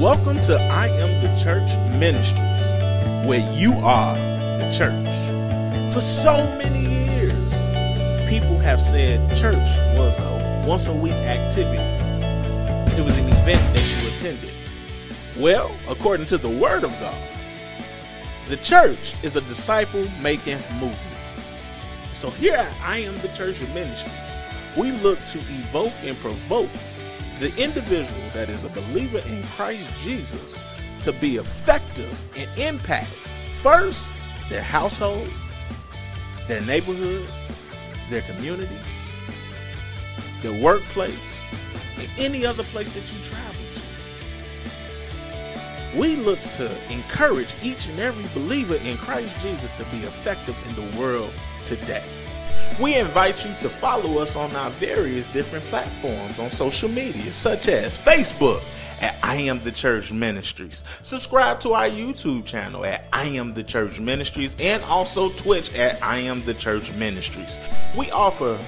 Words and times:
Welcome 0.00 0.40
to 0.40 0.56
I 0.56 0.88
Am 0.88 1.22
the 1.22 1.40
Church 1.40 1.70
Ministries, 2.00 3.28
where 3.28 3.48
you 3.52 3.74
are 3.74 4.16
the 4.58 4.68
church. 4.76 5.94
For 5.94 6.00
so 6.00 6.48
many 6.58 7.06
years, 7.08 8.28
people 8.28 8.58
have 8.58 8.82
said 8.82 9.36
church 9.36 9.54
was 9.96 10.12
a 10.18 10.64
once 10.68 10.88
a 10.88 10.92
week 10.92 11.12
activity. 11.12 11.78
It 13.00 13.04
was 13.04 13.16
an 13.16 13.28
event 13.28 13.62
that 13.72 14.02
you 14.02 14.08
attended. 14.16 14.50
Well, 15.38 15.70
according 15.88 16.26
to 16.26 16.38
the 16.38 16.50
Word 16.50 16.82
of 16.82 16.90
God, 16.98 17.28
the 18.48 18.56
church 18.56 19.14
is 19.22 19.36
a 19.36 19.42
disciple 19.42 20.08
making 20.20 20.58
movement. 20.72 20.98
So 22.14 22.30
here 22.30 22.56
at 22.56 22.74
I 22.82 22.98
Am 22.98 23.16
the 23.20 23.28
Church 23.28 23.60
Ministries, 23.72 24.12
we 24.76 24.90
look 24.90 25.20
to 25.26 25.38
evoke 25.38 25.92
and 26.02 26.18
provoke 26.18 26.70
the 27.40 27.54
individual 27.56 28.30
that 28.32 28.48
is 28.48 28.62
a 28.64 28.68
believer 28.68 29.18
in 29.18 29.42
Christ 29.56 29.86
Jesus 30.02 30.62
to 31.02 31.12
be 31.12 31.36
effective 31.36 32.36
and 32.36 32.48
impact 32.58 33.10
first 33.62 34.08
their 34.48 34.62
household, 34.62 35.28
their 36.46 36.60
neighborhood, 36.60 37.26
their 38.10 38.22
community, 38.22 38.78
their 40.42 40.62
workplace, 40.62 41.40
and 41.98 42.08
any 42.18 42.46
other 42.46 42.62
place 42.64 42.92
that 42.94 43.12
you 43.12 43.24
travel 43.24 43.54
to. 45.92 45.98
We 45.98 46.16
look 46.16 46.40
to 46.56 46.70
encourage 46.92 47.54
each 47.62 47.86
and 47.86 47.98
every 48.00 48.26
believer 48.34 48.76
in 48.76 48.96
Christ 48.96 49.34
Jesus 49.42 49.76
to 49.76 49.84
be 49.84 49.98
effective 49.98 50.56
in 50.68 50.74
the 50.74 50.98
world 50.98 51.32
today. 51.66 52.04
We 52.80 52.96
invite 52.96 53.44
you 53.44 53.54
to 53.60 53.68
follow 53.68 54.18
us 54.18 54.34
on 54.34 54.54
our 54.56 54.70
various 54.70 55.26
different 55.28 55.64
platforms 55.66 56.38
on 56.38 56.50
social 56.50 56.88
media, 56.88 57.32
such 57.32 57.68
as 57.68 58.00
Facebook 58.00 58.62
at 59.00 59.16
I 59.22 59.36
Am 59.36 59.62
the 59.62 59.70
Church 59.70 60.10
Ministries. 60.12 60.82
Subscribe 61.02 61.60
to 61.60 61.74
our 61.74 61.88
YouTube 61.88 62.44
channel 62.44 62.84
at 62.84 63.06
I 63.12 63.26
Am 63.26 63.54
the 63.54 63.62
Church 63.62 64.00
Ministries 64.00 64.56
and 64.58 64.82
also 64.84 65.30
Twitch 65.30 65.72
at 65.74 66.02
I 66.02 66.18
Am 66.18 66.44
the 66.44 66.54
Church 66.54 66.90
Ministries. 66.92 67.58
We 67.96 68.10
offer 68.10 68.58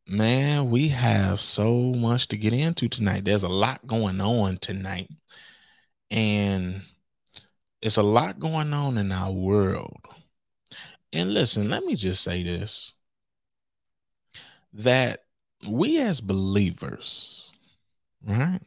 Man, 0.08 0.70
we 0.70 0.90
have 0.90 1.42
so 1.42 1.94
much 1.94 2.30
to 2.30 2.38
get 2.38 2.54
into 2.54 2.88
tonight. 2.88 3.26
There's 3.26 3.44
a 3.44 3.50
lot 3.50 3.86
going 3.86 4.22
on 4.22 4.58
tonight. 4.58 5.10
And 6.10 6.82
it's 7.82 7.98
a 7.98 8.04
lot 8.04 8.40
going 8.40 8.74
on 8.74 8.98
in 8.98 9.12
our 9.12 9.32
world. 9.32 10.02
And 11.14 11.34
listen, 11.34 11.70
let 11.70 11.84
me 11.84 11.96
just 11.96 12.24
say 12.24 12.44
this 12.44 12.94
that 14.74 15.27
we 15.66 16.00
as 16.00 16.22
believers, 16.22 17.52
right? 18.26 18.60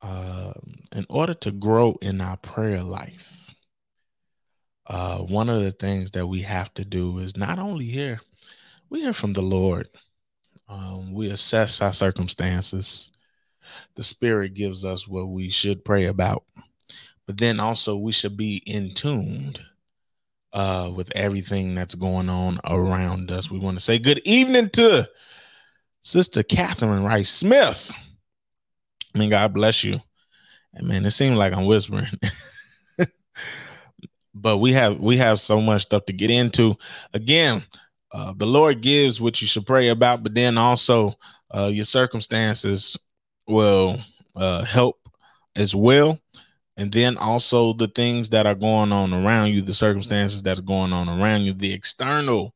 Uh, 0.00 0.52
in 0.92 1.06
order 1.08 1.34
to 1.34 1.50
grow 1.50 1.96
in 2.02 2.20
our 2.20 2.36
prayer 2.36 2.82
life, 2.82 3.54
uh, 4.86 5.18
one 5.18 5.48
of 5.48 5.62
the 5.62 5.72
things 5.72 6.10
that 6.12 6.26
we 6.26 6.42
have 6.42 6.72
to 6.74 6.84
do 6.84 7.18
is 7.18 7.36
not 7.36 7.58
only 7.58 7.86
hear, 7.86 8.20
we 8.90 9.00
hear 9.00 9.12
from 9.12 9.32
the 9.32 9.42
Lord. 9.42 9.88
Um, 10.68 11.12
we 11.12 11.30
assess 11.30 11.80
our 11.80 11.92
circumstances. 11.92 13.10
The 13.94 14.02
Spirit 14.02 14.54
gives 14.54 14.84
us 14.84 15.08
what 15.08 15.28
we 15.28 15.48
should 15.48 15.84
pray 15.84 16.04
about, 16.06 16.44
but 17.26 17.38
then 17.38 17.60
also 17.60 17.96
we 17.96 18.12
should 18.12 18.36
be 18.36 18.56
in 18.66 18.92
tuned 18.92 19.60
uh, 20.52 20.90
with 20.94 21.10
everything 21.16 21.74
that's 21.74 21.94
going 21.94 22.28
on 22.28 22.60
around 22.64 23.30
us. 23.30 23.50
We 23.50 23.58
want 23.58 23.78
to 23.78 23.82
say 23.84 23.98
good 23.98 24.20
evening 24.24 24.70
to 24.74 25.08
Sister 26.04 26.42
Catherine 26.42 27.02
Rice 27.02 27.30
Smith. 27.30 27.90
I 29.14 29.18
mean, 29.18 29.30
God 29.30 29.54
bless 29.54 29.82
you. 29.82 30.00
And 30.74 30.86
man, 30.86 31.06
it 31.06 31.12
seems 31.12 31.38
like 31.38 31.54
I'm 31.54 31.64
whispering. 31.64 32.06
but 34.34 34.58
we 34.58 34.74
have 34.74 35.00
we 35.00 35.16
have 35.16 35.40
so 35.40 35.62
much 35.62 35.82
stuff 35.82 36.04
to 36.06 36.12
get 36.12 36.30
into. 36.30 36.76
Again, 37.14 37.64
uh, 38.12 38.34
the 38.36 38.44
Lord 38.44 38.82
gives 38.82 39.18
what 39.18 39.40
you 39.40 39.48
should 39.48 39.66
pray 39.66 39.88
about, 39.88 40.22
but 40.22 40.34
then 40.34 40.58
also 40.58 41.14
uh, 41.54 41.70
your 41.72 41.86
circumstances 41.86 42.98
will 43.48 43.98
uh, 44.36 44.62
help 44.62 45.08
as 45.56 45.74
well. 45.74 46.18
And 46.76 46.92
then 46.92 47.16
also 47.16 47.72
the 47.72 47.88
things 47.88 48.28
that 48.28 48.46
are 48.46 48.54
going 48.54 48.92
on 48.92 49.14
around 49.14 49.52
you, 49.52 49.62
the 49.62 49.72
circumstances 49.72 50.42
that 50.42 50.58
are 50.58 50.62
going 50.62 50.92
on 50.92 51.08
around 51.08 51.42
you, 51.42 51.54
the 51.54 51.72
external 51.72 52.54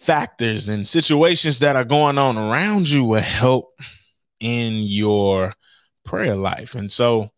factors 0.00 0.68
and 0.68 0.88
situations 0.88 1.58
that 1.58 1.76
are 1.76 1.84
going 1.84 2.16
on 2.16 2.38
around 2.38 2.88
you 2.88 3.04
will 3.04 3.20
help 3.20 3.78
in 4.40 4.78
your 4.78 5.52
prayer 6.04 6.34
life. 6.34 6.74
And 6.74 6.90
so 6.90 7.28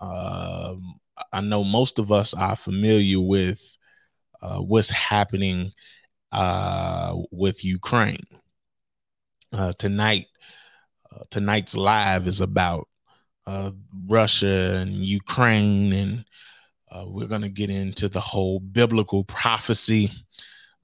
um, 0.00 0.98
I 1.32 1.40
know 1.40 1.62
most 1.62 2.00
of 2.00 2.10
us 2.10 2.34
are 2.34 2.56
familiar 2.56 3.20
with 3.20 3.78
uh, 4.42 4.58
what's 4.58 4.90
happening 4.90 5.70
uh, 6.32 7.16
with 7.30 7.64
Ukraine. 7.64 8.24
Uh, 9.52 9.72
tonight, 9.78 10.26
uh, 11.12 11.24
tonight's 11.30 11.76
live 11.76 12.26
is 12.26 12.40
about 12.40 12.88
uh, 13.46 13.70
Russia 14.06 14.76
and 14.80 14.94
Ukraine, 14.94 15.92
and 15.92 16.24
we're 17.06 17.26
going 17.26 17.42
to 17.42 17.48
get 17.48 17.70
into 17.70 18.08
the 18.08 18.20
whole 18.20 18.60
biblical 18.60 19.24
prophecy 19.24 20.10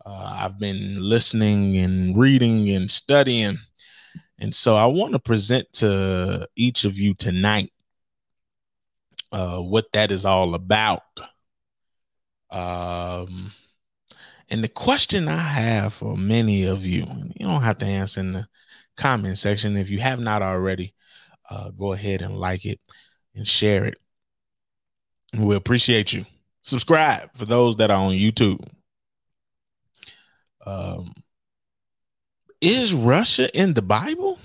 uh, 0.06 0.36
I've 0.38 0.58
been 0.58 1.00
listening 1.00 1.76
and 1.76 2.16
reading 2.16 2.70
and 2.70 2.88
studying. 2.88 3.58
And 4.38 4.54
so 4.54 4.76
I 4.76 4.86
want 4.86 5.12
to 5.14 5.18
present 5.18 5.72
to 5.74 6.48
each 6.54 6.84
of 6.84 6.96
you 6.96 7.14
tonight 7.14 7.72
uh, 9.32 9.58
what 9.58 9.86
that 9.92 10.12
is 10.12 10.24
all 10.24 10.54
about. 10.54 11.02
Um, 12.50 13.52
and 14.48 14.62
the 14.62 14.68
question 14.68 15.26
I 15.26 15.38
have 15.38 15.94
for 15.94 16.16
many 16.16 16.66
of 16.66 16.86
you, 16.86 17.06
you 17.34 17.46
don't 17.46 17.62
have 17.62 17.78
to 17.78 17.86
answer 17.86 18.20
in 18.20 18.32
the 18.32 18.46
comment 18.96 19.38
section. 19.38 19.76
If 19.76 19.90
you 19.90 19.98
have 19.98 20.20
not 20.20 20.40
already, 20.40 20.94
uh, 21.50 21.70
go 21.70 21.94
ahead 21.94 22.22
and 22.22 22.38
like 22.38 22.64
it 22.64 22.78
and 23.34 23.46
share 23.46 23.86
it. 23.86 23.98
We 25.36 25.56
appreciate 25.56 26.12
you. 26.12 26.26
Subscribe 26.62 27.30
for 27.34 27.44
those 27.44 27.76
that 27.76 27.90
are 27.90 27.98
on 27.98 28.12
YouTube. 28.12 28.64
Um, 30.66 31.12
is 32.60 32.92
Russia 32.92 33.54
in 33.58 33.74
the 33.74 33.82
Bible? 33.82 34.38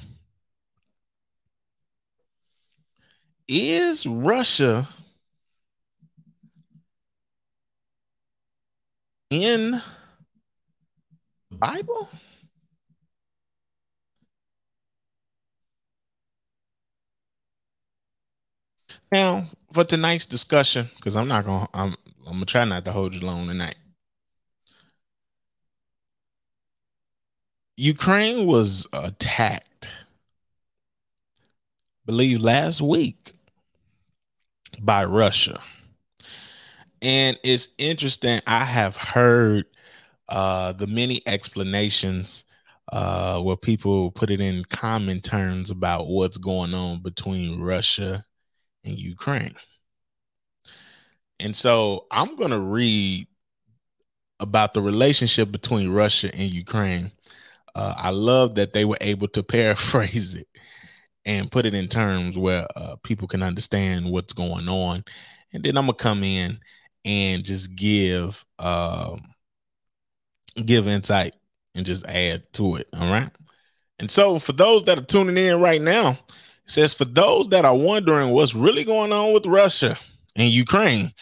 Is 3.47 4.05
Russia 4.07 4.87
in 9.29 9.71
the 9.71 9.83
Bible? 11.57 12.09
Now, 19.11 19.47
for 19.73 19.83
tonight's 19.83 20.25
discussion, 20.25 20.89
because 20.95 21.15
I'm 21.15 21.27
not 21.27 21.45
gonna, 21.45 21.67
I'm, 21.73 21.95
I'm 22.25 22.33
gonna 22.33 22.45
try 22.45 22.65
not 22.65 22.85
to 22.85 22.91
hold 22.91 23.13
you 23.13 23.21
long 23.21 23.47
tonight. 23.47 23.75
Ukraine 27.77 28.45
was 28.45 28.87
attacked, 28.93 29.87
believe 32.05 32.41
last 32.41 32.81
week 32.81 33.33
by 34.79 35.05
Russia. 35.05 35.61
And 37.01 37.39
it's 37.43 37.69
interesting. 37.77 38.41
I 38.45 38.63
have 38.63 38.95
heard 38.95 39.65
uh, 40.29 40.73
the 40.73 40.87
many 40.87 41.21
explanations 41.25 42.45
uh, 42.91 43.39
where 43.41 43.57
people 43.57 44.11
put 44.11 44.29
it 44.29 44.41
in 44.41 44.63
common 44.65 45.21
terms 45.21 45.71
about 45.71 46.07
what's 46.07 46.37
going 46.37 46.73
on 46.73 47.01
between 47.01 47.59
Russia 47.59 48.23
and 48.83 48.97
Ukraine. 48.97 49.55
And 51.39 51.55
so 51.55 52.05
I'm 52.11 52.35
going 52.35 52.51
to 52.51 52.59
read 52.59 53.27
about 54.39 54.73
the 54.73 54.81
relationship 54.81 55.51
between 55.51 55.89
Russia 55.89 56.33
and 56.33 56.53
Ukraine. 56.53 57.11
Uh, 57.75 57.93
I 57.95 58.09
love 58.09 58.55
that 58.55 58.73
they 58.73 58.85
were 58.85 58.97
able 59.01 59.27
to 59.29 59.43
paraphrase 59.43 60.35
it 60.35 60.47
and 61.25 61.51
put 61.51 61.65
it 61.65 61.73
in 61.73 61.87
terms 61.87 62.37
where 62.37 62.67
uh, 62.75 62.95
people 63.03 63.27
can 63.27 63.43
understand 63.43 64.09
what's 64.09 64.33
going 64.33 64.67
on. 64.67 65.03
And 65.53 65.63
then 65.63 65.77
I'm 65.77 65.85
gonna 65.85 65.93
come 65.93 66.23
in 66.23 66.59
and 67.05 67.43
just 67.43 67.75
give 67.75 68.45
um, 68.59 69.21
give 70.65 70.87
insight 70.87 71.33
and 71.75 71.85
just 71.85 72.05
add 72.05 72.51
to 72.53 72.77
it. 72.77 72.87
All 72.93 73.11
right. 73.11 73.29
And 73.99 74.09
so 74.09 74.39
for 74.39 74.53
those 74.53 74.83
that 74.85 74.97
are 74.97 75.03
tuning 75.03 75.37
in 75.37 75.61
right 75.61 75.81
now, 75.81 76.11
it 76.11 76.17
says 76.65 76.93
for 76.93 77.05
those 77.05 77.49
that 77.49 77.65
are 77.65 77.75
wondering 77.75 78.29
what's 78.29 78.55
really 78.55 78.83
going 78.83 79.13
on 79.13 79.33
with 79.33 79.45
Russia 79.45 79.97
and 80.35 80.49
Ukraine, 80.49 81.13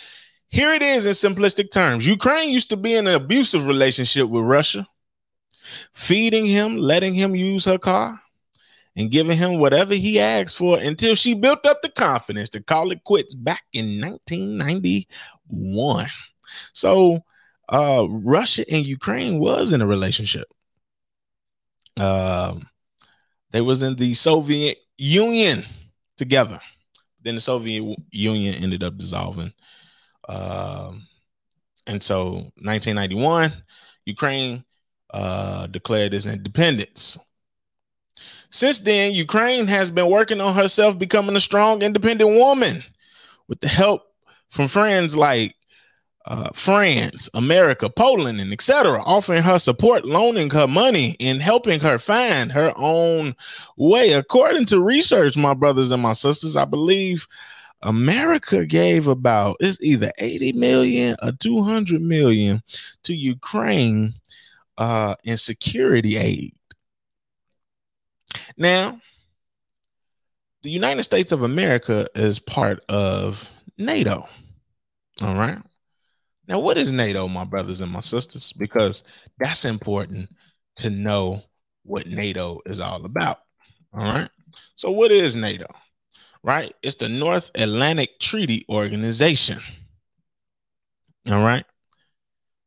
here 0.47 0.73
it 0.73 0.81
is 0.81 1.05
in 1.05 1.11
simplistic 1.11 1.71
terms. 1.71 2.07
Ukraine 2.07 2.49
used 2.49 2.69
to 2.69 2.77
be 2.77 2.95
in 2.95 3.05
an 3.07 3.15
abusive 3.15 3.67
relationship 3.67 4.29
with 4.29 4.43
Russia, 4.43 4.87
feeding 5.93 6.45
him, 6.45 6.77
letting 6.77 7.13
him 7.13 7.35
use 7.35 7.65
her 7.65 7.77
car, 7.77 8.21
and 8.95 9.11
giving 9.11 9.37
him 9.37 9.59
whatever 9.59 9.93
he 9.93 10.19
asked 10.19 10.57
for 10.57 10.77
until 10.77 11.15
she 11.15 11.33
built 11.33 11.65
up 11.65 11.81
the 11.81 11.89
confidence 11.89 12.49
to 12.49 12.61
call 12.61 12.91
it 12.91 13.03
quits 13.03 13.33
back 13.33 13.63
in 13.73 14.01
1991. 14.01 16.07
So, 16.73 17.19
uh, 17.71 18.05
Russia 18.09 18.65
and 18.69 18.85
Ukraine 18.85 19.39
was 19.39 19.71
in 19.71 19.81
a 19.81 19.87
relationship. 19.87 20.47
Um, 21.97 22.67
they 23.51 23.61
was 23.61 23.81
in 23.81 23.95
the 23.95 24.13
Soviet 24.13 24.77
Union 24.97 25.65
together. 26.17 26.59
Then 27.21 27.35
the 27.35 27.41
Soviet 27.41 27.97
Union 28.11 28.55
ended 28.55 28.83
up 28.83 28.97
dissolving. 28.97 29.53
Um, 30.27 31.07
and 31.87 32.01
so 32.01 32.51
1991, 32.61 33.53
Ukraine 34.05 34.63
uh, 35.11 35.67
declared 35.67 36.13
its 36.13 36.25
independence. 36.25 37.17
Since 38.51 38.79
then, 38.79 39.13
Ukraine 39.13 39.67
has 39.67 39.91
been 39.91 40.09
working 40.09 40.41
on 40.41 40.55
herself 40.55 40.97
becoming 40.97 41.35
a 41.35 41.39
strong, 41.39 41.81
independent 41.81 42.31
woman 42.31 42.83
with 43.47 43.59
the 43.59 43.67
help 43.67 44.03
from 44.49 44.67
friends 44.67 45.15
like 45.15 45.55
uh, 46.25 46.49
France, 46.53 47.29
America, 47.33 47.89
Poland, 47.89 48.39
and 48.39 48.51
etc., 48.51 49.01
offering 49.03 49.43
her 49.43 49.59
support, 49.59 50.05
loaning 50.05 50.49
her 50.51 50.67
money, 50.67 51.15
and 51.19 51.41
helping 51.41 51.79
her 51.79 51.97
find 51.97 52.51
her 52.51 52.73
own 52.75 53.35
way. 53.77 54.13
According 54.13 54.65
to 54.67 54.81
research, 54.81 55.37
my 55.37 55.53
brothers 55.53 55.91
and 55.91 56.01
my 56.01 56.13
sisters, 56.13 56.55
I 56.55 56.65
believe 56.65 57.27
America 57.81 58.65
gave 58.65 59.07
about 59.07 59.57
it's 59.59 59.79
either 59.81 60.11
80 60.17 60.53
million 60.53 61.15
or 61.21 61.31
200 61.31 62.01
million 62.01 62.61
to 63.03 63.13
Ukraine 63.13 64.13
uh, 64.79 65.15
in 65.23 65.37
security 65.37 66.17
aid. 66.17 66.55
Now, 68.57 68.99
the 70.63 70.69
United 70.69 71.03
States 71.03 71.31
of 71.31 71.43
America 71.43 72.07
is 72.15 72.39
part 72.39 72.83
of 72.89 73.49
NATO. 73.77 74.27
All 75.21 75.35
right. 75.35 75.59
Now, 76.47 76.59
what 76.59 76.77
is 76.77 76.91
NATO, 76.91 77.27
my 77.27 77.43
brothers 77.43 77.81
and 77.81 77.91
my 77.91 77.99
sisters? 77.99 78.53
Because 78.53 79.03
that's 79.37 79.65
important 79.65 80.29
to 80.77 80.89
know 80.89 81.43
what 81.83 82.07
NATO 82.07 82.61
is 82.65 82.79
all 82.79 83.05
about. 83.05 83.39
All 83.93 84.01
right. 84.01 84.29
So, 84.75 84.91
what 84.91 85.11
is 85.11 85.35
NATO? 85.35 85.67
Right? 86.41 86.73
It's 86.81 86.95
the 86.95 87.09
North 87.09 87.51
Atlantic 87.53 88.19
Treaty 88.19 88.65
Organization. 88.69 89.61
All 91.29 91.43
right. 91.43 91.65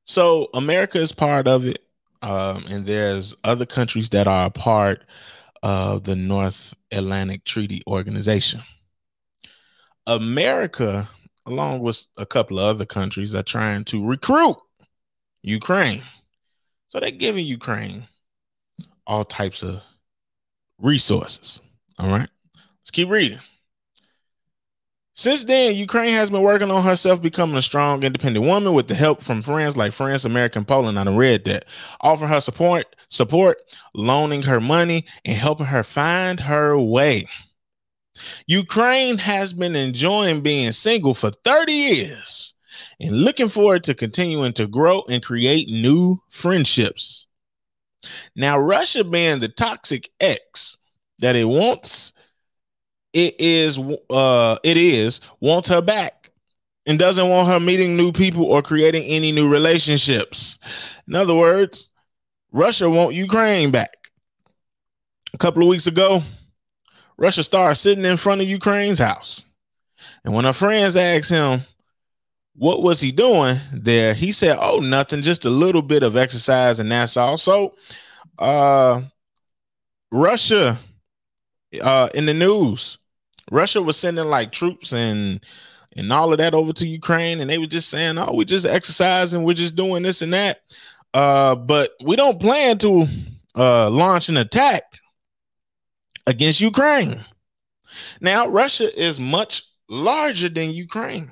So, 0.05 0.49
America 0.55 1.01
is 1.01 1.13
part 1.13 1.49
of 1.49 1.67
it. 1.67 1.82
Um, 2.23 2.65
and 2.69 2.87
there's 2.87 3.35
other 3.45 3.67
countries 3.67 4.11
that 4.11 4.29
are 4.29 4.47
a 4.47 4.51
part 4.51 5.03
of 5.63 6.05
the 6.05 6.17
North 6.17 6.75
Atlantic 6.91 7.45
Treaty 7.45 7.83
Organization. 7.87 8.63
America 10.07 11.09
along 11.47 11.81
with 11.81 12.07
a 12.17 12.27
couple 12.27 12.59
of 12.59 12.65
other 12.77 12.87
countries, 12.87 13.35
are 13.35 13.43
trying 13.43 13.85
to 13.85 14.05
recruit 14.05 14.57
Ukraine. 15.43 16.03
So 16.89 17.01
they're 17.01 17.11
giving 17.11 17.47
Ukraine 17.47 18.07
all 19.07 19.25
types 19.25 19.63
of 19.63 19.83
resources. 20.79 21.61
All 21.99 22.11
right. 22.11 22.29
Let's 22.81 22.91
keep 22.91 23.09
reading. 23.09 23.41
Since 25.15 25.45
then, 25.45 25.75
Ukraine 25.75 26.15
has 26.15 26.31
been 26.31 26.41
working 26.41 26.71
on 26.71 26.85
herself 26.85 27.21
becoming 27.21 27.57
a 27.57 27.63
strong, 27.63 28.03
independent 28.03 28.47
woman 28.47 28.73
with 28.73 28.89
the 28.89 28.95
help 28.95 29.23
from 29.23 29.43
friends 29.43 29.77
like 29.77 29.93
France, 29.93 30.25
America, 30.25 30.59
and 30.59 30.67
Poland. 30.67 30.99
I 30.99 31.05
read 31.15 31.45
that. 31.45 31.67
Offering 32.01 32.31
her 32.31 32.41
support, 32.41 32.97
support, 33.09 33.59
loaning 33.95 34.43
her 34.43 34.61
money, 34.61 35.05
and 35.25 35.37
helping 35.37 35.67
her 35.67 35.83
find 35.83 36.41
her 36.41 36.79
way. 36.79 37.29
Ukraine 38.47 39.19
has 39.19 39.53
been 39.53 39.77
enjoying 39.77 40.41
being 40.41 40.73
single 40.73 41.15
for 41.15 41.31
30 41.31 41.73
years 41.73 42.55
and 43.01 43.23
looking 43.23 43.49
forward 43.49 43.85
to 43.85 43.95
continuing 43.95 44.53
to 44.55 44.67
grow 44.67 45.03
and 45.09 45.23
create 45.23 45.69
new 45.69 46.23
friendships. 46.29 47.27
Now, 48.35 48.59
Russia 48.59 49.05
being 49.05 49.41
the 49.41 49.49
toxic 49.49 50.11
ex 50.21 50.79
that 51.19 51.37
it 51.37 51.45
wants, 51.45 52.12
it 53.13 53.37
is 53.39 53.79
uh 54.11 54.57
it 54.63 54.77
is 54.77 55.21
wants 55.41 55.69
her 55.69 55.83
back 55.83 56.31
and 56.87 56.99
doesn't 56.99 57.29
want 57.29 57.49
her 57.49 57.61
meeting 57.61 57.97
new 57.97 58.13
people 58.13 58.45
or 58.45 58.63
creating 58.63 59.05
any 59.05 59.33
new 59.33 59.49
relationships. 59.49 60.59
In 61.07 61.15
other 61.15 61.35
words, 61.35 61.93
Russia 62.51 62.91
want 62.91 63.15
Ukraine 63.15 63.71
back. 63.71 64.11
A 65.33 65.39
couple 65.39 65.63
of 65.63 65.69
weeks 65.69 65.87
ago, 65.87 66.23
Russia 67.17 67.43
star 67.43 67.75
sitting 67.75 68.05
in 68.05 68.17
front 68.17 68.41
of 68.41 68.49
Ukraine's 68.49 68.99
house. 68.99 69.45
And 70.25 70.35
when 70.35 70.45
her 70.45 70.53
friends 70.53 70.97
asked 70.97 71.31
him, 71.31 71.63
what 72.55 72.83
was 72.83 73.01
he 73.01 73.13
doing 73.13 73.59
there? 73.73 74.15
He 74.15 74.33
said, 74.33 74.59
Oh, 74.61 74.81
nothing, 74.81 75.23
just 75.23 75.45
a 75.45 75.51
little 75.51 75.83
bit 75.83 76.03
of 76.03 76.17
exercise, 76.17 76.81
and 76.81 76.93
that's 76.93 77.17
all. 77.17 77.39
So, 77.39 77.75
uh, 78.39 79.03
Russia, 80.11 80.79
uh, 81.81 82.09
in 82.15 82.27
the 82.27 82.35
news, 82.35 82.99
Russia 83.53 83.83
was 83.83 83.99
sending 83.99 84.25
like 84.27 84.51
troops 84.51 84.93
and 84.93 85.41
and 85.95 86.11
all 86.11 86.33
of 86.33 86.39
that 86.39 86.55
over 86.55 86.73
to 86.73 86.87
Ukraine, 86.87 87.41
and 87.41 87.51
they 87.51 87.59
were 87.59 87.67
just 87.67 87.91
saying, 87.91 88.17
"Oh, 88.17 88.33
we're 88.33 88.45
just 88.45 88.65
exercising, 88.65 89.45
we're 89.45 89.53
just 89.53 89.77
doing 89.77 90.03
this 90.03 90.23
and 90.23 90.33
that." 90.33 90.63
Uh, 91.13 91.55
but 91.55 91.91
we 92.03 92.17
don't 92.17 92.41
plan 92.41 92.79
to 92.79 93.07
uh 93.55 93.91
launch 93.91 94.31
an 94.31 94.39
attack 94.39 94.85
against 96.27 96.61
Ukraine. 96.61 97.25
Now, 98.21 98.47
Russia 98.49 98.89
is 98.99 99.21
much 99.21 99.65
larger 99.89 100.49
than 100.49 100.71
Ukraine. 100.71 101.31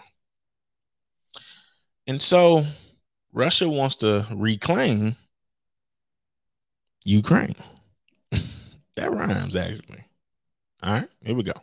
And 2.07 2.21
so 2.21 2.67
Russia 3.33 3.67
wants 3.67 3.97
to 3.97 4.27
reclaim 4.31 5.17
Ukraine. 7.05 7.57
that 8.97 9.11
rhymes, 9.11 9.57
actually. 9.57 10.05
All 10.83 10.93
right, 10.93 11.09
here 11.23 11.35
we 11.35 11.45
go. 11.45 11.55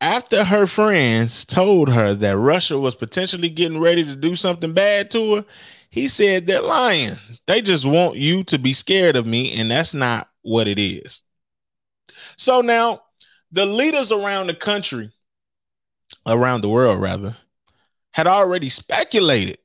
After 0.00 0.44
her 0.44 0.66
friends 0.66 1.44
told 1.44 1.88
her 1.88 2.14
that 2.14 2.36
Russia 2.36 2.78
was 2.78 2.94
potentially 2.94 3.48
getting 3.48 3.80
ready 3.80 4.04
to 4.04 4.14
do 4.14 4.34
something 4.34 4.72
bad 4.72 5.10
to 5.12 5.36
her, 5.36 5.44
he 5.90 6.08
said 6.08 6.46
they're 6.46 6.62
lying. 6.62 7.18
They 7.46 7.62
just 7.62 7.84
want 7.84 8.16
you 8.16 8.44
to 8.44 8.58
be 8.58 8.72
scared 8.72 9.16
of 9.16 9.26
me, 9.26 9.52
and 9.58 9.70
that's 9.70 9.94
not 9.94 10.28
what 10.42 10.68
it 10.68 10.78
is. 10.78 11.22
So 12.36 12.60
now 12.60 13.02
the 13.50 13.66
leaders 13.66 14.12
around 14.12 14.48
the 14.48 14.54
country, 14.54 15.10
around 16.26 16.60
the 16.60 16.68
world 16.68 17.00
rather, 17.00 17.36
had 18.12 18.26
already 18.26 18.68
speculated 18.68 19.58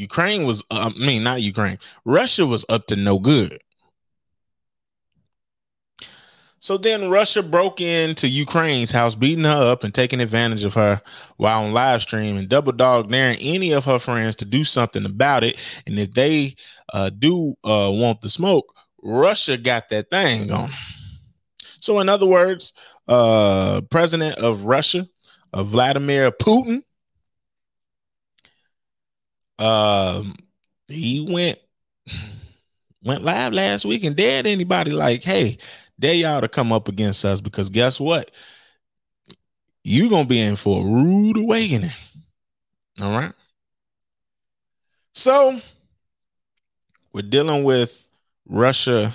Ukraine 0.00 0.44
was, 0.46 0.62
uh, 0.70 0.90
I 0.94 0.98
mean, 0.98 1.22
not 1.22 1.42
Ukraine, 1.42 1.78
Russia 2.06 2.46
was 2.46 2.64
up 2.70 2.86
to 2.86 2.96
no 2.96 3.18
good. 3.18 3.60
So 6.60 6.76
then 6.76 7.08
Russia 7.08 7.42
broke 7.42 7.80
into 7.80 8.28
Ukraine's 8.28 8.90
house, 8.90 9.14
beating 9.14 9.44
her 9.44 9.72
up 9.72 9.82
and 9.82 9.94
taking 9.94 10.20
advantage 10.20 10.62
of 10.62 10.74
her 10.74 11.00
while 11.38 11.62
on 11.62 11.72
live 11.72 12.02
stream 12.02 12.36
and 12.36 12.50
double 12.50 12.72
dog 12.72 13.10
daring 13.10 13.38
any 13.38 13.72
of 13.72 13.86
her 13.86 13.98
friends 13.98 14.36
to 14.36 14.44
do 14.44 14.62
something 14.62 15.06
about 15.06 15.42
it. 15.42 15.58
And 15.86 15.98
if 15.98 16.12
they 16.12 16.56
uh, 16.92 17.08
do 17.10 17.54
uh, 17.64 17.90
want 17.90 18.20
the 18.20 18.28
smoke, 18.28 18.74
Russia 19.02 19.56
got 19.56 19.88
that 19.88 20.10
thing 20.10 20.50
on. 20.50 20.70
So, 21.80 21.98
in 21.98 22.10
other 22.10 22.26
words, 22.26 22.74
uh, 23.08 23.80
President 23.90 24.36
of 24.36 24.66
Russia, 24.66 25.08
uh, 25.54 25.62
Vladimir 25.62 26.30
Putin, 26.30 26.82
um, 29.58 30.36
he 30.88 31.26
went 31.26 31.58
went 33.02 33.24
live 33.24 33.54
last 33.54 33.86
week 33.86 34.04
and 34.04 34.14
dared 34.14 34.46
anybody 34.46 34.90
like, 34.90 35.22
hey, 35.22 35.56
dare 36.00 36.14
y'all 36.14 36.40
to 36.40 36.48
come 36.48 36.72
up 36.72 36.88
against 36.88 37.24
us 37.24 37.40
because 37.40 37.70
guess 37.70 38.00
what? 38.00 38.30
You're 39.84 40.10
gonna 40.10 40.24
be 40.24 40.40
in 40.40 40.56
for 40.56 40.82
a 40.82 40.84
rude 40.84 41.36
awakening. 41.36 41.92
All 43.00 43.12
right. 43.12 43.32
So 45.14 45.60
we're 47.12 47.22
dealing 47.22 47.64
with 47.64 48.08
Russia 48.46 49.14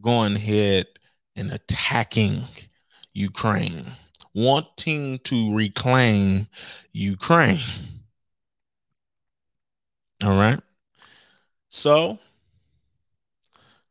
going 0.00 0.36
ahead 0.36 0.86
and 1.36 1.52
attacking 1.52 2.44
Ukraine, 3.12 3.92
wanting 4.34 5.18
to 5.20 5.54
reclaim 5.54 6.46
Ukraine. 6.92 7.60
All 10.22 10.36
right. 10.36 10.60
So 11.70 12.18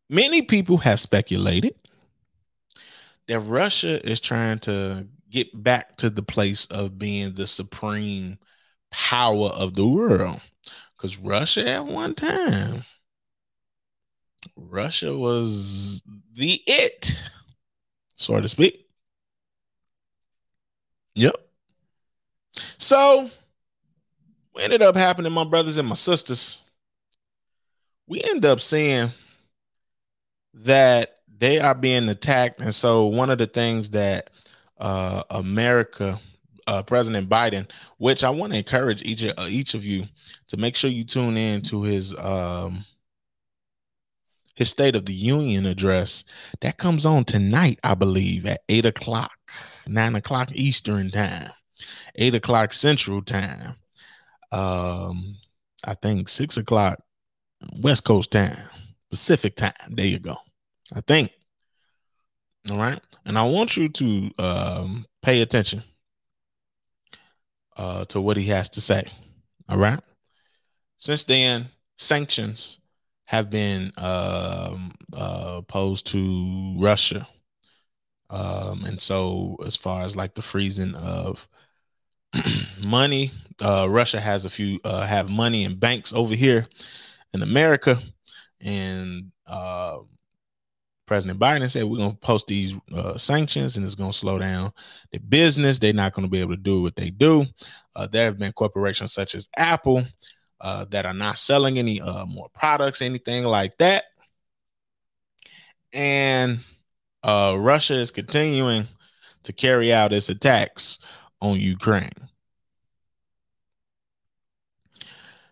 many 0.10 0.42
people 0.42 0.78
have 0.78 1.00
speculated 1.00 1.76
that 3.34 3.40
Russia 3.40 4.08
is 4.08 4.20
trying 4.20 4.60
to 4.60 5.08
get 5.32 5.48
back 5.64 5.98
to 5.98 6.12
the 6.12 6.22
place 6.22 6.66
of 6.68 7.00
being 7.00 7.34
the 7.34 7.48
supreme 7.48 8.38
power 8.92 9.50
of 9.50 9.74
the 9.74 9.88
world. 9.88 10.40
Because 10.96 11.18
Russia 11.18 11.68
at 11.68 11.86
one 11.88 12.14
time, 12.14 12.86
Russia 14.56 15.18
was 15.18 16.04
the 16.36 16.62
it, 16.68 17.18
so 18.18 18.40
to 18.40 18.48
speak. 18.48 18.86
Yep. 21.16 21.34
So, 22.78 23.32
what 24.52 24.64
ended 24.64 24.84
up 24.84 24.96
happening, 24.96 25.32
my 25.32 25.44
brothers 25.44 25.78
and 25.78 25.88
my 25.88 25.96
sisters, 25.96 26.60
we 28.06 28.22
end 28.22 28.46
up 28.46 28.62
seeing 28.62 29.12
that 30.54 31.16
they 31.40 31.60
are 31.60 31.76
being 31.76 32.10
attacked. 32.10 32.60
And 32.60 32.74
so 32.74 33.06
one 33.06 33.30
of 33.30 33.38
the 33.38 33.48
things 33.48 33.90
that 33.92 34.30
uh, 34.80 35.24
America, 35.30 36.20
uh, 36.68 36.84
President 36.84 37.30
Biden, 37.30 37.70
which 37.98 38.24
I 38.24 38.30
want 38.30 38.54
to 38.54 38.60
encourage 38.60 39.04
each 39.04 39.24
of, 39.24 39.38
uh, 39.38 39.48
each 39.50 39.74
of 39.74 39.84
you 39.86 40.06
to 40.48 40.58
make 40.58 40.76
sure 40.76 40.90
you 40.90 41.04
tune 41.04 41.38
in 41.38 41.62
to 41.64 41.84
his 41.84 42.14
um, 42.16 42.86
his 44.56 44.70
State 44.70 44.96
of 44.96 45.06
the 45.06 45.14
Union 45.14 45.66
address 45.66 46.24
that 46.62 46.78
comes 46.78 47.06
on 47.06 47.26
tonight, 47.26 47.80
I 47.84 47.96
believe, 47.96 48.46
at 48.46 48.62
eight 48.70 48.86
o'clock, 48.86 49.36
nine 49.88 50.16
o'clock 50.16 50.52
Eastern 50.54 51.10
time, 51.10 51.52
eight 52.16 52.36
o'clock 52.36 52.72
Central 52.72 53.22
time. 53.22 53.76
Um, 54.52 55.38
I 55.84 55.96
think 55.96 56.30
six 56.30 56.58
o'clock 56.58 57.00
West 57.78 58.04
Coast 58.04 58.32
time, 58.32 58.70
Pacific 59.10 59.56
time. 59.56 59.74
There 59.90 60.06
you 60.06 60.20
go. 60.20 60.38
I 60.94 61.02
think. 61.02 61.32
All 62.70 62.78
right. 62.78 63.02
And 63.26 63.38
I 63.38 63.44
want 63.44 63.76
you 63.76 63.90
to 63.90 64.32
um, 64.40 65.06
pay 65.22 65.42
attention 65.42 65.84
uh, 67.76 68.06
to 68.06 68.22
what 68.22 68.38
he 68.38 68.48
has 68.48 68.70
to 68.72 68.82
say. 68.82 69.06
All 69.68 69.78
right. 69.78 70.00
Since 70.98 71.24
then, 71.26 71.70
sanctions 71.98 72.80
have 73.28 73.50
been 73.50 73.92
um, 73.98 74.94
uh, 75.12 75.62
posed 75.62 76.08
to 76.08 76.76
Russia. 76.78 77.28
Um, 78.30 78.86
and 78.86 79.00
so, 79.00 79.58
as 79.66 79.76
far 79.76 80.04
as 80.04 80.16
like 80.16 80.34
the 80.34 80.42
freezing 80.42 80.96
of 80.96 81.48
money, 82.86 83.32
uh, 83.62 83.88
Russia 83.90 84.20
has 84.20 84.46
a 84.46 84.50
few 84.50 84.80
uh, 84.84 85.06
have 85.06 85.30
money 85.30 85.66
in 85.66 85.76
banks 85.78 86.14
over 86.14 86.34
here 86.34 86.68
in 87.34 87.42
America, 87.42 88.02
and 88.60 89.32
uh, 89.46 89.98
President 91.14 91.40
Biden 91.40 91.70
said 91.70 91.84
we're 91.84 91.98
going 91.98 92.14
to 92.14 92.18
post 92.18 92.48
these 92.48 92.74
uh, 92.92 93.16
sanctions 93.20 93.78
and 93.78 93.86
it's 93.86 93.94
going 93.94 94.10
to 94.10 94.18
slow 94.18 94.40
down 94.40 94.74
the 95.12 95.20
business. 95.20 95.78
They're 95.78 95.94
not 95.94 96.12
going 96.14 96.26
to 96.26 96.32
be 96.32 96.40
able 96.40 96.56
to 96.56 96.60
do 96.60 96.82
what 96.82 96.96
they 96.96 97.12
do. 97.12 97.46
Uh, 97.96 98.08
there 98.08 98.26
have 98.26 98.40
been 98.40 98.52
corporations 98.52 99.14
such 99.14 99.36
as 99.36 99.48
Apple 99.56 100.06
uh, 100.60 100.86
that 100.86 101.06
are 101.06 101.14
not 101.14 101.38
selling 101.38 101.78
any 101.78 102.02
uh, 102.02 102.26
more 102.26 102.50
products, 102.52 103.04
anything 103.04 103.44
like 103.44 103.78
that. 103.78 104.06
And 105.92 106.62
uh, 107.22 107.58
Russia 107.60 107.94
is 107.94 108.10
continuing 108.10 108.88
to 109.44 109.54
carry 109.54 109.94
out 109.94 110.14
its 110.14 110.30
attacks 110.30 110.98
on 111.40 111.60
Ukraine. 111.60 112.10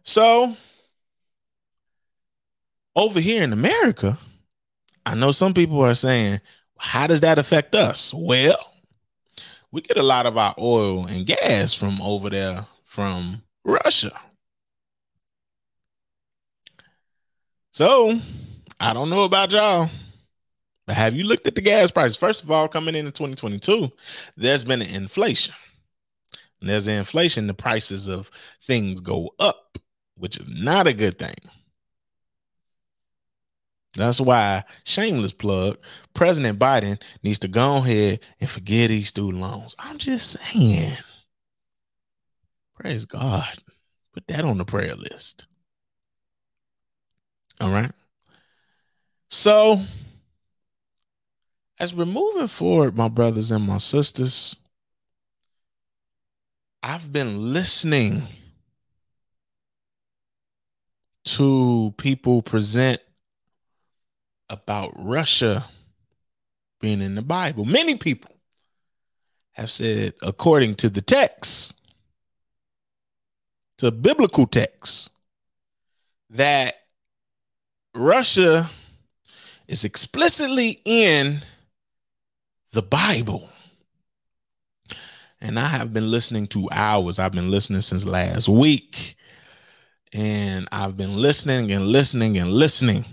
So, 0.01 0.58
over 2.96 3.20
here 3.20 3.44
in 3.44 3.53
America, 3.53 4.18
I 5.05 5.15
know 5.15 5.31
some 5.31 5.53
people 5.53 5.81
are 5.84 5.96
saying, 5.96 6.41
how 6.77 7.08
does 7.08 7.22
that 7.22 7.39
affect 7.39 7.75
us? 7.75 8.13
Well, 8.15 8.60
we 9.72 9.81
get 9.81 9.98
a 9.98 10.03
lot 10.03 10.25
of 10.25 10.38
our 10.38 10.53
oil 10.60 11.05
and 11.05 11.25
gas 11.25 11.74
from 11.74 12.01
over 12.01 12.29
there 12.29 12.65
from 12.84 13.41
Russia. 13.63 14.20
So, 17.74 18.20
I 18.79 18.93
don't 18.93 19.10
know 19.10 19.24
about 19.24 19.51
y'all, 19.51 19.89
but 20.86 20.96
have 20.96 21.15
you 21.15 21.24
looked 21.24 21.48
at 21.48 21.55
the 21.55 21.62
gas 21.62 21.89
prices? 21.89 22.17
First 22.17 22.43
of 22.43 22.51
all, 22.51 22.67
coming 22.67 22.96
into 22.96 23.12
2022, 23.12 23.91
there's 24.36 24.65
been 24.65 24.81
an 24.81 24.89
inflation. 24.89 25.55
And 26.60 26.70
there's 26.70 26.88
an 26.88 26.96
inflation, 26.96 27.48
the 27.48 27.53
prices 27.53 28.08
of 28.08 28.29
things 28.62 29.00
go 29.00 29.34
up, 29.39 29.77
which 30.15 30.38
is 30.38 30.48
not 30.50 30.86
a 30.86 30.93
good 30.93 31.17
thing. 31.17 31.36
That's 33.98 34.21
why, 34.21 34.63
shameless 34.86 35.33
plug, 35.33 35.77
President 36.13 36.57
Biden 36.57 37.01
needs 37.24 37.39
to 37.39 37.48
go 37.48 37.77
ahead 37.77 38.21
and 38.39 38.50
forget 38.50 38.89
these 38.89 39.10
student 39.10 39.41
loans. 39.41 39.75
I'm 39.77 39.98
just 39.98 40.38
saying. 40.39 40.98
Praise 42.75 43.05
God. 43.05 43.51
Put 44.13 44.27
that 44.27 44.45
on 44.45 44.57
the 44.57 44.65
prayer 44.65 44.95
list. 44.95 45.45
All 47.60 47.69
right. 47.69 47.91
So, 49.29 49.83
as 51.77 51.93
we're 51.93 52.05
moving 52.05 52.48
forward, 52.48 52.98
my 52.98 53.07
brothers 53.07 53.51
and 53.51 53.65
my 53.65 53.77
sisters, 53.77 54.55
I've 56.81 57.12
been 57.12 57.53
listening 57.53 58.27
to 61.25 61.93
people 61.98 62.41
present 62.41 63.01
about 64.51 64.91
Russia 64.98 65.65
being 66.81 67.01
in 67.01 67.15
the 67.15 67.22
Bible. 67.22 67.63
Many 67.63 67.96
people 67.96 68.36
have 69.53 69.72
said, 69.72 70.13
according 70.22 70.75
to 70.75 70.89
the 70.89 71.01
text, 71.01 71.74
to 73.77 73.89
biblical 73.91 74.46
text, 74.46 75.10
that 76.29 76.75
Russia 77.96 78.70
is 79.67 79.86
explicitly 79.86 80.81
in 80.84 81.41
the 82.74 82.81
Bible. 82.81 83.50
And 85.39 85.58
I 85.58 85.65
have 85.65 85.93
been 85.93 86.12
listening 86.12 86.48
to 86.48 86.70
hours. 86.72 87.20
I've 87.20 87.31
been 87.31 87.50
listening 87.50 87.81
since 87.81 88.05
last 88.05 88.50
week. 88.50 89.15
And 90.13 90.67
I've 90.74 90.98
been 90.98 91.15
listening 91.15 91.72
and 91.72 91.88
listening 91.88 92.38
and 92.38 92.51
listening 92.51 93.05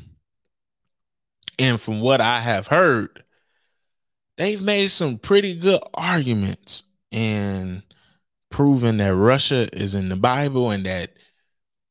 and 1.59 1.81
from 1.81 2.01
what 2.01 2.21
I 2.21 2.41
have 2.41 2.69
heard, 2.69 3.25
they've 4.37 4.63
made 4.63 4.89
some 4.89 5.19
pretty 5.19 5.55
good 5.57 5.81
arguments 5.95 6.85
in 7.11 7.83
proving 8.51 8.99
that 8.99 9.15
Russia 9.15 9.69
is 9.73 9.95
in 9.95 10.09
the 10.09 10.17
Bible 10.17 10.71
and 10.71 10.87
that 10.87 11.13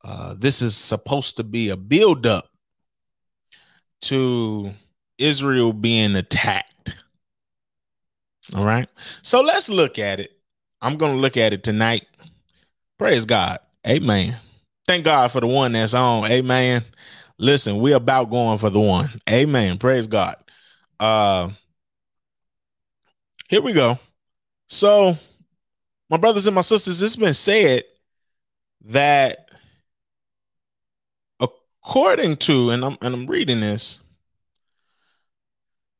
uh, 0.04 0.36
this 0.38 0.62
is 0.62 0.76
supposed 0.76 1.38
to 1.38 1.44
be 1.44 1.70
a 1.70 1.78
buildup 1.78 2.50
to 4.02 4.72
Israel 5.18 5.74
being 5.74 6.16
attacked. 6.16 6.96
All 8.56 8.66
right. 8.66 8.88
So 9.22 9.42
let's 9.42 9.70
look 9.70 10.00
at 10.00 10.20
it. 10.20 10.32
I'm 10.82 10.98
going 10.98 11.16
to 11.16 11.20
look 11.20 11.38
at 11.38 11.54
it 11.54 11.64
tonight. 11.64 12.06
Praise 12.98 13.26
God. 13.26 13.60
Amen. 13.86 14.38
Thank 14.88 15.04
God 15.04 15.32
for 15.32 15.42
the 15.42 15.48
one 15.48 15.74
that's 15.74 15.94
on. 15.94 16.32
Amen. 16.32 16.84
Listen, 17.40 17.80
we're 17.80 17.96
about 17.96 18.30
going 18.30 18.58
for 18.58 18.70
the 18.70 18.80
one. 18.80 19.22
Amen. 19.30 19.78
Praise 19.78 20.08
God. 20.08 20.36
Uh 21.00 21.50
here 23.48 23.62
we 23.62 23.74
go. 23.74 23.98
So, 24.68 25.18
my 26.10 26.18
brothers 26.18 26.46
and 26.46 26.56
my 26.56 26.62
sisters, 26.62 27.02
it's 27.02 27.16
been 27.16 27.34
said 27.34 27.84
that 28.86 29.50
according 31.40 32.38
to, 32.38 32.72
and 32.72 32.84
I'm 32.84 32.98
and 33.02 33.14
I'm 33.14 33.28
reading 33.28 33.62
this, 33.62 34.00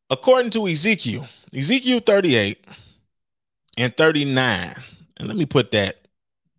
according 0.10 0.52
to 0.52 0.68
Ezekiel, 0.68 1.28
Ezekiel 1.54 2.02
38 2.02 2.66
and 3.78 3.96
39. 3.96 4.84
And 5.18 5.28
let 5.28 5.38
me 5.38 5.46
put 5.46 5.72
that 5.72 6.06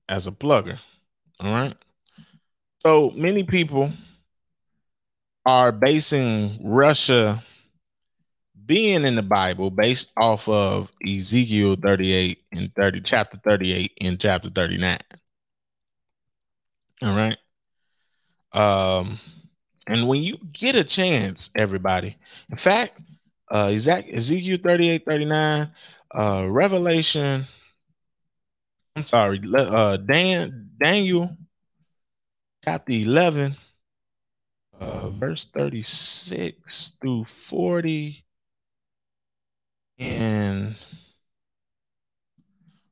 as 0.08 0.26
a 0.26 0.32
plugger. 0.32 0.78
All 1.40 1.52
right. 1.52 1.76
So 2.82 3.10
many 3.10 3.42
people 3.44 3.92
are 5.48 5.72
basing 5.72 6.60
Russia 6.62 7.42
being 8.66 9.04
in 9.04 9.14
the 9.14 9.22
Bible 9.22 9.70
based 9.70 10.12
off 10.14 10.46
of 10.46 10.92
Ezekiel 11.02 11.74
38 11.76 12.44
and 12.52 12.70
30, 12.74 13.00
chapter 13.00 13.40
38 13.48 13.92
and 14.02 14.20
chapter 14.20 14.50
39. 14.50 14.98
All 17.00 17.16
right. 17.16 17.38
Um, 18.52 19.18
and 19.86 20.06
when 20.06 20.22
you 20.22 20.36
get 20.52 20.76
a 20.76 20.84
chance, 20.84 21.48
everybody, 21.56 22.18
in 22.50 22.58
fact, 22.58 23.00
uh 23.50 23.68
Ezekiel 23.72 24.58
38, 24.62 25.06
39, 25.06 25.70
uh 26.14 26.46
Revelation, 26.46 27.46
I'm 28.94 29.06
sorry, 29.06 29.40
uh 29.56 29.96
Dan 29.96 30.68
Daniel 30.78 31.34
chapter 32.62 32.92
11, 32.92 33.56
uh, 34.80 35.10
verse 35.10 35.44
36 35.46 36.92
through 37.00 37.24
40, 37.24 38.24
in 39.98 40.76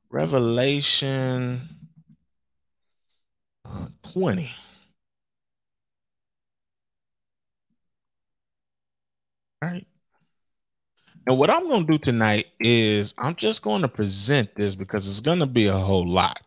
Revelation 0.09 1.69
uh, 3.65 3.87
20. 4.03 4.51
All 9.61 9.69
right. 9.69 9.87
And 11.25 11.37
what 11.37 11.49
I'm 11.49 11.67
going 11.67 11.85
to 11.85 11.91
do 11.91 11.97
tonight 11.97 12.47
is 12.59 13.13
I'm 13.17 13.35
just 13.35 13.61
going 13.61 13.81
to 13.81 13.87
present 13.89 14.55
this 14.55 14.75
because 14.75 15.07
it's 15.07 15.19
going 15.19 15.39
to 15.39 15.45
be 15.45 15.67
a 15.67 15.77
whole 15.77 16.07
lot. 16.07 16.39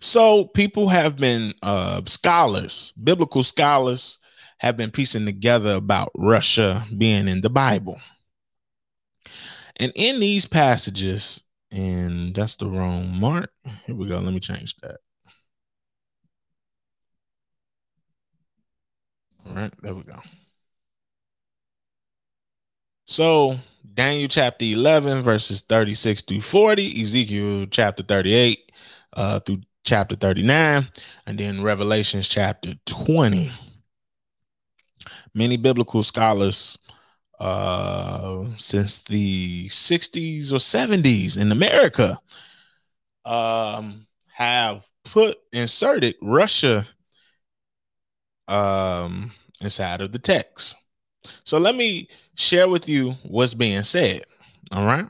So 0.00 0.44
people 0.44 0.88
have 0.88 1.16
been 1.16 1.54
uh, 1.62 2.02
scholars, 2.06 2.92
biblical 3.02 3.42
scholars, 3.42 4.18
have 4.58 4.76
been 4.76 4.90
piecing 4.90 5.26
together 5.26 5.72
about 5.72 6.10
Russia 6.14 6.86
being 6.96 7.28
in 7.28 7.40
the 7.40 7.50
Bible. 7.50 8.00
And 9.76 9.92
in 9.94 10.20
these 10.20 10.46
passages, 10.46 11.42
and 11.70 12.34
that's 12.34 12.56
the 12.56 12.68
wrong 12.68 13.08
mark. 13.18 13.50
Here 13.86 13.94
we 13.94 14.06
go. 14.08 14.18
Let 14.18 14.32
me 14.32 14.40
change 14.40 14.76
that. 14.76 14.98
All 19.46 19.54
right, 19.54 19.72
there 19.82 19.94
we 19.94 20.02
go. 20.02 20.20
So, 23.06 23.58
Daniel 23.92 24.28
chapter 24.28 24.64
11, 24.64 25.22
verses 25.22 25.60
36 25.60 26.22
through 26.22 26.40
40, 26.40 27.02
Ezekiel 27.02 27.66
chapter 27.70 28.02
38, 28.02 28.63
uh, 29.14 29.40
through 29.40 29.62
chapter 29.84 30.16
39, 30.16 30.88
and 31.26 31.38
then 31.38 31.62
Revelations 31.62 32.28
chapter 32.28 32.74
20. 32.86 33.52
Many 35.34 35.56
biblical 35.56 36.02
scholars 36.02 36.78
uh, 37.40 38.44
since 38.56 39.00
the 39.00 39.68
60s 39.68 40.52
or 40.52 40.56
70s 40.56 41.36
in 41.36 41.52
America 41.52 42.20
um, 43.24 44.06
have 44.32 44.86
put 45.04 45.38
inserted 45.52 46.14
Russia 46.22 46.86
um, 48.48 49.32
inside 49.60 50.00
of 50.00 50.12
the 50.12 50.18
text. 50.18 50.76
So 51.44 51.58
let 51.58 51.74
me 51.74 52.08
share 52.36 52.68
with 52.68 52.88
you 52.88 53.12
what's 53.22 53.54
being 53.54 53.82
said. 53.82 54.24
All 54.72 54.84
right. 54.84 55.06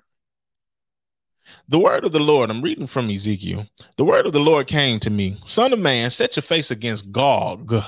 The 1.68 1.78
word 1.78 2.04
of 2.04 2.12
the 2.12 2.20
Lord, 2.20 2.50
I'm 2.50 2.62
reading 2.62 2.86
from 2.86 3.10
Ezekiel. 3.10 3.66
The 3.96 4.04
word 4.04 4.26
of 4.26 4.32
the 4.32 4.40
Lord 4.40 4.66
came 4.66 5.00
to 5.00 5.10
me 5.10 5.38
Son 5.46 5.72
of 5.72 5.78
man, 5.78 6.10
set 6.10 6.36
your 6.36 6.42
face 6.42 6.70
against 6.70 7.12
Gog, 7.12 7.82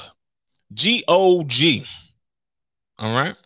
G 0.72 1.04
O 1.08 1.42
G. 1.44 1.86
All 2.98 3.14
right. 3.14 3.36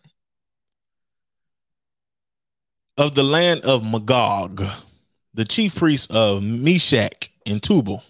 Of 2.97 3.15
the 3.15 3.23
land 3.23 3.61
of 3.61 3.83
Magog, 3.83 4.63
the 5.33 5.45
chief 5.45 5.75
priest 5.75 6.11
of 6.11 6.43
Meshach 6.43 7.31
and 7.45 7.61
Tubal. 7.61 8.03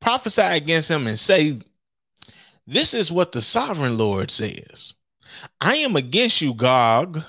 Prophesy 0.00 0.42
against 0.42 0.90
him 0.90 1.06
and 1.06 1.18
say, 1.18 1.60
This 2.66 2.94
is 2.94 3.12
what 3.12 3.32
the 3.32 3.42
sovereign 3.42 3.96
Lord 3.96 4.30
says 4.30 4.94
I 5.60 5.76
am 5.76 5.96
against 5.96 6.40
you, 6.40 6.54
Gog, 6.54 7.22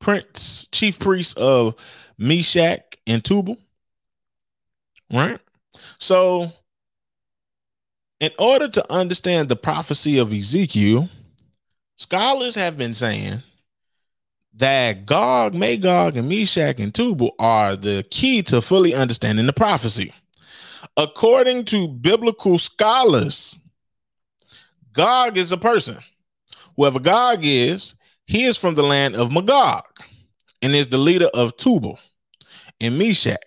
prince, 0.00 0.68
chief 0.72 0.98
priest 0.98 1.36
of 1.38 1.74
Meshach 2.18 2.96
and 3.06 3.24
Tubal. 3.24 3.56
Right? 5.10 5.40
So, 5.98 6.52
in 8.20 8.30
order 8.38 8.68
to 8.68 8.92
understand 8.92 9.48
the 9.48 9.56
prophecy 9.56 10.18
of 10.18 10.32
Ezekiel, 10.32 11.08
scholars 11.96 12.54
have 12.54 12.78
been 12.78 12.94
saying 12.94 13.42
that 14.54 15.06
Gog, 15.06 15.54
Magog, 15.54 16.16
and 16.16 16.28
Meshach 16.28 16.78
and 16.78 16.94
Tubal 16.94 17.34
are 17.38 17.74
the 17.76 18.04
key 18.10 18.42
to 18.44 18.60
fully 18.60 18.94
understanding 18.94 19.46
the 19.46 19.52
prophecy. 19.52 20.12
According 20.96 21.64
to 21.66 21.88
biblical 21.88 22.58
scholars, 22.58 23.58
Gog 24.92 25.38
is 25.38 25.52
a 25.52 25.56
person. 25.56 25.98
Whoever 26.76 27.00
Gog 27.00 27.40
is, 27.42 27.94
he 28.26 28.44
is 28.44 28.56
from 28.56 28.74
the 28.74 28.82
land 28.82 29.16
of 29.16 29.32
Magog 29.32 29.84
and 30.62 30.74
is 30.74 30.88
the 30.88 30.98
leader 30.98 31.28
of 31.34 31.56
Tubal 31.56 31.98
and 32.80 32.98
Meshach. 32.98 33.42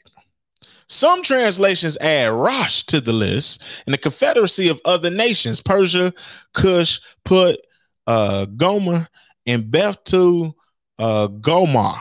Some 0.88 1.24
translations 1.24 1.98
add 1.98 2.32
Rosh 2.32 2.84
to 2.84 3.02
the 3.02 3.14
list, 3.14 3.64
and 3.88 3.94
the 3.94 3.98
confederacy 3.98 4.68
of 4.68 4.80
other 4.86 5.10
nations, 5.10 5.62
Persia, 5.62 6.14
Cush, 6.54 7.00
Put, 7.24 7.60
uh, 8.06 8.46
Gomer, 8.46 9.08
and 9.48 9.72
Beth 9.72 10.04
to 10.06 10.54
uh, 11.00 11.28
Gomar. 11.28 12.00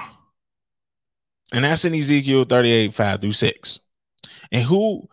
And 1.52 1.64
that's 1.64 1.84
in 1.84 1.94
Ezekiel 1.94 2.44
38, 2.44 2.92
5 2.92 3.20
through 3.20 3.32
6. 3.32 3.80
And 4.52 4.62
who 4.62 5.08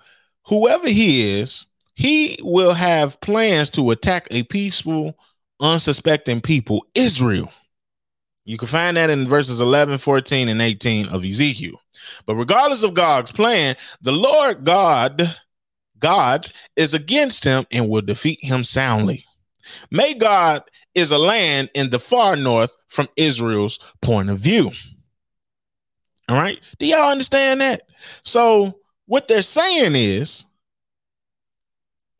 whoever 0.48 0.90
he 0.90 1.40
is, 1.40 1.66
he 1.94 2.40
will 2.42 2.74
have 2.74 3.22
plans 3.22 3.70
to 3.72 3.92
attack 3.92 4.28
a 4.32 4.44
peaceful, 4.44 5.18
unsuspecting 5.60 6.42
people, 6.42 6.86
Israel. 6.96 7.52
You 8.44 8.58
can 8.58 8.68
find 8.68 8.98
that 8.98 9.10
in 9.10 9.26
verses 9.26 9.62
11, 9.62 10.00
14, 10.00 10.50
and 10.50 10.62
18 10.62 11.10
of 11.10 11.24
Ezekiel. 11.24 11.80
But 12.26 12.36
regardless 12.36 12.84
of 12.84 12.94
God's 12.94 13.32
plan, 13.32 13.76
the 14.02 14.12
Lord 14.12 14.66
God, 14.66 15.36
God 16.00 16.52
is 16.76 16.94
against 16.94 17.44
him 17.44 17.66
and 17.72 17.88
will 17.88 18.02
defeat 18.02 18.44
him 18.44 18.64
soundly. 18.64 19.26
Magog 19.92 20.64
is 20.96 21.12
a 21.12 21.18
land 21.18 21.70
in 21.74 21.92
the 21.92 22.00
far 22.00 22.36
north 22.36 22.72
from 22.88 23.08
Israel's 23.16 23.80
point 24.02 24.30
of 24.30 24.40
view. 24.40 24.72
All 26.28 26.36
right. 26.36 26.60
Do 26.80 26.86
y'all 26.86 27.12
understand 27.12 27.62
that? 27.62 27.84
So 28.24 28.80
what 29.06 29.28
they're 29.28 29.42
saying 29.42 29.96
is, 29.96 30.46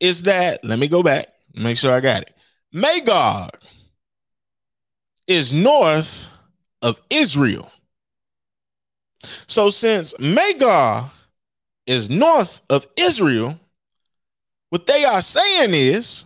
is 0.00 0.22
that 0.22 0.64
let 0.64 0.78
me 0.78 0.88
go 0.88 1.02
back, 1.02 1.28
make 1.54 1.76
sure 1.76 1.92
I 1.92 2.00
got 2.00 2.22
it. 2.22 2.34
Magog 2.72 3.50
is 5.26 5.52
north 5.52 6.26
of 6.80 7.00
Israel. 7.10 7.70
So 9.46 9.70
since 9.70 10.14
Magog 10.18 11.10
is 11.86 12.10
north 12.10 12.60
of 12.68 12.86
Israel, 12.96 13.58
what 14.70 14.86
they 14.86 15.04
are 15.04 15.22
saying 15.22 15.74
is, 15.74 16.24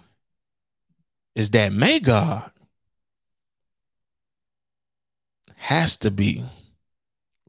is 1.35 1.51
that 1.51 1.73
Magog 1.73 2.51
has 5.57 5.97
to 5.99 6.11
be 6.11 6.45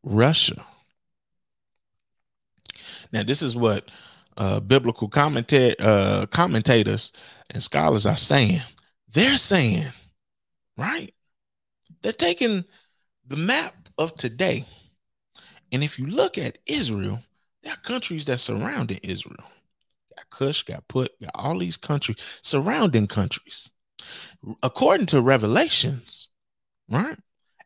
Russia. 0.03 0.65
Now, 3.12 3.23
this 3.23 3.41
is 3.41 3.55
what 3.55 3.89
uh, 4.38 4.60
biblical 4.60 5.10
commenta- 5.10 5.75
uh, 5.79 6.25
commentators 6.27 7.12
and 7.49 7.63
scholars 7.63 8.05
are 8.05 8.17
saying. 8.17 8.62
They're 9.10 9.38
saying, 9.38 9.93
right? 10.77 11.13
They're 12.07 12.13
taking 12.13 12.63
the 13.27 13.35
map 13.35 13.89
of 13.97 14.15
today. 14.15 14.65
And 15.73 15.83
if 15.83 15.99
you 15.99 16.05
look 16.05 16.37
at 16.37 16.57
Israel, 16.65 17.19
there 17.61 17.73
are 17.73 17.81
countries 17.83 18.23
that 18.27 18.39
surrounded 18.39 19.01
Israel. 19.03 19.43
Got 20.15 20.29
Cush, 20.29 20.63
got 20.63 20.87
Put, 20.87 21.19
got 21.19 21.31
all 21.35 21.59
these 21.59 21.75
countries, 21.75 22.15
surrounding 22.41 23.07
countries. 23.07 23.69
According 24.63 25.07
to 25.07 25.21
Revelations, 25.21 26.29
right? 26.87 27.17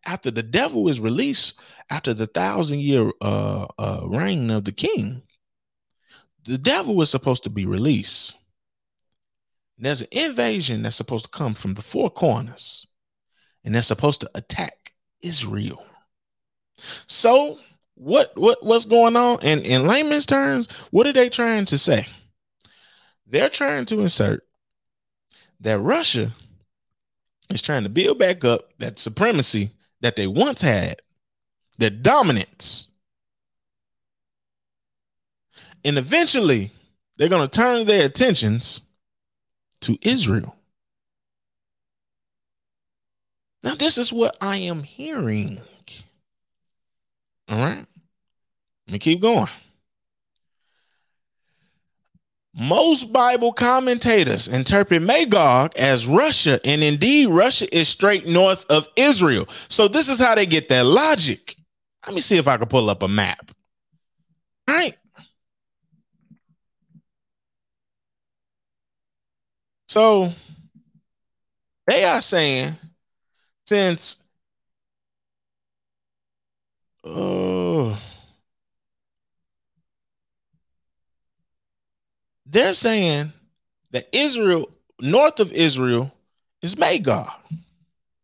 After 0.08 0.32
the 0.32 0.42
devil 0.42 0.90
is 0.90 1.00
released, 1.00 1.60
after 1.92 2.12
the 2.12 2.26
thousand 2.26 2.80
year 2.80 3.12
uh, 3.22 3.68
uh, 3.78 4.02
reign 4.08 4.50
of 4.50 4.66
the 4.66 4.72
king, 4.72 5.22
the 6.46 6.58
devil 6.58 7.00
is 7.04 7.12
supposed 7.12 7.44
to 7.44 7.52
be 7.52 7.68
released. 7.68 8.36
There's 9.78 10.02
an 10.02 10.08
invasion 10.12 10.82
that's 10.82 10.96
supposed 10.96 11.26
to 11.26 11.30
come 11.32 11.54
from 11.54 11.76
the 11.76 11.84
four 11.84 12.10
corners, 12.10 12.88
and 13.64 13.76
they're 13.76 13.82
supposed 13.82 14.22
to 14.22 14.32
attack 14.36 14.94
Israel. 15.22 15.86
So, 17.08 17.60
what 17.96 18.32
what 18.36 18.64
what's 18.66 18.86
going 18.86 19.16
on? 19.16 19.40
And 19.44 19.62
in 19.62 19.88
layman's 19.88 20.26
terms, 20.26 20.68
what 20.90 21.08
are 21.08 21.14
they 21.14 21.30
trying 21.30 21.66
to 21.66 21.78
say? 21.78 22.08
They're 23.28 23.50
trying 23.50 23.86
to 23.86 24.02
insert 24.02 24.44
that 25.60 25.80
Russia 25.80 26.34
is 27.50 27.62
trying 27.62 27.84
to 27.84 27.90
build 27.90 28.20
back 28.20 28.44
up 28.44 28.70
that 28.80 29.00
supremacy 29.00 29.72
that 30.02 30.16
they 30.16 30.28
once 30.28 30.62
had, 30.62 31.02
their 31.78 31.90
dominance. 31.90 32.88
And 35.84 35.98
eventually, 35.98 36.72
they're 37.18 37.30
going 37.30 37.48
to 37.48 37.60
turn 37.60 37.86
their 37.86 38.06
attentions 38.06 38.84
to 39.82 39.98
Israel. 40.02 40.56
Now, 43.64 43.76
this 43.76 43.98
is 43.98 44.12
what 44.12 44.36
I 44.42 44.58
am 44.58 44.84
hearing. 44.84 45.62
All 47.48 47.60
right. 47.60 47.86
Let 48.88 48.94
me 48.94 49.00
keep 49.00 49.22
going. 49.22 49.48
Most 52.54 53.14
Bible 53.14 53.54
commentators 53.54 54.48
interpret 54.48 55.02
Magog 55.02 55.74
as 55.78 56.06
Russia, 56.06 56.60
and 56.66 56.84
indeed, 56.84 57.28
Russia 57.28 57.74
is 57.76 57.88
straight 57.88 58.28
north 58.28 58.66
of 58.70 58.88
Israel. 58.96 59.48
So, 59.70 59.88
this 59.88 60.10
is 60.10 60.20
how 60.20 60.36
they 60.36 60.46
get 60.46 60.68
their 60.68 60.84
logic. 60.84 61.56
Let 62.06 62.16
me 62.16 62.22
see 62.22 62.38
if 62.38 62.48
I 62.48 62.58
can 62.58 62.68
pull 62.68 62.90
up 62.90 63.04
a 63.04 63.08
map. 63.08 63.52
All 64.68 64.76
right. 64.76 64.98
So, 69.88 70.34
they 71.88 72.04
are 72.04 72.22
saying 72.22 72.76
since, 73.72 74.18
oh, 77.06 77.98
they're 82.46 82.74
saying 82.74 83.32
that 83.92 84.10
Israel, 84.12 84.70
north 85.00 85.40
of 85.40 85.54
Israel, 85.54 86.14
is 86.62 86.78
Magog. 86.78 87.32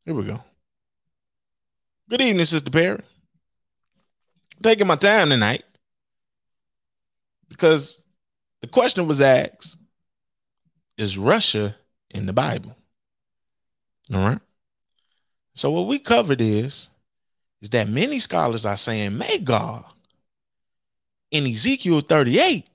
Here 0.03 0.13
we 0.13 0.25
go. 0.25 0.43
Good 2.09 2.19
evening, 2.19 2.43
Sister 2.43 2.69
Perry. 2.69 3.03
Taking 4.61 4.87
my 4.87 4.97
time 4.97 5.29
tonight 5.29 5.63
because 7.47 8.01
the 8.59 8.67
question 8.67 9.07
was 9.07 9.21
asked 9.21 9.77
Is 10.97 11.17
Russia 11.17 11.77
in 12.09 12.25
the 12.25 12.33
Bible? 12.33 12.75
All 14.13 14.19
right. 14.19 14.39
So 15.57 15.71
what 15.71 15.87
we 15.87 15.97
covered 15.97 16.39
is 16.39 16.87
is 17.63 17.71
that 17.71 17.89
many 17.89 18.19
scholars 18.19 18.63
are 18.63 18.77
saying 18.77 19.17
Magog 19.17 19.85
in 21.31 21.47
Ezekiel 21.47 22.01
38 22.01 22.67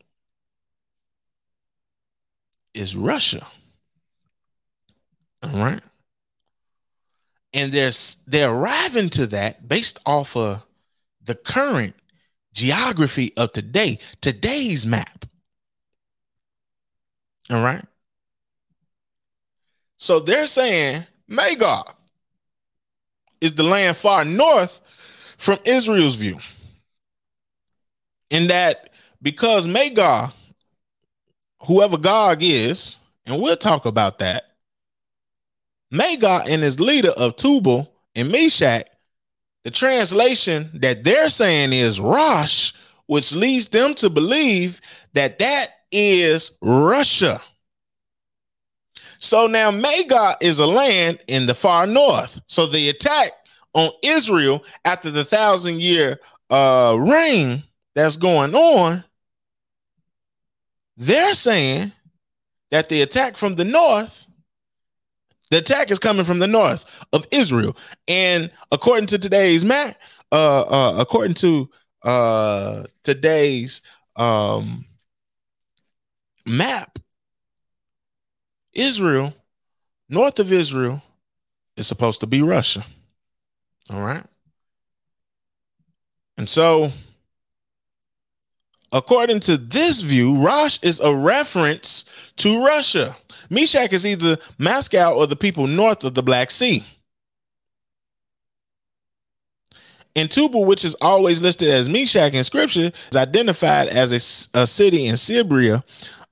is 2.74 2.96
Russia. 2.96 3.46
All 5.44 5.50
right. 5.50 5.80
And 7.52 7.70
there's 7.70 8.16
they're 8.26 8.50
arriving 8.50 9.10
to 9.10 9.28
that 9.28 9.68
based 9.68 10.00
off 10.04 10.36
of 10.36 10.64
the 11.24 11.36
current 11.36 11.94
geography 12.52 13.32
of 13.36 13.52
today, 13.52 14.00
today's 14.20 14.84
map. 14.84 15.26
All 17.48 17.62
right. 17.62 17.84
So 19.98 20.18
they're 20.18 20.48
saying 20.48 21.06
Magog 21.28 21.94
is 23.42 23.52
the 23.52 23.62
land 23.62 23.98
far 23.98 24.24
north 24.24 24.80
from 25.36 25.58
Israel's 25.66 26.14
view. 26.14 26.38
In 28.30 28.46
that 28.46 28.88
because 29.20 29.66
Magog 29.66 30.32
whoever 31.64 31.96
Gog 31.96 32.42
is, 32.42 32.96
and 33.26 33.40
we'll 33.40 33.56
talk 33.56 33.86
about 33.86 34.18
that. 34.18 34.44
Magog 35.90 36.48
and 36.48 36.62
his 36.62 36.80
leader 36.80 37.10
of 37.10 37.36
Tubal 37.36 37.92
and 38.14 38.30
Meshach, 38.30 38.86
the 39.64 39.70
translation 39.70 40.70
that 40.74 41.04
they're 41.04 41.28
saying 41.28 41.72
is 41.72 42.00
Rosh, 42.00 42.72
which 43.06 43.32
leads 43.32 43.68
them 43.68 43.94
to 43.96 44.10
believe 44.10 44.80
that 45.12 45.38
that 45.38 45.70
is 45.92 46.52
Russia. 46.60 47.40
So 49.22 49.46
now 49.46 49.70
Magog 49.70 50.36
is 50.40 50.58
a 50.58 50.66
land 50.66 51.20
in 51.28 51.46
the 51.46 51.54
far 51.54 51.86
north. 51.86 52.40
So 52.46 52.66
the 52.66 52.88
attack 52.88 53.32
on 53.72 53.90
Israel 54.02 54.64
after 54.84 55.10
the 55.10 55.24
thousand 55.24 55.80
year 55.80 56.20
uh, 56.50 56.96
reign 56.98 57.62
that's 57.94 58.16
going 58.16 58.54
on 58.54 59.04
they're 60.96 61.34
saying 61.34 61.92
that 62.70 62.88
the 62.88 63.02
attack 63.02 63.36
from 63.36 63.56
the 63.56 63.64
north, 63.64 64.26
the 65.50 65.58
attack 65.58 65.90
is 65.90 65.98
coming 65.98 66.24
from 66.24 66.38
the 66.38 66.46
north 66.46 66.84
of 67.12 67.26
Israel. 67.30 67.76
And 68.08 68.50
according 68.70 69.06
to 69.08 69.18
today's 69.18 69.64
map, 69.64 69.96
uh, 70.30 70.62
uh 70.62 70.94
according 70.98 71.34
to 71.34 71.70
uh 72.02 72.84
today's 73.02 73.82
um 74.16 74.86
map, 76.46 76.98
Israel, 78.72 79.34
north 80.08 80.38
of 80.38 80.52
Israel, 80.52 81.02
is 81.76 81.86
supposed 81.86 82.20
to 82.20 82.26
be 82.26 82.42
Russia. 82.42 82.84
All 83.90 84.02
right. 84.02 84.24
And 86.36 86.48
so 86.48 86.92
According 88.92 89.40
to 89.40 89.56
this 89.56 90.02
view, 90.02 90.36
Rosh 90.36 90.78
is 90.82 91.00
a 91.00 91.14
reference 91.14 92.04
to 92.36 92.62
Russia. 92.62 93.16
Meshach 93.48 93.92
is 93.92 94.04
either 94.04 94.36
Moscow 94.58 95.14
or 95.14 95.26
the 95.26 95.34
people 95.34 95.66
north 95.66 96.04
of 96.04 96.12
the 96.14 96.22
Black 96.22 96.50
Sea. 96.50 96.84
And 100.14 100.30
Tubal, 100.30 100.66
which 100.66 100.84
is 100.84 100.94
always 101.00 101.40
listed 101.40 101.70
as 101.70 101.88
Meshach 101.88 102.34
in 102.34 102.44
scripture, 102.44 102.92
is 103.10 103.16
identified 103.16 103.88
as 103.88 104.12
a, 104.54 104.60
a 104.60 104.66
city 104.66 105.06
in 105.06 105.14
Sibria, 105.14 105.82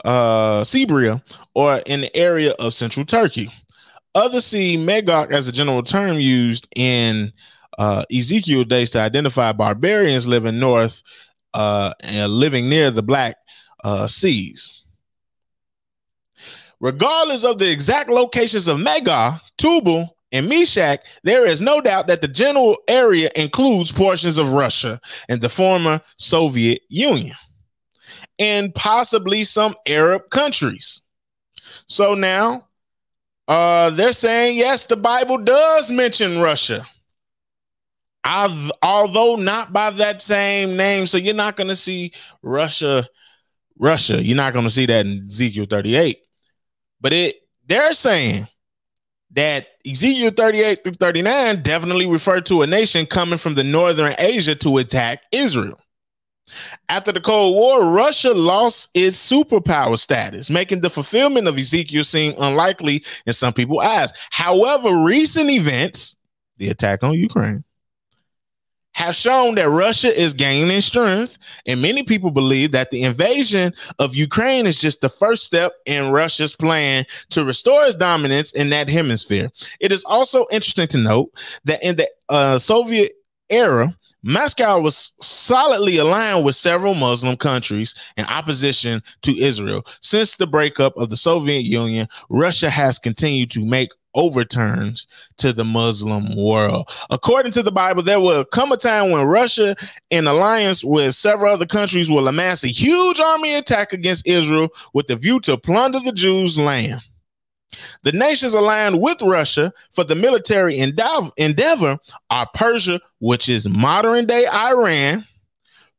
uh, 0.05 0.63
Sibria, 0.63 1.23
or 1.55 1.79
in 1.87 2.03
the 2.03 2.17
area 2.17 2.53
of 2.53 2.75
central 2.75 3.07
Turkey. 3.07 3.53
Others 4.15 4.47
see 4.47 4.77
Magog 4.77 5.33
as 5.33 5.47
a 5.47 5.53
general 5.53 5.83
term 5.83 6.19
used 6.19 6.67
in 6.75 7.33
uh, 7.79 8.05
Ezekiel 8.13 8.65
days 8.65 8.91
to 8.91 9.01
identify 9.01 9.53
barbarians 9.53 10.27
living 10.27 10.59
north 10.59 11.03
uh, 11.55 11.93
living 12.03 12.69
near 12.69 12.91
the 12.91 13.03
Black 13.03 13.37
uh, 13.85 14.07
Seas. 14.07 14.73
Regardless 16.81 17.45
of 17.45 17.59
the 17.59 17.71
exact 17.71 18.09
locations 18.09 18.67
of 18.67 18.81
Magog, 18.81 19.41
Tubal, 19.59 20.17
and 20.33 20.49
Meshach, 20.49 21.01
there 21.25 21.47
is 21.47 21.61
no 21.61 21.81
doubt 21.81 22.07
that 22.07 22.23
the 22.23 22.29
general 22.29 22.77
area 22.89 23.31
includes 23.35 23.93
portions 23.93 24.39
of 24.39 24.53
Russia 24.53 25.01
and 25.29 25.41
the 25.41 25.49
former 25.49 26.01
Soviet 26.17 26.83
Union, 26.89 27.37
and 28.41 28.75
possibly 28.75 29.45
some 29.45 29.77
Arab 29.87 30.31
countries. 30.31 31.03
So 31.87 32.15
now, 32.15 32.67
uh, 33.47 33.91
they're 33.91 34.15
saying 34.15 34.59
yes, 34.59 34.87
the 34.87 34.97
Bible 34.97 35.39
does 35.39 35.91
mention 35.91 36.41
Russia. 36.41 36.87
I've, 38.25 38.73
although 38.83 39.37
not 39.37 39.73
by 39.73 39.91
that 39.91 40.21
same 40.21 40.77
name. 40.77 41.07
So 41.07 41.17
you're 41.17 41.35
not 41.35 41.57
going 41.57 41.69
to 41.69 41.77
see 41.77 42.13
Russia, 42.43 43.07
Russia. 43.79 44.23
You're 44.23 44.37
not 44.37 44.53
going 44.53 44.67
to 44.67 44.71
see 44.71 44.87
that 44.87 45.07
in 45.07 45.27
Ezekiel 45.29 45.67
38. 45.69 46.19
But 47.01 47.13
it 47.13 47.37
they're 47.67 47.95
saying 47.95 48.49
that 49.33 49.69
Ezekiel 49.87 50.33
38 50.37 50.85
through 50.85 50.95
39 50.95 51.63
definitely 51.63 52.07
refer 52.07 52.41
to 52.43 52.63
a 52.63 52.67
nation 52.67 53.07
coming 53.07 53.39
from 53.39 53.55
the 53.55 53.65
northern 53.65 54.15
Asia 54.19 54.55
to 54.57 54.79
attack 54.79 55.23
Israel. 55.33 55.79
After 56.89 57.13
the 57.13 57.21
Cold 57.21 57.55
War, 57.55 57.85
Russia 57.85 58.33
lost 58.33 58.91
its 58.95 59.19
superpower 59.19 59.99
status, 59.99 60.51
making 60.51 60.81
the 60.81 60.91
fulfillment 60.91 61.49
of 61.49 61.59
Ezekiel 61.59 62.05
seem 62.05 62.35
unlikely 62.39 63.05
in 63.27 63.33
some 63.33 63.53
people's 63.53 63.83
eyes. 63.83 64.13
However, 64.31 64.97
recent 64.97 65.51
events, 65.51 66.17
the 66.59 66.69
attack 66.69 67.03
on 67.03 67.15
Ukraine, 67.15 67.65
have 68.93 69.15
shown 69.15 69.55
that 69.55 69.69
Russia 69.69 70.19
is 70.21 70.35
gaining 70.35 70.81
strength, 70.81 71.39
and 71.65 71.81
many 71.81 72.03
people 72.03 72.31
believe 72.31 72.73
that 72.73 72.91
the 72.91 73.03
invasion 73.03 73.73
of 73.99 74.17
Ukraine 74.17 74.67
is 74.67 74.79
just 74.79 75.01
the 75.01 75.09
first 75.09 75.45
step 75.45 75.73
in 75.87 76.11
Russia's 76.11 76.57
plan 76.57 77.05
to 77.31 77.45
restore 77.45 77.85
its 77.85 77.95
dominance 77.95 78.51
in 78.53 78.71
that 78.71 78.89
hemisphere. 78.89 79.51
It 79.79 79.93
is 79.93 80.05
also 80.05 80.47
interesting 80.51 80.89
to 80.89 80.99
note 80.99 81.31
that 81.65 81.83
in 81.83 81.97
the 81.97 82.11
uh, 82.29 82.59
Soviet 82.59 83.13
era, 83.49 83.97
Moscow 84.23 84.81
was 84.81 85.15
solidly 85.21 85.97
aligned 85.97 86.45
with 86.45 86.55
several 86.55 86.95
Muslim 86.95 87.37
countries 87.37 87.95
in 88.17 88.27
opposition 88.27 89.03
to 89.23 89.39
Israel. 89.39 89.87
Since 90.03 90.37
the 90.37 90.47
breakup 90.47 90.97
of 90.97 91.11
the 91.11 91.17
Soviet 91.17 91.63
Union, 91.63 92.07
Russia 92.29 92.69
has 92.69 92.99
continued 92.99 93.51
to 93.53 93.65
make 93.65 93.91
overturns 94.15 95.07
to 95.39 95.53
the 95.53 95.65
Muslim 95.65 96.37
world. 96.37 96.91
According 97.11 97.53
to 97.53 97.63
the 97.63 97.73
Bible, 97.73 98.03
there 98.03 98.21
will 98.21 98.45
come 98.45 98.73
a 98.73 98.77
time 98.77 99.11
when 99.11 99.25
Russia, 99.25 99.77
in 100.11 100.27
alliance 100.27 100.85
with 100.85 101.15
several 101.15 101.55
other 101.55 101.67
countries, 101.67 102.11
will 102.11 102.29
amass 102.29 102.65
a 102.65 102.69
huge 102.69 103.21
army 103.21 103.55
attack 103.55 103.93
against 103.93 104.27
Israel 104.27 104.69
with 104.93 105.07
the 105.07 105.17
view 105.17 105.41
to 105.41 105.57
plunder 105.57 106.01
the 106.01 106.13
Jews' 106.13 106.59
land. 106.59 107.01
The 108.03 108.13
nations 108.13 108.55
aligned 108.55 109.01
with 109.01 109.23
Russia 109.23 109.73
for 109.93 110.05
the 110.05 110.15
military 110.15 110.79
endeavor 110.79 111.99
are 112.31 112.49
Persia, 112.55 113.01
which 113.19 113.49
is 113.49 113.69
modern 113.69 114.27
day 114.27 114.47
Iran, 114.47 115.27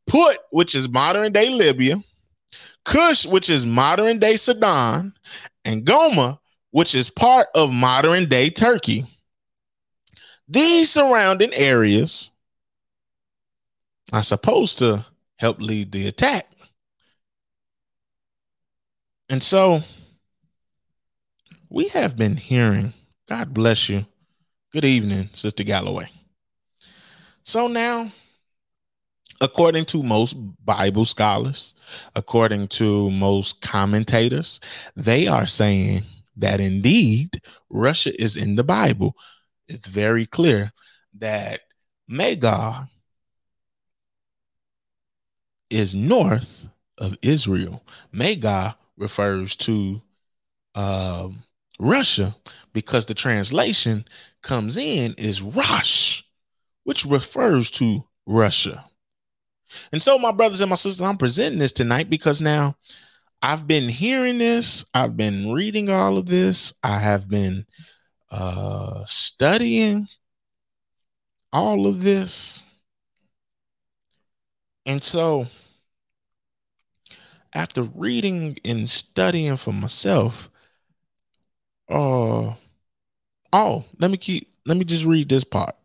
Put, 0.08 0.38
which 0.50 0.76
is 0.76 0.90
modern 0.90 1.32
day 1.32 1.50
Libya, 1.50 2.04
Kush, 2.84 3.26
which 3.26 3.50
is 3.50 3.66
modern 3.66 4.20
day 4.20 4.36
Sudan, 4.36 5.14
and 5.64 5.86
Gomer, 5.86 6.40
which 6.72 6.96
is 6.96 7.10
part 7.10 7.48
of 7.56 7.72
modern 7.72 8.28
day 8.28 8.50
Turkey. 8.50 9.06
These 10.48 10.92
surrounding 10.92 11.54
areas 11.54 12.32
are 14.12 14.24
supposed 14.24 14.80
to 14.80 15.06
help 15.38 15.62
lead 15.62 15.92
the 15.94 16.08
attack. 16.08 16.52
And 19.30 19.42
so 19.42 19.84
we 21.72 21.88
have 21.88 22.18
been 22.18 22.36
hearing, 22.36 22.94
God 23.30 23.54
bless 23.54 23.88
you. 23.88 24.06
Good 24.74 24.84
evening, 24.84 25.30
Sister 25.32 25.64
Galloway. 25.64 26.10
So 27.46 27.68
now, 27.68 28.12
according 29.40 29.86
to 29.86 30.04
most 30.04 30.36
Bible 30.66 31.06
scholars, 31.06 31.74
according 32.14 32.68
to 32.70 33.10
most 33.12 33.62
commentators, 33.62 34.60
they 34.98 35.28
are 35.28 35.46
saying 35.46 36.04
that 36.36 36.60
indeed 36.60 37.42
Russia 37.70 38.22
is 38.22 38.36
in 38.36 38.58
the 38.58 38.66
Bible. 38.66 39.16
It's 39.70 39.88
very 39.88 40.26
clear 40.26 40.74
that 41.20 41.62
Magog 42.06 42.88
is 45.70 45.96
north 45.96 46.68
of 46.98 47.18
Israel. 47.22 47.82
Magog 48.12 48.74
refers 48.98 49.56
to 49.56 50.02
um, 50.76 51.44
Russia 51.82 52.36
because 52.74 53.08
the 53.08 53.16
translation 53.16 54.06
comes 54.44 54.78
in 54.78 55.16
is 55.16 55.42
Rosh, 55.42 56.22
which 56.84 57.06
refers 57.06 57.72
to 57.72 58.08
Russia. 58.28 58.86
And 59.92 60.04
so, 60.04 60.20
my 60.20 60.32
brothers 60.32 60.60
and 60.62 60.70
my 60.70 60.76
sisters, 60.76 61.02
I'm 61.02 61.18
presenting 61.18 61.60
this 61.60 61.72
tonight 61.72 62.10
because 62.10 62.40
now 62.40 62.76
I've 63.42 63.66
been 63.66 63.90
hearing 63.90 64.38
this, 64.38 64.86
I've 64.94 65.18
been 65.18 65.52
reading 65.52 65.90
all 65.90 66.18
of 66.18 66.28
this, 66.28 66.72
I 66.84 67.00
have 67.00 67.28
been 67.28 67.66
uh, 68.30 69.04
studying 69.06 70.08
all 71.52 71.88
of 71.88 72.04
this. 72.04 72.62
And 74.86 75.02
so, 75.02 75.48
after 77.54 77.82
reading 77.82 78.58
and 78.64 78.88
studying 78.88 79.58
for 79.58 79.74
myself, 79.74 80.51
uh, 81.92 82.56
oh, 83.54 83.86
let 84.00 84.12
me 84.12 84.18
keep. 84.18 84.50
Let 84.66 84.78
me 84.78 84.86
just 84.86 85.06
read 85.06 85.30
this 85.30 85.44
part. 85.44 85.76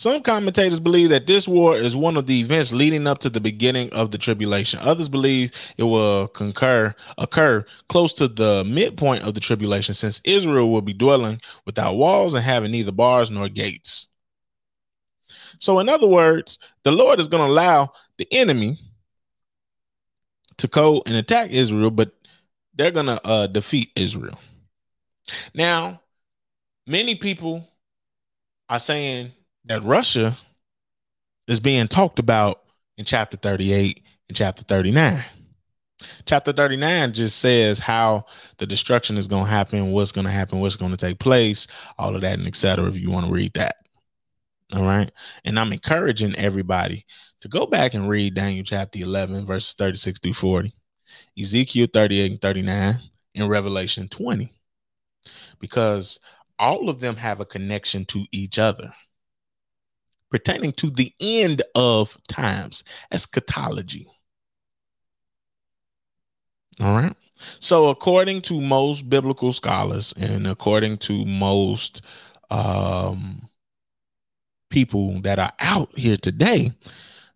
Some 0.00 0.22
commentators 0.22 0.80
believe 0.80 1.10
that 1.10 1.26
this 1.26 1.46
war 1.46 1.76
is 1.76 1.94
one 1.94 2.16
of 2.16 2.26
the 2.26 2.40
events 2.40 2.72
leading 2.72 3.06
up 3.06 3.18
to 3.18 3.28
the 3.28 3.40
beginning 3.40 3.92
of 3.92 4.10
the 4.10 4.16
tribulation. 4.16 4.80
Others 4.80 5.10
believe 5.10 5.52
it 5.76 5.82
will 5.82 6.28
concur 6.28 6.94
occur 7.18 7.66
close 7.90 8.14
to 8.14 8.26
the 8.26 8.64
midpoint 8.64 9.24
of 9.24 9.34
the 9.34 9.40
tribulation, 9.40 9.94
since 9.94 10.22
Israel 10.24 10.72
will 10.72 10.80
be 10.80 10.94
dwelling 10.94 11.38
without 11.66 11.96
walls 11.96 12.32
and 12.32 12.42
having 12.42 12.72
neither 12.72 12.92
bars 12.92 13.30
nor 13.30 13.50
gates. 13.50 14.08
So, 15.58 15.78
in 15.80 15.90
other 15.90 16.08
words, 16.08 16.58
the 16.82 16.92
Lord 16.92 17.20
is 17.20 17.28
going 17.28 17.46
to 17.46 17.52
allow 17.52 17.92
the 18.16 18.26
enemy 18.32 18.78
to 20.56 20.66
go 20.66 21.02
and 21.04 21.14
attack 21.14 21.50
Israel, 21.50 21.90
but 21.90 22.14
they're 22.74 22.90
gonna 22.90 23.20
uh, 23.24 23.46
defeat 23.46 23.90
Israel. 23.96 24.38
Now, 25.54 26.00
many 26.86 27.14
people 27.14 27.68
are 28.68 28.78
saying 28.80 29.32
that 29.64 29.84
Russia 29.84 30.38
is 31.46 31.60
being 31.60 31.88
talked 31.88 32.18
about 32.18 32.62
in 32.96 33.04
chapter 33.04 33.36
38 33.36 34.02
and 34.28 34.36
chapter 34.36 34.62
39. 34.64 35.24
Chapter 36.24 36.52
39 36.52 37.12
just 37.12 37.38
says 37.38 37.78
how 37.78 38.24
the 38.58 38.66
destruction 38.66 39.18
is 39.18 39.26
going 39.26 39.44
to 39.44 39.50
happen, 39.50 39.92
what's 39.92 40.12
going 40.12 40.24
to 40.24 40.30
happen, 40.30 40.60
what's 40.60 40.76
going 40.76 40.92
to 40.92 40.96
take 40.96 41.18
place, 41.18 41.66
all 41.98 42.14
of 42.14 42.22
that, 42.22 42.38
and 42.38 42.46
etc. 42.46 42.86
If 42.86 42.98
you 42.98 43.10
want 43.10 43.26
to 43.26 43.32
read 43.32 43.52
that. 43.54 43.76
All 44.72 44.84
right. 44.84 45.10
And 45.44 45.58
I'm 45.58 45.72
encouraging 45.72 46.36
everybody 46.36 47.04
to 47.40 47.48
go 47.48 47.66
back 47.66 47.94
and 47.94 48.08
read 48.08 48.34
Daniel 48.34 48.64
chapter 48.64 49.00
11, 49.00 49.44
verses 49.44 49.74
36 49.74 50.20
through 50.20 50.34
40. 50.34 50.74
Ezekiel 51.38 51.88
38 51.92 52.32
and 52.32 52.40
39, 52.40 53.00
and 53.34 53.48
Revelation 53.48 54.08
20, 54.08 54.52
because 55.58 56.18
all 56.58 56.88
of 56.88 57.00
them 57.00 57.16
have 57.16 57.40
a 57.40 57.46
connection 57.46 58.04
to 58.06 58.24
each 58.32 58.58
other 58.58 58.92
pertaining 60.30 60.72
to 60.72 60.90
the 60.90 61.12
end 61.20 61.62
of 61.74 62.16
times, 62.28 62.84
eschatology. 63.10 64.06
All 66.78 66.94
right. 66.94 67.16
So, 67.58 67.88
according 67.88 68.42
to 68.42 68.60
most 68.60 69.08
biblical 69.08 69.52
scholars 69.52 70.14
and 70.16 70.46
according 70.46 70.98
to 70.98 71.24
most 71.26 72.02
um, 72.50 73.48
people 74.70 75.20
that 75.22 75.38
are 75.38 75.52
out 75.58 75.90
here 75.98 76.16
today, 76.16 76.72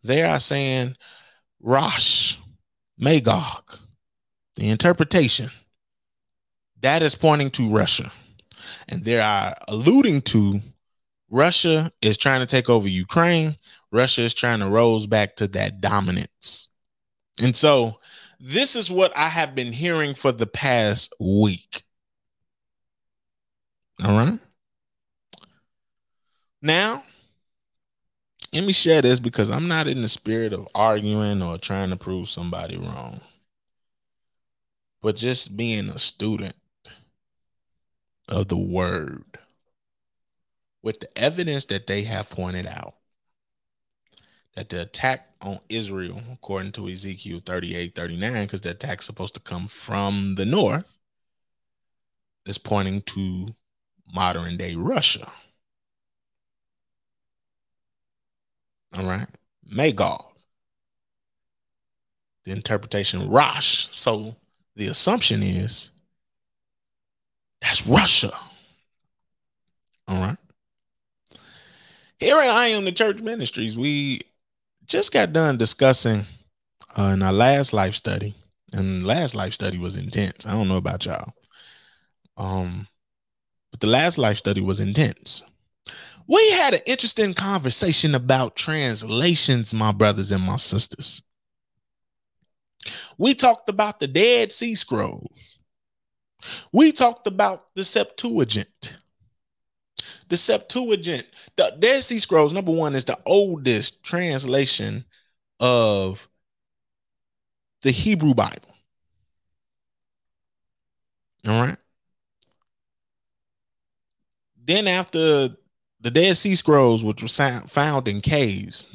they 0.02 0.22
are 0.22 0.40
saying 0.40 0.96
Rosh, 1.60 2.36
Magog, 2.98 3.78
the 4.56 4.68
interpretation, 4.68 5.50
that 6.80 7.02
is 7.02 7.14
pointing 7.14 7.50
to 7.52 7.70
Russia. 7.70 8.12
And 8.88 9.04
they 9.04 9.20
are 9.20 9.56
alluding 9.68 10.22
to 10.22 10.60
Russia 11.30 11.90
is 12.00 12.16
trying 12.16 12.40
to 12.40 12.46
take 12.46 12.70
over 12.70 12.86
Ukraine. 12.86 13.56
Russia 13.90 14.22
is 14.22 14.34
trying 14.34 14.60
to 14.60 14.68
rose 14.68 15.06
back 15.06 15.36
to 15.36 15.48
that 15.48 15.80
dominance. 15.80 16.68
And 17.40 17.56
so 17.56 17.98
this 18.38 18.76
is 18.76 18.90
what 18.90 19.16
I 19.16 19.28
have 19.28 19.54
been 19.54 19.72
hearing 19.72 20.14
for 20.14 20.30
the 20.30 20.46
past 20.46 21.12
week. 21.18 21.82
All 24.02 24.12
right. 24.12 24.38
Now, 26.60 27.04
let 28.54 28.64
me 28.64 28.72
share 28.72 29.02
this 29.02 29.18
because 29.18 29.50
I'm 29.50 29.66
not 29.66 29.88
in 29.88 30.02
the 30.02 30.08
spirit 30.08 30.52
of 30.52 30.68
arguing 30.76 31.42
or 31.42 31.58
trying 31.58 31.90
to 31.90 31.96
prove 31.96 32.28
somebody 32.28 32.76
wrong, 32.76 33.20
but 35.02 35.16
just 35.16 35.56
being 35.56 35.88
a 35.88 35.98
student 35.98 36.54
of 38.28 38.46
the 38.46 38.56
word 38.56 39.24
with 40.82 41.00
the 41.00 41.18
evidence 41.18 41.64
that 41.66 41.88
they 41.88 42.04
have 42.04 42.30
pointed 42.30 42.66
out 42.66 42.94
that 44.54 44.68
the 44.68 44.82
attack 44.82 45.30
on 45.42 45.58
Israel, 45.68 46.22
according 46.32 46.70
to 46.72 46.88
Ezekiel 46.88 47.40
38 47.44 47.96
39, 47.96 48.44
because 48.44 48.60
the 48.60 48.70
attack's 48.70 49.06
supposed 49.06 49.34
to 49.34 49.40
come 49.40 49.66
from 49.66 50.36
the 50.36 50.46
north, 50.46 51.00
is 52.46 52.58
pointing 52.58 53.02
to 53.02 53.54
modern 54.14 54.56
day 54.56 54.76
Russia. 54.76 55.32
All 58.96 59.04
right. 59.04 59.28
Magog. 59.66 60.24
The 62.44 62.52
interpretation 62.52 63.28
Rosh. 63.28 63.88
So 63.92 64.36
the 64.76 64.88
assumption 64.88 65.42
is 65.42 65.90
that's 67.60 67.86
Russia. 67.86 68.32
All 70.06 70.20
right. 70.20 70.36
Here 72.18 72.38
at 72.38 72.48
I 72.48 72.68
Am 72.68 72.84
the 72.84 72.92
Church 72.92 73.20
Ministries, 73.20 73.76
we 73.76 74.20
just 74.86 75.12
got 75.12 75.32
done 75.32 75.56
discussing 75.56 76.26
uh, 76.96 77.10
in 77.14 77.22
our 77.22 77.32
last 77.32 77.72
life 77.72 77.94
study, 77.94 78.34
and 78.72 79.06
last 79.06 79.34
life 79.34 79.54
study 79.54 79.78
was 79.78 79.96
intense. 79.96 80.46
I 80.46 80.52
don't 80.52 80.68
know 80.68 80.76
about 80.76 81.06
y'all. 81.06 81.32
Um, 82.36 82.86
but 83.70 83.80
the 83.80 83.86
last 83.86 84.18
life 84.18 84.38
study 84.38 84.60
was 84.60 84.78
intense. 84.78 85.42
We 86.26 86.50
had 86.52 86.74
an 86.74 86.80
interesting 86.86 87.34
conversation 87.34 88.14
about 88.14 88.56
translations, 88.56 89.74
my 89.74 89.92
brothers 89.92 90.30
and 90.30 90.42
my 90.42 90.56
sisters. 90.56 91.22
We 93.18 93.34
talked 93.34 93.68
about 93.68 94.00
the 94.00 94.06
Dead 94.06 94.52
Sea 94.52 94.74
Scrolls. 94.74 95.58
We 96.72 96.92
talked 96.92 97.26
about 97.26 97.74
the 97.74 97.84
Septuagint. 97.84 98.96
The 100.28 100.36
Septuagint, 100.36 101.26
the 101.56 101.76
Dead 101.78 102.02
Sea 102.02 102.18
Scrolls, 102.18 102.52
number 102.52 102.72
one, 102.72 102.94
is 102.94 103.04
the 103.04 103.18
oldest 103.26 104.02
translation 104.02 105.04
of 105.60 106.28
the 107.82 107.90
Hebrew 107.90 108.34
Bible. 108.34 108.74
All 111.46 111.60
right. 111.60 111.76
Then, 114.66 114.88
after 114.88 115.56
the 116.04 116.10
Dead 116.10 116.36
Sea 116.36 116.54
Scrolls, 116.54 117.02
which 117.02 117.22
was 117.22 117.34
found 117.34 118.08
in 118.08 118.20
caves, 118.20 118.86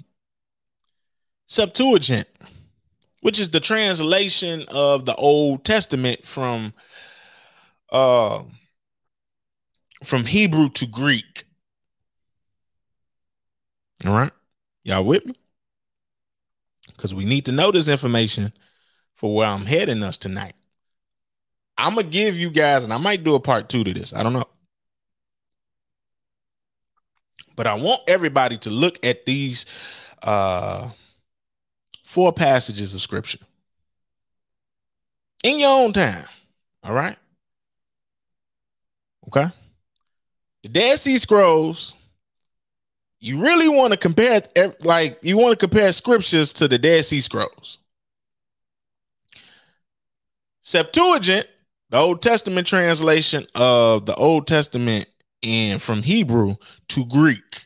Septuagint, 1.48 2.28
which 3.22 3.40
is 3.40 3.50
the 3.50 3.60
translation 3.60 4.64
of 4.68 5.06
the 5.06 5.16
Old 5.16 5.66
Testament 5.66 6.24
from 6.24 6.72
uh, 7.92 8.44
from 10.04 10.26
Hebrew 10.26 10.70
to 10.70 10.86
Greek. 10.86 11.46
All 14.06 14.14
right. 14.14 14.32
Y'all 14.84 15.04
with 15.04 15.26
me? 15.26 15.34
Because 16.90 17.16
we 17.16 17.26
need 17.26 17.46
to 17.46 17.52
know 17.52 17.72
this 17.72 17.88
information 17.88 18.54
for 19.16 19.34
where 19.34 19.48
I'm 19.48 19.66
heading 19.66 20.04
us 20.04 20.16
tonight. 20.16 20.54
I'm 21.76 21.96
to 21.96 22.04
give 22.04 22.38
you 22.38 22.52
guys, 22.52 22.84
and 22.84 22.94
I 22.94 22.98
might 22.98 23.24
do 23.24 23.34
a 23.34 23.40
part 23.40 23.68
two 23.68 23.84
to 23.84 23.94
this. 23.96 24.14
I 24.14 24.22
don't 24.22 24.34
know. 24.34 24.48
But 27.60 27.68
I 27.68 27.74
want 27.74 28.04
everybody 28.08 28.58
to 28.60 28.70
look 28.70 29.06
at 29.06 29.26
these 29.26 29.66
uh, 30.24 30.92
four 32.06 32.32
passages 32.32 32.96
of 32.96 33.02
scripture 33.02 33.40
in 35.44 35.60
your 35.60 35.78
own 35.78 35.92
time. 35.92 36.24
All 36.84 36.94
right. 36.94 37.18
Okay. 39.28 39.52
The 40.64 40.70
Dead 40.70 41.00
Sea 41.00 41.18
Scrolls, 41.18 41.96
you 43.20 43.42
really 43.42 43.68
want 43.68 43.92
to 43.92 43.98
compare, 43.98 44.42
like, 44.80 45.20
you 45.22 45.38
want 45.38 45.60
to 45.60 45.68
compare 45.68 45.92
scriptures 45.92 46.54
to 46.54 46.70
the 46.70 46.78
Dead 46.78 47.04
Sea 47.04 47.20
Scrolls. 47.20 47.80
Septuagint, 50.62 51.46
the 51.90 51.98
Old 51.98 52.22
Testament 52.22 52.68
translation 52.68 53.48
of 53.54 54.06
the 54.06 54.16
Old 54.16 54.48
Testament 54.48 55.10
and 55.44 55.82
from 55.82 56.04
Hebrew 56.04 56.56
to 56.90 57.06
Greek. 57.06 57.66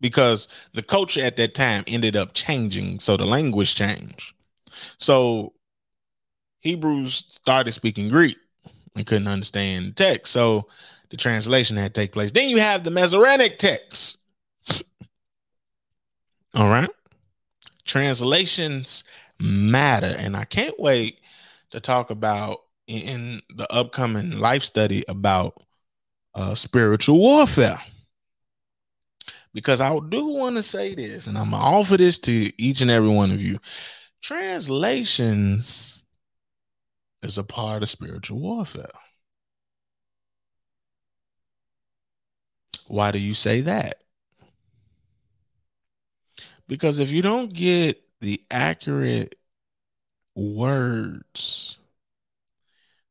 Because 0.00 0.48
the 0.72 0.82
culture 0.82 1.22
at 1.22 1.36
that 1.36 1.54
time 1.54 1.84
ended 1.86 2.16
up 2.16 2.32
changing, 2.32 3.00
so 3.00 3.18
the 3.18 3.26
language 3.26 3.74
changed. 3.74 4.32
So 4.96 5.52
Hebrews 6.60 7.24
started 7.28 7.72
speaking 7.72 8.08
Greek 8.08 8.36
and 8.96 9.06
couldn't 9.06 9.28
understand 9.28 9.88
the 9.88 9.92
text. 9.92 10.32
So 10.32 10.68
the 11.10 11.16
translation 11.16 11.76
had 11.76 11.94
to 11.94 12.00
take 12.00 12.12
place. 12.12 12.30
Then 12.30 12.48
you 12.48 12.60
have 12.60 12.84
the 12.84 12.90
Masoretic 12.90 13.58
text. 13.58 14.18
All 16.54 16.68
right. 16.68 16.90
Translations 17.84 19.04
matter. 19.38 20.14
And 20.18 20.36
I 20.36 20.44
can't 20.44 20.78
wait 20.78 21.20
to 21.70 21.80
talk 21.80 22.10
about 22.10 22.58
in 22.86 23.40
the 23.56 23.72
upcoming 23.72 24.38
life 24.38 24.64
study 24.64 25.04
about 25.08 25.62
uh, 26.40 26.54
spiritual 26.54 27.18
warfare. 27.18 27.80
Because 29.52 29.80
I 29.80 29.98
do 30.08 30.26
want 30.26 30.56
to 30.56 30.62
say 30.62 30.94
this, 30.94 31.26
and 31.26 31.36
I'm 31.36 31.50
going 31.50 31.62
to 31.62 31.68
offer 31.68 31.96
this 31.96 32.18
to 32.20 32.52
each 32.60 32.80
and 32.80 32.90
every 32.90 33.08
one 33.08 33.32
of 33.32 33.42
you. 33.42 33.58
Translations 34.22 36.02
is 37.22 37.36
a 37.36 37.44
part 37.44 37.82
of 37.82 37.90
spiritual 37.90 38.38
warfare. 38.38 38.90
Why 42.86 43.10
do 43.10 43.18
you 43.18 43.34
say 43.34 43.60
that? 43.62 44.02
Because 46.66 47.00
if 47.00 47.10
you 47.10 47.22
don't 47.22 47.52
get 47.52 48.02
the 48.20 48.42
accurate 48.50 49.36
words, 50.34 51.78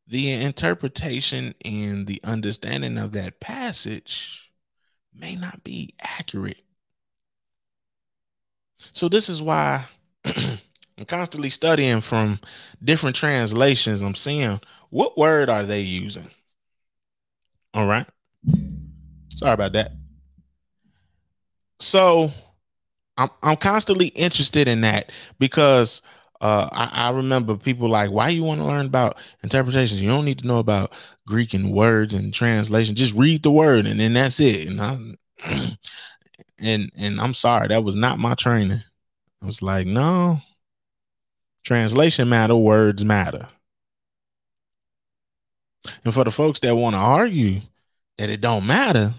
the 0.09 0.31
interpretation 0.31 1.53
and 1.63 2.07
the 2.07 2.19
understanding 2.23 2.97
of 2.97 3.11
that 3.13 3.39
passage 3.39 4.51
may 5.13 5.35
not 5.35 5.63
be 5.63 5.93
accurate. 6.01 6.61
So, 8.91 9.07
this 9.07 9.29
is 9.29 9.41
why 9.41 9.85
I'm 10.25 11.05
constantly 11.07 11.49
studying 11.49 12.01
from 12.01 12.39
different 12.83 13.15
translations. 13.15 14.01
I'm 14.01 14.15
seeing 14.15 14.59
what 14.89 15.17
word 15.17 15.49
are 15.49 15.65
they 15.65 15.81
using. 15.81 16.29
All 17.73 17.85
right. 17.85 18.07
Sorry 19.35 19.53
about 19.53 19.73
that. 19.73 19.93
So 21.79 22.31
I'm 23.17 23.29
I'm 23.41 23.57
constantly 23.57 24.07
interested 24.07 24.67
in 24.67 24.81
that 24.81 25.11
because 25.39 26.01
uh, 26.41 26.69
I, 26.71 27.07
I, 27.07 27.09
remember 27.11 27.57
people 27.57 27.89
like, 27.89 28.11
why 28.11 28.29
you 28.29 28.43
want 28.43 28.61
to 28.61 28.65
learn 28.65 28.85
about 28.85 29.17
interpretations? 29.43 30.01
You 30.01 30.07
don't 30.07 30.23
need 30.23 30.39
to 30.39 30.47
know 30.47 30.59
about 30.59 30.93
Greek 31.27 31.53
and 31.53 31.73
words 31.73 32.13
and 32.13 32.33
translation. 32.33 32.95
Just 32.95 33.13
read 33.13 33.43
the 33.43 33.51
word 33.51 33.85
and 33.85 33.99
then 33.99 34.13
that's 34.13 34.39
it. 34.39 34.67
And 34.67 34.81
I, 34.81 34.97
and 36.59 36.91
and 36.95 37.19
I'm 37.19 37.33
sorry, 37.33 37.67
that 37.67 37.83
was 37.83 37.95
not 37.95 38.19
my 38.19 38.35
training. 38.35 38.81
I 39.41 39.45
was 39.45 39.61
like, 39.61 39.85
no, 39.85 40.41
translation 41.63 42.29
matter, 42.29 42.55
words 42.55 43.03
matter. 43.03 43.47
And 46.03 46.13
for 46.13 46.23
the 46.23 46.31
folks 46.31 46.59
that 46.61 46.75
want 46.75 46.93
to 46.93 46.99
argue 46.99 47.61
that 48.17 48.29
it 48.29 48.41
don't 48.41 48.65
matter, 48.65 49.13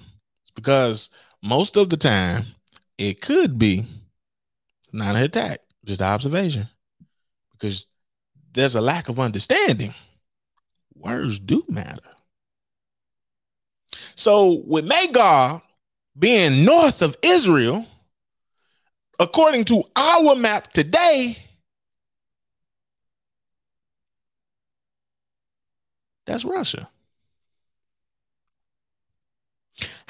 because 0.55 1.11
most 1.43 1.77
of 1.77 1.91
the 1.91 1.97
time 1.97 2.47
it 2.99 3.21
could 3.21 3.59
be 3.59 3.87
not 4.93 5.17
an 5.17 5.23
attack, 5.23 5.61
just 5.85 6.03
observation. 6.03 6.69
Because 7.61 7.87
there's 8.53 8.75
a 8.75 8.81
lack 8.81 9.09
of 9.11 9.21
understanding. 9.21 9.95
Words 10.95 11.39
do 11.39 11.63
matter. 11.69 12.01
So 14.15 14.63
with 14.67 14.87
Magog 14.87 15.63
being 16.19 16.65
north 16.65 17.03
of 17.03 17.17
Israel, 17.23 17.87
according 19.19 19.67
to 19.67 19.85
our 19.95 20.35
map 20.35 20.73
today, 20.73 21.39
that's 26.27 26.45
Russia. 26.45 26.89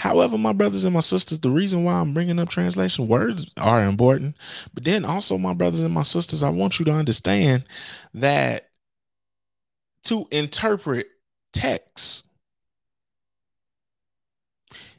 However, 0.01 0.39
my 0.39 0.55
brothers 0.55 0.85
and 0.85 0.95
my 0.95 1.01
sisters, 1.01 1.41
the 1.41 1.51
reason 1.51 1.85
why 1.85 1.93
I'm 1.93 2.15
bringing 2.15 2.39
up 2.39 2.49
translation 2.49 3.07
words 3.07 3.53
are 3.59 3.85
important, 3.85 4.35
but 4.73 4.85
then 4.85 5.05
also, 5.05 5.37
my 5.37 5.53
brothers 5.53 5.81
and 5.81 5.93
my 5.93 6.05
sisters, 6.05 6.43
I 6.43 6.49
want 6.49 6.79
you 6.79 6.87
to 6.87 6.91
understand 6.91 7.65
that 8.15 8.71
to 10.05 10.27
interpret 10.31 11.07
text, 11.53 12.27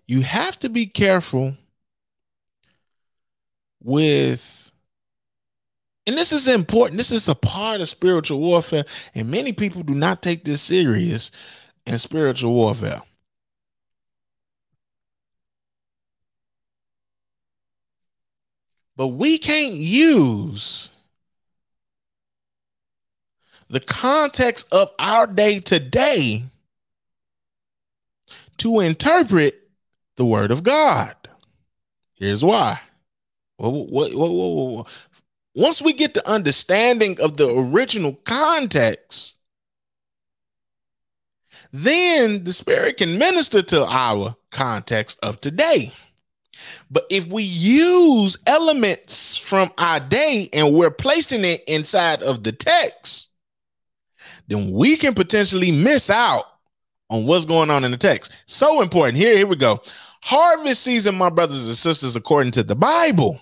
you 0.05 0.21
have 0.21 0.59
to 0.59 0.69
be 0.69 0.85
careful 0.85 1.57
with, 3.83 4.71
and 6.05 6.15
this 6.15 6.31
is 6.31 6.47
important. 6.47 6.99
This 6.99 7.11
is 7.11 7.27
a 7.27 7.33
part 7.33 7.81
of 7.81 7.89
spiritual 7.89 8.39
warfare, 8.39 8.85
and 9.15 9.31
many 9.31 9.51
people 9.51 9.81
do 9.81 9.95
not 9.95 10.21
take 10.21 10.43
this 10.45 10.61
serious 10.61 11.31
in 11.87 11.97
spiritual 11.97 12.53
warfare. 12.53 13.01
But 18.95 19.07
we 19.07 19.37
can't 19.37 19.73
use 19.73 20.89
the 23.69 23.79
context 23.79 24.67
of 24.71 24.91
our 24.99 25.25
day 25.25 25.59
today 25.59 26.43
to 28.57 28.81
interpret 28.81 29.69
the 30.17 30.25
word 30.25 30.51
of 30.51 30.63
God. 30.63 31.15
Here's 32.13 32.43
why. 32.43 32.81
Once 33.57 35.81
we 35.81 35.93
get 35.93 36.13
the 36.13 36.27
understanding 36.27 37.19
of 37.19 37.37
the 37.37 37.49
original 37.49 38.13
context, 38.25 39.35
then 41.71 42.43
the 42.43 42.53
Spirit 42.53 42.97
can 42.97 43.17
minister 43.17 43.61
to 43.61 43.85
our 43.85 44.35
context 44.51 45.17
of 45.23 45.39
today. 45.39 45.93
But 46.89 47.05
if 47.09 47.27
we 47.27 47.43
use 47.43 48.37
elements 48.45 49.35
from 49.37 49.71
our 49.77 49.99
day 49.99 50.49
and 50.53 50.73
we're 50.73 50.91
placing 50.91 51.43
it 51.43 51.63
inside 51.67 52.23
of 52.23 52.43
the 52.43 52.51
text, 52.51 53.29
then 54.47 54.71
we 54.71 54.97
can 54.97 55.13
potentially 55.13 55.71
miss 55.71 56.09
out 56.09 56.45
on 57.09 57.25
what's 57.25 57.45
going 57.45 57.69
on 57.69 57.83
in 57.83 57.91
the 57.91 57.97
text. 57.97 58.31
So 58.45 58.81
important. 58.81 59.17
Here, 59.17 59.37
here 59.37 59.47
we 59.47 59.55
go. 59.55 59.81
Harvest 60.21 60.83
season, 60.83 61.15
my 61.15 61.29
brothers 61.29 61.67
and 61.67 61.75
sisters, 61.75 62.15
according 62.15 62.51
to 62.53 62.63
the 62.63 62.75
Bible, 62.75 63.39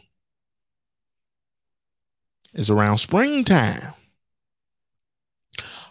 is 2.54 2.70
around 2.70 2.98
springtime. 2.98 3.94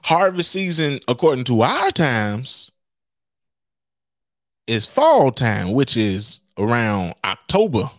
Harvest 0.03 0.51
season, 0.51 1.01
according 1.07 1.45
to 1.45 1.63
our 1.63 1.91
times, 1.91 2.71
is 4.67 4.87
fall 4.87 5.31
time, 5.31 5.73
which 5.73 5.97
is 5.97 6.41
around 6.59 7.15
October. 7.25 7.91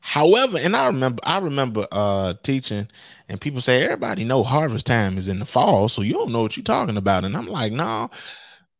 However, 0.00 0.58
and 0.58 0.76
I 0.76 0.86
remember 0.86 1.20
I 1.24 1.38
remember 1.38 1.86
uh 1.90 2.34
teaching 2.44 2.88
and 3.28 3.40
people 3.40 3.60
say 3.60 3.82
everybody 3.82 4.24
know 4.24 4.42
harvest 4.44 4.86
time 4.86 5.18
is 5.18 5.28
in 5.28 5.40
the 5.40 5.46
fall, 5.46 5.88
so 5.88 6.02
you 6.02 6.12
don't 6.12 6.30
know 6.32 6.42
what 6.42 6.56
you're 6.56 6.64
talking 6.64 6.96
about. 6.96 7.24
And 7.24 7.36
I'm 7.36 7.46
like, 7.48 7.72
no. 7.72 8.08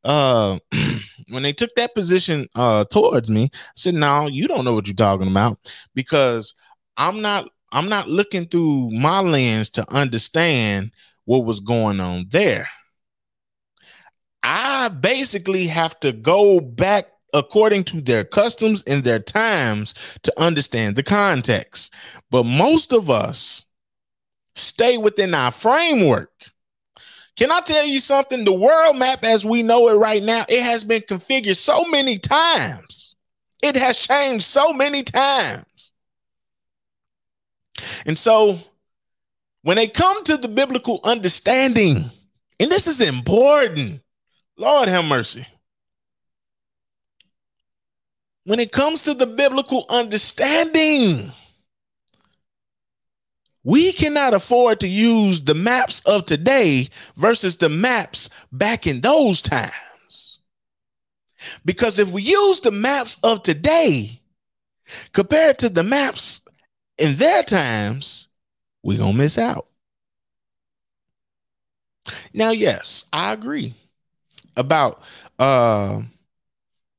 Uh 0.04 0.58
when 1.30 1.42
they 1.42 1.52
took 1.52 1.74
that 1.76 1.94
position 1.94 2.48
uh 2.54 2.84
towards 2.84 3.30
me, 3.30 3.50
I 3.52 3.58
said, 3.76 3.94
No, 3.94 4.28
you 4.28 4.46
don't 4.48 4.64
know 4.64 4.74
what 4.74 4.86
you're 4.86 4.94
talking 4.94 5.28
about 5.28 5.58
because 5.94 6.54
I'm 6.96 7.20
not 7.22 7.48
I'm 7.72 7.88
not 7.88 8.08
looking 8.08 8.46
through 8.46 8.90
my 8.92 9.20
lens 9.20 9.70
to 9.70 9.90
understand 9.92 10.92
what 11.24 11.44
was 11.44 11.60
going 11.60 12.00
on 12.00 12.26
there. 12.30 12.68
I 14.42 14.88
basically 14.88 15.66
have 15.66 15.98
to 16.00 16.12
go 16.12 16.60
back 16.60 17.08
according 17.32 17.84
to 17.84 18.00
their 18.00 18.24
customs 18.24 18.82
and 18.84 19.04
their 19.04 19.18
times 19.18 19.94
to 20.22 20.32
understand 20.40 20.96
the 20.96 21.02
context. 21.02 21.92
But 22.30 22.44
most 22.44 22.92
of 22.92 23.10
us 23.10 23.64
stay 24.54 24.96
within 24.96 25.34
our 25.34 25.50
framework. 25.50 26.30
Can 27.36 27.52
I 27.52 27.60
tell 27.60 27.84
you 27.84 28.00
something? 28.00 28.44
The 28.44 28.52
world 28.52 28.96
map 28.96 29.22
as 29.22 29.44
we 29.44 29.62
know 29.62 29.88
it 29.88 29.94
right 29.94 30.22
now, 30.22 30.46
it 30.48 30.62
has 30.62 30.84
been 30.84 31.02
configured 31.02 31.56
so 31.56 31.84
many 31.84 32.18
times. 32.18 33.14
It 33.62 33.76
has 33.76 33.98
changed 33.98 34.46
so 34.46 34.72
many 34.72 35.02
times. 35.02 35.92
And 38.06 38.16
so 38.16 38.58
when 39.62 39.76
they 39.76 39.88
come 39.88 40.24
to 40.24 40.38
the 40.38 40.48
biblical 40.48 41.00
understanding, 41.04 42.10
and 42.58 42.70
this 42.70 42.86
is 42.86 43.02
important, 43.02 44.00
Lord 44.56 44.88
have 44.88 45.04
mercy 45.04 45.46
when 48.46 48.60
it 48.60 48.70
comes 48.70 49.02
to 49.02 49.12
the 49.12 49.26
biblical 49.26 49.84
understanding, 49.88 51.32
we 53.64 53.92
cannot 53.92 54.34
afford 54.34 54.78
to 54.80 54.88
use 54.88 55.42
the 55.42 55.54
maps 55.54 56.00
of 56.06 56.26
today 56.26 56.88
versus 57.16 57.56
the 57.56 57.68
maps 57.68 58.30
back 58.52 58.86
in 58.86 59.00
those 59.00 59.42
times. 59.42 60.38
Because 61.64 61.98
if 61.98 62.08
we 62.08 62.22
use 62.22 62.60
the 62.60 62.70
maps 62.70 63.18
of 63.24 63.42
today 63.42 64.20
compared 65.12 65.58
to 65.58 65.68
the 65.68 65.82
maps 65.82 66.40
in 66.98 67.16
their 67.16 67.42
times, 67.42 68.28
we're 68.84 68.98
going 68.98 69.14
to 69.14 69.18
miss 69.18 69.38
out. 69.38 69.66
Now, 72.32 72.52
yes, 72.52 73.06
I 73.12 73.32
agree 73.32 73.74
about 74.56 75.02
uh 75.40 76.02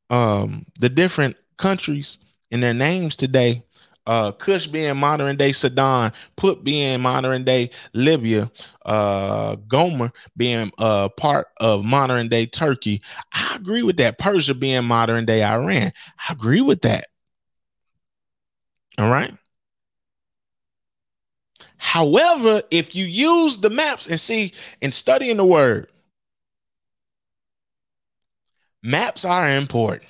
um 0.09 0.65
the 0.79 0.89
different 0.89 1.35
countries 1.57 2.19
and 2.51 2.63
their 2.63 2.73
names 2.73 3.15
today. 3.15 3.63
Uh, 4.05 4.31
Cush 4.31 4.67
being 4.67 4.95
modern 4.95 5.35
day 5.35 5.51
Sudan, 5.51 6.13
Put 6.37 6.63
being 6.63 7.01
modern 7.01 7.43
day 7.43 7.71
Libya, 7.93 8.49
uh, 8.85 9.55
Gomer 9.67 10.13
being 10.37 10.71
uh, 10.77 11.09
part 11.09 11.47
of 11.57 11.83
modern 11.83 12.29
day 12.29 12.45
Turkey. 12.45 13.01
I 13.33 13.55
agree 13.57 13.83
with 13.83 13.97
that. 13.97 14.17
Persia 14.17 14.53
being 14.53 14.85
modern 14.85 15.25
day 15.25 15.43
Iran. 15.43 15.91
I 16.29 16.31
agree 16.31 16.61
with 16.61 16.83
that. 16.83 17.09
All 18.97 19.09
right. 19.09 19.33
However, 21.77 22.63
if 22.71 22.95
you 22.95 23.05
use 23.05 23.57
the 23.57 23.69
maps 23.69 24.07
and 24.07 24.19
see 24.19 24.53
and 24.81 24.93
studying 24.93 25.37
the 25.37 25.45
word, 25.45 25.91
Maps 28.87 29.25
are 29.25 29.49
important. 29.49 30.09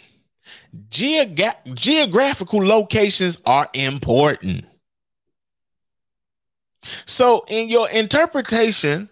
Geographical 0.92 2.64
locations 2.64 3.40
are 3.44 3.68
important. 3.74 4.66
So, 7.08 7.44
in 7.48 7.70
your 7.70 7.90
interpretation, 7.90 9.10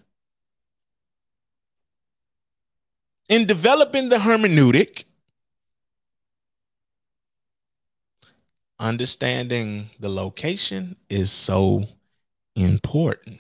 in 3.28 3.48
developing 3.48 4.10
the 4.10 4.18
hermeneutic, 4.18 5.06
understanding 8.80 9.90
the 10.00 10.10
location 10.10 10.96
is 11.10 11.32
so 11.32 11.86
important. 12.56 13.40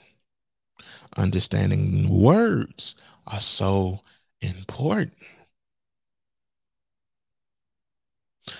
Understanding 1.15 2.09
words 2.09 2.95
are 3.27 3.39
so 3.39 3.99
important. 4.41 5.13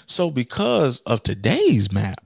So, 0.05 0.31
because 0.31 0.99
of 1.01 1.23
today's 1.23 1.91
map, 1.91 2.23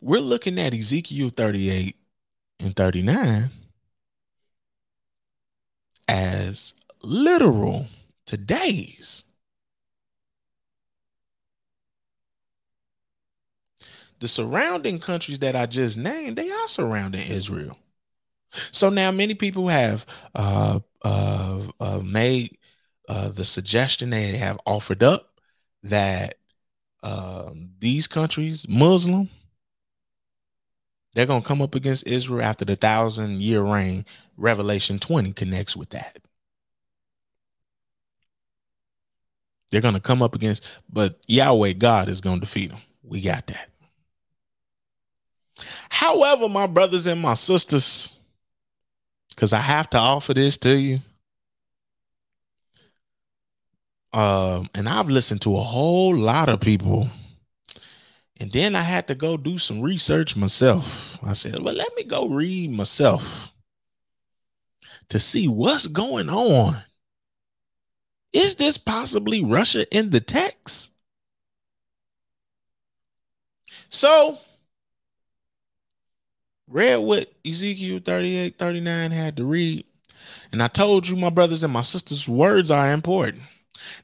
we're 0.00 0.20
looking 0.20 0.58
at 0.58 0.74
Ezekiel 0.74 1.30
38 1.30 1.96
and 2.60 2.74
39 2.74 3.50
as 6.06 6.74
literal 7.02 7.86
today's. 8.26 9.24
The 14.20 14.28
surrounding 14.28 14.98
countries 14.98 15.38
that 15.40 15.54
I 15.54 15.66
just 15.66 15.96
named, 15.96 16.36
they 16.36 16.50
are 16.50 16.68
surrounding 16.68 17.30
Israel. 17.30 17.78
So 18.50 18.88
now 18.88 19.10
many 19.10 19.34
people 19.34 19.68
have 19.68 20.06
uh, 20.34 20.80
uh, 21.02 21.60
uh, 21.78 21.98
made 21.98 22.57
uh, 23.08 23.28
the 23.30 23.44
suggestion 23.44 24.10
they 24.10 24.36
have 24.36 24.60
offered 24.66 25.02
up 25.02 25.40
that 25.82 26.36
um, 27.02 27.70
these 27.80 28.06
countries, 28.06 28.66
Muslim, 28.68 29.30
they're 31.14 31.26
going 31.26 31.42
to 31.42 31.48
come 31.48 31.62
up 31.62 31.74
against 31.74 32.06
Israel 32.06 32.44
after 32.44 32.64
the 32.64 32.76
thousand 32.76 33.40
year 33.40 33.62
reign. 33.62 34.04
Revelation 34.36 34.98
20 34.98 35.32
connects 35.32 35.74
with 35.74 35.90
that. 35.90 36.18
They're 39.70 39.80
going 39.80 39.94
to 39.94 40.00
come 40.00 40.22
up 40.22 40.34
against, 40.34 40.64
but 40.88 41.18
Yahweh 41.26 41.72
God 41.72 42.08
is 42.08 42.20
going 42.20 42.36
to 42.36 42.46
defeat 42.46 42.70
them. 42.70 42.80
We 43.02 43.20
got 43.20 43.46
that. 43.48 43.70
However, 45.88 46.48
my 46.48 46.66
brothers 46.66 47.06
and 47.06 47.20
my 47.20 47.34
sisters, 47.34 48.14
because 49.30 49.52
I 49.52 49.60
have 49.60 49.90
to 49.90 49.98
offer 49.98 50.34
this 50.34 50.56
to 50.58 50.76
you, 50.76 51.00
um, 54.12 54.68
and 54.74 54.88
I've 54.88 55.08
listened 55.08 55.42
to 55.42 55.56
a 55.56 55.62
whole 55.62 56.16
lot 56.16 56.48
of 56.48 56.60
people. 56.60 57.08
And 58.40 58.50
then 58.52 58.76
I 58.76 58.82
had 58.82 59.08
to 59.08 59.14
go 59.14 59.36
do 59.36 59.58
some 59.58 59.80
research 59.80 60.36
myself. 60.36 61.18
I 61.22 61.32
said, 61.32 61.60
well, 61.60 61.74
let 61.74 61.94
me 61.96 62.04
go 62.04 62.28
read 62.28 62.70
myself 62.70 63.52
to 65.08 65.18
see 65.18 65.48
what's 65.48 65.86
going 65.86 66.28
on. 66.28 66.82
Is 68.32 68.54
this 68.54 68.78
possibly 68.78 69.42
Russia 69.42 69.90
in 69.94 70.10
the 70.10 70.20
text? 70.20 70.92
So, 73.90 74.38
read 76.68 76.98
what 76.98 77.32
Ezekiel 77.44 78.00
38 78.04 78.58
39 78.58 79.10
had 79.10 79.36
to 79.38 79.44
read. 79.44 79.84
And 80.52 80.62
I 80.62 80.68
told 80.68 81.08
you, 81.08 81.16
my 81.16 81.30
brothers 81.30 81.62
and 81.62 81.72
my 81.72 81.82
sisters, 81.82 82.28
words 82.28 82.70
are 82.70 82.92
important. 82.92 83.42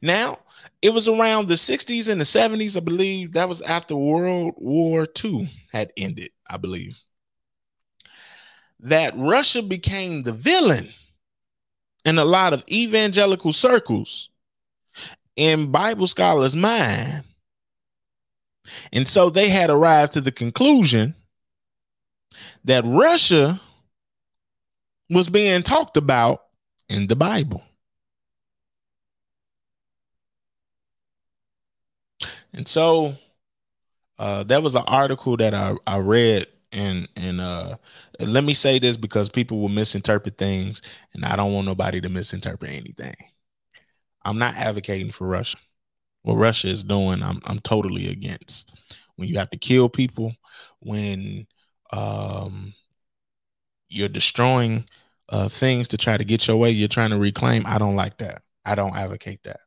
Now, 0.03 0.39
it 0.83 0.91
was 0.91 1.09
around 1.09 1.49
the 1.49 1.55
60s 1.55 2.09
and 2.09 2.21
the 2.21 2.25
70s, 2.25 2.77
I 2.77 2.81
believe. 2.81 3.33
That 3.33 3.49
was 3.49 3.63
after 3.63 3.97
World 3.97 4.55
War 4.57 5.07
II 5.25 5.51
had 5.73 5.93
ended, 5.97 6.31
I 6.49 6.57
believe. 6.57 6.99
That 8.81 9.15
Russia 9.17 9.63
became 9.63 10.23
the 10.23 10.33
villain 10.33 10.93
in 12.05 12.19
a 12.19 12.25
lot 12.25 12.53
of 12.53 12.65
evangelical 12.71 13.53
circles 13.53 14.29
in 15.37 15.71
Bible 15.73 16.07
scholars' 16.07 16.55
mind. 16.55 17.25
And 18.93 19.09
so 19.09 19.31
they 19.31 19.49
had 19.49 19.71
arrived 19.71 20.13
to 20.15 20.21
the 20.21 20.33
conclusion 20.33 21.15
that 22.65 22.85
Russia 22.85 23.61
was 25.11 25.29
being 25.29 25.63
talked 25.63 25.97
about 25.97 26.43
in 26.89 27.07
the 27.07 27.17
Bible. 27.17 27.63
And 32.55 32.67
so 32.67 33.17
uh, 34.19 34.45
that 34.45 34.63
was 34.63 34.75
an 34.75 34.85
article 34.87 35.37
that 35.39 35.55
I, 35.55 35.75
I 35.87 35.99
read 35.99 36.47
and 36.73 37.09
and 37.17 37.41
uh 37.41 37.77
let 38.19 38.43
me 38.43 38.53
say 38.53 38.81
this 38.81 38.97
because 38.97 39.29
people 39.31 39.61
will 39.61 39.69
misinterpret 39.69 40.37
things 40.39 40.83
and 41.15 41.25
I 41.25 41.37
don't 41.37 41.53
want 41.53 41.67
nobody 41.67 42.01
to 42.01 42.09
misinterpret 42.09 42.73
anything. 42.73 43.15
I'm 44.25 44.39
not 44.39 44.57
advocating 44.57 45.11
for 45.11 45.27
Russia. 45.27 45.59
What 46.23 46.37
Russia 46.37 46.69
is 46.69 46.85
doing, 46.85 47.23
I'm 47.23 47.41
I'm 47.47 47.61
totally 47.61 48.09
against. 48.11 48.71
When 49.17 49.29
you 49.29 49.39
have 49.39 49.51
to 49.51 49.59
kill 49.59 49.89
people, 49.89 50.35
when 50.81 51.47
um 51.93 52.75
you're 53.89 54.09
destroying 54.09 54.85
uh 55.29 55.49
things 55.49 55.89
to 55.89 55.97
try 55.97 56.17
to 56.17 56.25
get 56.25 56.47
your 56.47 56.57
way, 56.57 56.71
you're 56.71 56.89
trying 56.89 57.11
to 57.11 57.19
reclaim. 57.19 57.65
I 57.67 57.79
don't 57.79 57.97
like 57.97 58.19
that. 58.19 58.43
I 58.65 58.75
don't 58.75 58.97
advocate 58.97 59.43
that. 59.45 59.61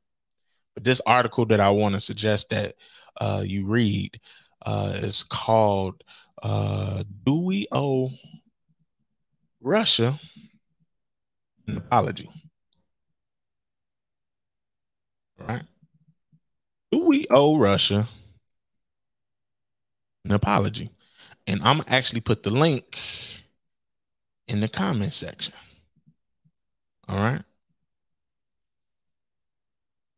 But 0.77 0.83
this 0.83 1.01
article 1.07 1.47
that 1.47 1.59
I 1.59 1.71
want 1.71 1.95
to 1.95 1.99
suggest 1.99 2.51
that 2.51 2.75
uh 3.19 3.41
you 3.43 3.65
read 3.65 4.21
uh 4.63 4.93
is 4.97 5.23
called 5.23 6.03
uh 6.43 7.03
Do 7.25 7.39
We 7.39 7.65
Owe 7.71 8.11
Russia 9.59 10.19
an 11.65 11.77
apology? 11.77 12.29
Right? 15.39 15.63
Do 16.91 16.99
we 17.05 17.25
owe 17.31 17.57
Russia 17.57 18.07
an 20.25 20.31
apology? 20.31 20.91
And 21.47 21.59
I'm 21.63 21.81
actually 21.87 22.21
put 22.21 22.43
the 22.43 22.51
link 22.51 22.99
in 24.47 24.59
the 24.59 24.67
comment 24.67 25.15
section. 25.15 25.55
All 27.07 27.17
right. 27.17 27.41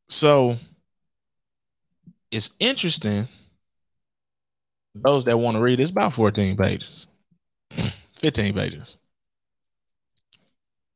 So 0.09 0.57
it's 2.31 2.51
interesting. 2.59 3.27
Those 4.95 5.25
that 5.25 5.37
want 5.37 5.55
to 5.55 5.61
read, 5.61 5.79
it's 5.79 5.91
about 5.91 6.13
14 6.13 6.57
pages, 6.57 7.07
15 8.17 8.53
pages. 8.53 8.97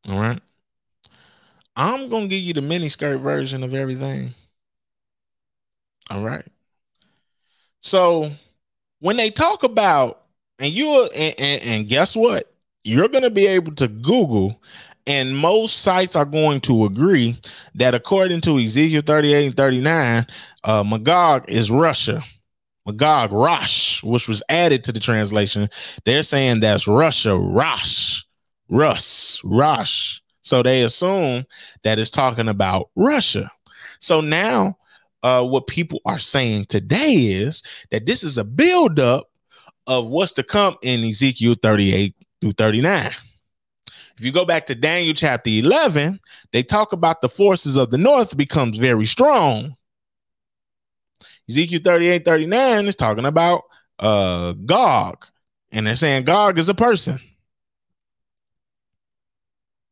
All 0.08 0.20
right. 0.20 0.42
I'm 1.76 2.10
going 2.10 2.24
to 2.24 2.28
give 2.28 2.44
you 2.44 2.54
the 2.54 2.62
mini 2.62 2.90
skirt 2.90 3.18
version 3.20 3.64
of 3.64 3.74
everything. 3.74 4.34
All 6.10 6.24
right. 6.24 6.46
So 7.82 8.32
when 9.00 9.18
they 9.18 9.30
talk 9.32 9.64
about, 9.64 10.22
and 10.60 10.72
you 10.72 11.10
and, 11.16 11.36
and, 11.40 11.62
and 11.62 11.88
guess 11.88 12.16
what? 12.16 12.54
You're 12.84 13.08
going 13.08 13.24
to 13.24 13.30
be 13.30 13.48
able 13.48 13.74
to 13.76 13.88
Google, 13.88 14.62
and 15.06 15.38
most 15.38 15.82
sites 15.82 16.16
are 16.16 16.26
going 16.26 16.62
to 16.62 16.86
agree 16.86 17.38
that 17.76 17.94
according 17.94 18.42
to 18.42 18.58
Ezekiel 18.58 19.02
38 19.06 19.46
and 19.46 19.58
39, 19.58 20.28
uh, 20.64 20.84
Magog 20.84 21.46
is 21.50 21.70
Russia. 21.70 22.24
Magog, 22.86 23.32
Rosh, 23.32 24.04
which 24.04 24.28
was 24.28 24.44
added 24.50 24.84
to 24.84 24.92
the 24.92 25.00
translation. 25.00 25.70
They're 26.06 26.24
saying 26.24 26.60
that's 26.60 26.88
Russia, 26.88 27.38
Rosh, 27.38 28.24
Russ, 28.70 29.42
Rosh. 29.44 30.20
So 30.42 30.62
they 30.62 30.84
assume 30.84 31.46
that 31.84 32.00
it's 32.00 32.10
talking 32.10 32.50
about 32.50 32.90
Russia. 32.96 33.50
So 34.00 34.20
now 34.20 34.78
uh, 35.24 35.44
what 35.44 35.68
people 35.68 36.02
are 36.06 36.20
saying 36.20 36.66
today 36.66 37.14
is 37.14 37.64
that 37.92 38.06
this 38.06 38.24
is 38.24 38.38
a 38.38 38.44
buildup 38.44 39.30
of 39.88 40.10
what's 40.10 40.34
to 40.34 40.44
come 40.44 40.76
in 40.82 41.04
Ezekiel 41.04 41.56
38 41.62 42.16
through 42.42 42.52
39. 42.52 43.12
If 44.18 44.24
you 44.24 44.32
go 44.32 44.46
back 44.46 44.68
to 44.68 44.76
Daniel 44.76 45.14
chapter 45.14 45.50
11, 45.50 46.20
they 46.52 46.64
talk 46.64 46.94
about 46.94 47.22
the 47.22 47.30
forces 47.30 47.78
of 47.78 47.90
the 47.90 47.98
north 47.98 48.38
becomes 48.38 48.78
very 48.78 49.06
strong. 49.06 49.76
Ezekiel 51.50 51.82
38 51.84 52.24
39 52.24 52.86
is 52.86 52.96
talking 52.96 53.26
about 53.26 53.64
uh 54.00 54.54
Gog, 54.54 55.26
and 55.72 55.88
they're 55.88 55.96
saying 55.96 56.26
Gog 56.26 56.58
is 56.58 56.70
a 56.70 56.74
person. 56.74 57.20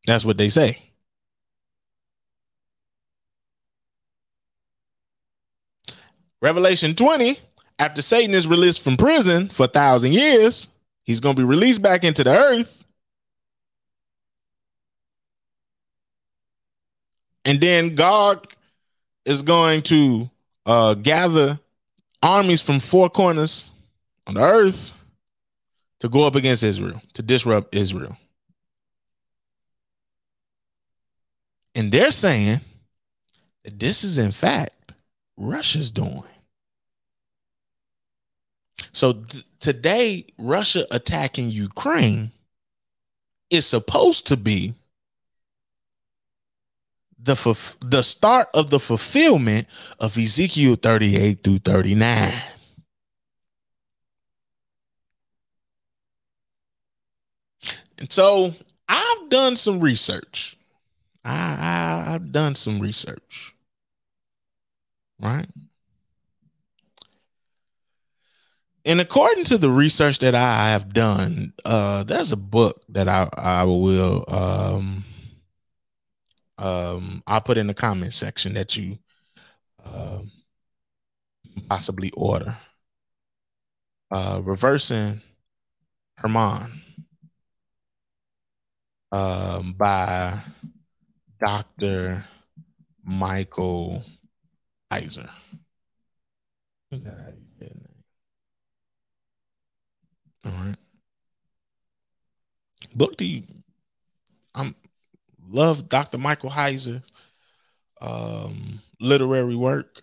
That's 0.06 0.26
what 0.26 0.38
they 0.38 0.50
say. 0.50 0.92
Revelation 6.42 6.96
20, 6.96 7.40
after 7.78 8.02
Satan 8.02 8.34
is 8.34 8.48
released 8.48 8.82
from 8.82 8.98
prison 8.98 9.48
for 9.50 9.66
a 9.66 9.70
thousand 9.70 10.14
years, 10.14 10.70
he's 11.04 11.20
going 11.20 11.36
to 11.36 11.40
be 11.40 11.46
released 11.46 11.84
back 11.84 12.04
into 12.04 12.24
the 12.24 12.36
earth. 12.36 12.81
And 17.46 17.60
then 17.60 17.96
God 17.96 18.48
is 19.26 19.42
going 19.42 19.82
to 19.84 20.30
uh, 20.66 20.94
gather 20.96 21.60
armies 22.22 22.62
from 22.62 22.80
four 22.80 23.10
corners 23.10 23.70
on 24.28 24.36
the 24.36 24.42
earth 24.42 24.92
to 26.00 26.10
go 26.10 26.24
up 26.24 26.36
against 26.36 26.64
Israel, 26.64 27.02
to 27.14 27.22
disrupt 27.22 27.76
Israel. 27.76 28.18
And 31.74 31.92
they're 31.92 32.12
saying 32.12 32.62
that 33.64 33.80
this 33.80 34.04
is, 34.04 34.18
in 34.18 34.32
fact, 34.32 34.94
Russia's 35.38 35.92
doing. 35.92 36.24
So 38.94 39.14
th- 39.14 39.46
today, 39.60 40.26
Russia 40.38 40.86
attacking 40.92 41.50
Ukraine 41.50 42.32
is 43.50 43.66
supposed 43.66 44.28
to 44.28 44.38
be 44.38 44.74
the 47.24 47.34
f- 47.34 47.78
the 47.82 48.02
start 48.02 48.50
of 48.54 48.70
the 48.70 48.80
fulfillment 48.80 49.68
of 50.00 50.18
Ezekiel 50.18 50.76
38 50.76 51.44
through 51.44 51.60
39. 51.60 52.34
And 58.00 58.12
so 58.12 58.56
I've 58.90 59.30
done 59.30 59.56
some 59.56 59.80
research. 59.80 60.58
I, 61.24 62.06
I 62.08 62.14
I've 62.16 62.32
done 62.32 62.56
some 62.56 62.80
research. 62.80 63.54
Right? 65.20 65.48
And 68.84 69.00
according 69.00 69.44
to 69.46 69.60
the 69.60 69.70
research 69.70 70.18
that 70.20 70.34
I 70.34 70.70
have 70.70 70.92
done, 70.92 71.54
uh, 71.64 72.02
there's 72.04 72.32
a 72.32 72.38
book 72.38 72.82
that 72.90 73.08
I 73.08 73.30
I 73.38 73.64
will 73.64 74.26
um 74.28 75.06
um 76.62 77.22
I'll 77.28 77.41
put 77.41 77.57
in 77.57 77.68
the 77.68 77.74
comment 77.74 78.14
section 78.14 78.53
that 78.53 78.78
you 78.78 78.97
um 79.84 80.32
possibly 81.70 82.12
order. 82.12 82.57
Uh, 84.12 84.41
reversing 84.43 85.22
Hermon 86.18 86.82
um, 89.12 89.74
by 89.78 90.41
Dr. 91.39 92.26
Michael 93.03 94.03
Heiser. 94.91 95.30
All 96.91 96.99
right. 100.51 100.76
Book 102.93 103.16
to 103.18 103.26
you. 103.26 103.61
Love 105.52 105.89
Dr. 105.89 106.18
Michael 106.18 106.49
Heiser 106.49 107.04
um 108.02 108.82
literary 108.99 109.56
work. 109.56 110.02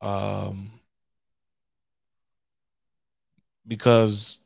Um 0.00 0.72
because 3.66 4.38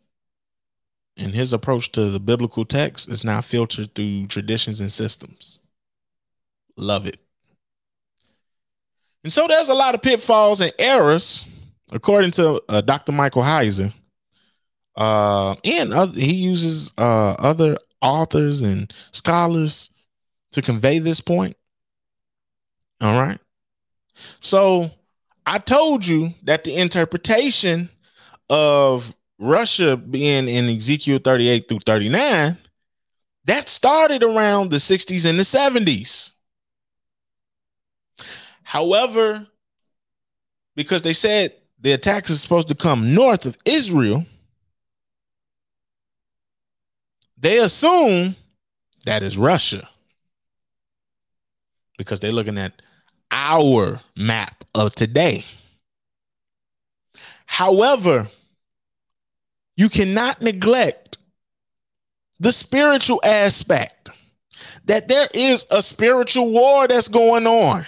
in 1.17 1.33
his 1.33 1.53
approach 1.53 1.93
to 1.93 2.11
the 2.11 2.21
biblical 2.21 2.65
text 2.65 3.09
is 3.09 3.25
now 3.25 3.41
filtered 3.41 3.95
through 3.95 4.27
traditions 4.27 4.81
and 4.81 4.93
systems. 4.93 5.61
Love 6.77 7.07
it. 7.07 7.19
And 9.23 9.33
so 9.33 9.47
there's 9.47 9.69
a 9.69 9.75
lot 9.75 9.95
of 9.95 10.01
pitfalls 10.01 10.63
and 10.63 10.73
errors, 10.79 11.47
according 11.93 12.31
to 12.33 12.63
uh, 12.71 12.81
Dr. 12.81 13.13
Michael 13.13 13.43
Heiser, 13.43 13.93
uh, 14.97 15.57
and 15.63 15.93
other, 15.93 16.19
he 16.19 16.35
uses 16.35 16.91
uh, 16.97 17.33
other 17.33 17.77
authors 18.01 18.63
and 18.63 18.93
scholars 19.11 19.90
to 20.53 20.63
convey 20.63 20.99
this 20.99 21.21
point. 21.21 21.57
All 23.01 23.19
right. 23.19 23.39
So 24.41 24.91
I 25.47 25.59
told 25.59 26.05
you 26.05 26.35
that 26.43 26.65
the 26.65 26.77
interpretation 26.77 27.89
of 28.49 29.17
Russia 29.39 29.97
being 29.97 30.49
in 30.49 30.69
Ezekiel 30.69 31.19
38 31.19 31.69
through 31.69 31.81
39, 31.87 32.59
that 33.47 33.69
started 33.69 34.23
around 34.23 34.71
the 34.71 34.77
60s 34.77 35.25
and 35.25 35.39
the 35.39 35.45
70s. 35.45 36.33
However, 38.63 39.47
because 40.77 41.03
they 41.03 41.15
said 41.15 41.55
the 41.81 41.93
attacks 41.93 42.31
are 42.31 42.37
supposed 42.37 42.69
to 42.69 42.75
come 42.75 43.15
north 43.15 43.47
of 43.47 43.57
Israel, 43.65 44.27
they 47.39 47.59
assume 47.59 48.37
that 49.07 49.23
is 49.23 49.39
Russia 49.39 49.89
because 52.01 52.19
they're 52.19 52.33
looking 52.33 52.57
at 52.57 52.81
our 53.31 54.01
map 54.17 54.65
of 54.75 54.95
today. 54.95 55.45
However, 57.45 58.27
you 59.77 59.91
cannot 59.91 60.41
neglect 60.41 61.19
the 62.39 62.53
spiritual 62.53 63.21
aspect 63.23 64.09
that 64.87 65.09
there 65.09 65.29
is 65.35 65.67
a 65.71 65.83
spiritual 65.83 66.51
war 66.51 66.89
that's 66.89 67.09
going 67.09 67.47
on. 67.47 67.85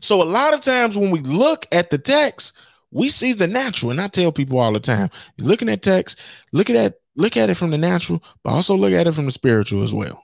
So, 0.00 0.20
a 0.20 0.24
lot 0.24 0.52
of 0.52 0.60
times 0.60 0.98
when 0.98 1.10
we 1.10 1.20
look 1.20 1.64
at 1.72 1.88
the 1.88 1.96
text, 1.96 2.52
we 2.90 3.08
see 3.08 3.32
the 3.32 3.46
natural. 3.46 3.90
And 3.90 4.00
I 4.02 4.08
tell 4.08 4.32
people 4.32 4.58
all 4.58 4.74
the 4.74 4.80
time, 4.80 5.08
looking 5.38 5.70
at 5.70 5.80
text, 5.80 6.18
look 6.52 6.68
at 6.68 6.74
that, 6.74 7.00
look 7.16 7.38
at 7.38 7.48
it 7.48 7.54
from 7.54 7.70
the 7.70 7.78
natural, 7.78 8.22
but 8.44 8.50
also 8.50 8.76
look 8.76 8.92
at 8.92 9.06
it 9.06 9.12
from 9.12 9.24
the 9.24 9.30
spiritual 9.30 9.82
as 9.82 9.94
well. 9.94 10.22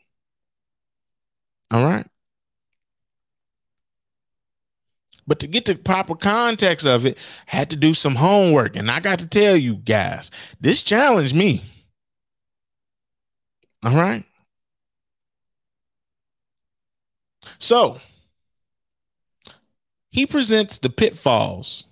All 1.71 1.83
right. 1.83 2.07
But 5.27 5.39
to 5.41 5.47
get 5.47 5.67
the 5.67 5.75
proper 5.75 6.15
context 6.15 6.85
of 6.85 7.07
it, 7.07 7.17
had 7.47 7.71
to 7.71 7.77
do 7.77 7.95
some 7.95 8.17
homework. 8.17 8.77
And 8.77 8.91
I 8.91 9.01
got 9.01 9.21
to 9.21 9.27
tell 9.27 9.57
you 9.57 9.77
guys, 9.77 10.31
this 10.61 10.83
challenged 10.83 11.35
me. 11.35 11.65
All 13.85 13.95
right. 13.95 14.25
So 17.59 18.01
he 20.11 20.27
presents 20.27 20.79
the 20.79 20.91
pitfalls 20.91 21.85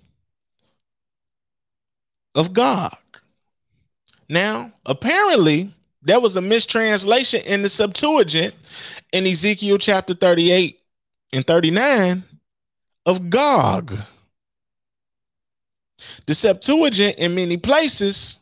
of 2.35 2.53
Gog. 2.53 2.95
Now, 4.29 4.71
apparently, 4.85 5.73
there 6.01 6.19
was 6.19 6.35
a 6.35 6.41
mistranslation 6.41 7.41
in 7.41 7.63
the 7.63 7.69
Septuagint 7.69 8.55
in 9.11 9.27
Ezekiel 9.27 9.77
chapter 9.77 10.13
38 10.13 10.81
and 11.33 11.45
39 11.45 12.23
of 13.05 13.29
Gog. 13.29 13.93
The 16.25 16.33
Septuagint 16.33 17.17
in 17.17 17.35
many 17.35 17.57
places 17.57 18.39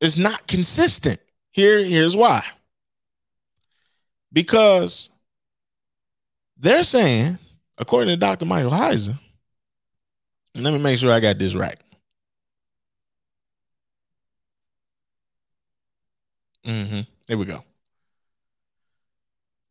is 0.00 0.18
not 0.18 0.46
consistent. 0.46 1.20
Here, 1.50 1.82
here's 1.84 2.16
why. 2.16 2.44
Because 4.32 5.10
they're 6.56 6.82
saying, 6.82 7.38
according 7.78 8.08
to 8.08 8.16
Dr. 8.16 8.44
Michael 8.44 8.70
Heiser, 8.70 9.18
let 10.54 10.72
me 10.72 10.78
make 10.78 10.98
sure 10.98 11.12
I 11.12 11.20
got 11.20 11.38
this 11.38 11.54
right. 11.54 11.78
Mm-hmm. 16.66 17.00
Here 17.28 17.38
we 17.38 17.44
go. 17.44 17.62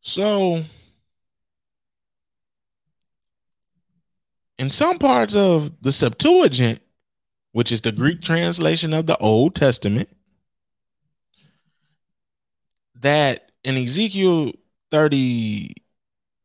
So, 0.00 0.64
in 4.58 4.70
some 4.70 4.98
parts 4.98 5.34
of 5.34 5.82
the 5.82 5.92
Septuagint, 5.92 6.80
which 7.52 7.70
is 7.70 7.80
the 7.82 7.92
Greek 7.92 8.20
translation 8.20 8.92
of 8.92 9.06
the 9.06 9.16
Old 9.18 9.54
Testament, 9.54 10.08
that 13.00 13.50
in 13.64 13.76
Ezekiel 13.76 14.52
30, 14.90 15.74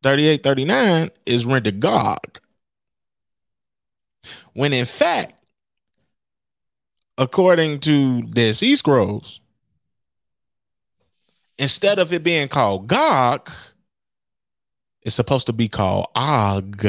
38, 0.04 0.44
39 0.44 1.12
is 1.26 1.46
rendered 1.46 1.80
Gog. 1.80 2.40
When 4.54 4.74
in 4.74 4.86
fact, 4.86 5.34
according 7.18 7.80
to 7.82 8.24
the 8.24 8.54
Sea 8.54 8.76
Scrolls, 8.76 9.40
instead 11.58 12.00
of 12.00 12.12
it 12.12 12.24
being 12.24 12.48
called 12.48 12.88
Gog, 12.88 13.50
it's 15.02 15.16
supposed 15.16 15.48
to 15.48 15.54
be 15.54 15.68
called 15.70 16.08
Og. 16.16 16.86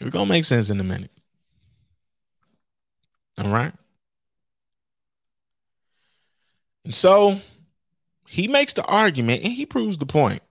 We're 0.00 0.10
gonna 0.10 0.26
make 0.26 0.44
sense 0.44 0.70
in 0.70 0.80
a 0.80 0.84
minute. 0.84 1.10
All 3.36 3.48
right. 3.48 3.72
And 6.84 6.94
so 6.94 7.40
he 8.26 8.48
makes 8.48 8.72
the 8.72 8.84
argument 8.84 9.42
and 9.44 9.52
he 9.52 9.66
proves 9.66 9.98
the 9.98 10.06
point 10.06 10.42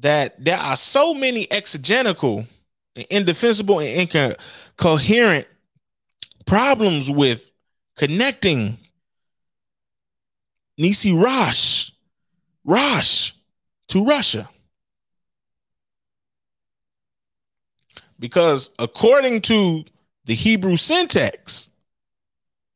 that 0.00 0.42
there 0.42 0.58
are 0.58 0.76
so 0.76 1.14
many 1.14 1.50
exegetical 1.50 2.46
and 2.96 3.06
indefensible 3.08 3.80
and 3.80 4.10
incoherent 4.10 5.46
problems 6.46 7.08
with 7.08 7.52
connecting 7.96 8.78
Nisi 10.76 11.12
Rosh, 11.12 11.90
Rosh 12.64 13.32
to 13.88 14.04
Russia. 14.04 14.48
Because 18.22 18.70
according 18.78 19.40
to 19.42 19.84
the 20.26 20.34
Hebrew 20.36 20.76
syntax, 20.76 21.68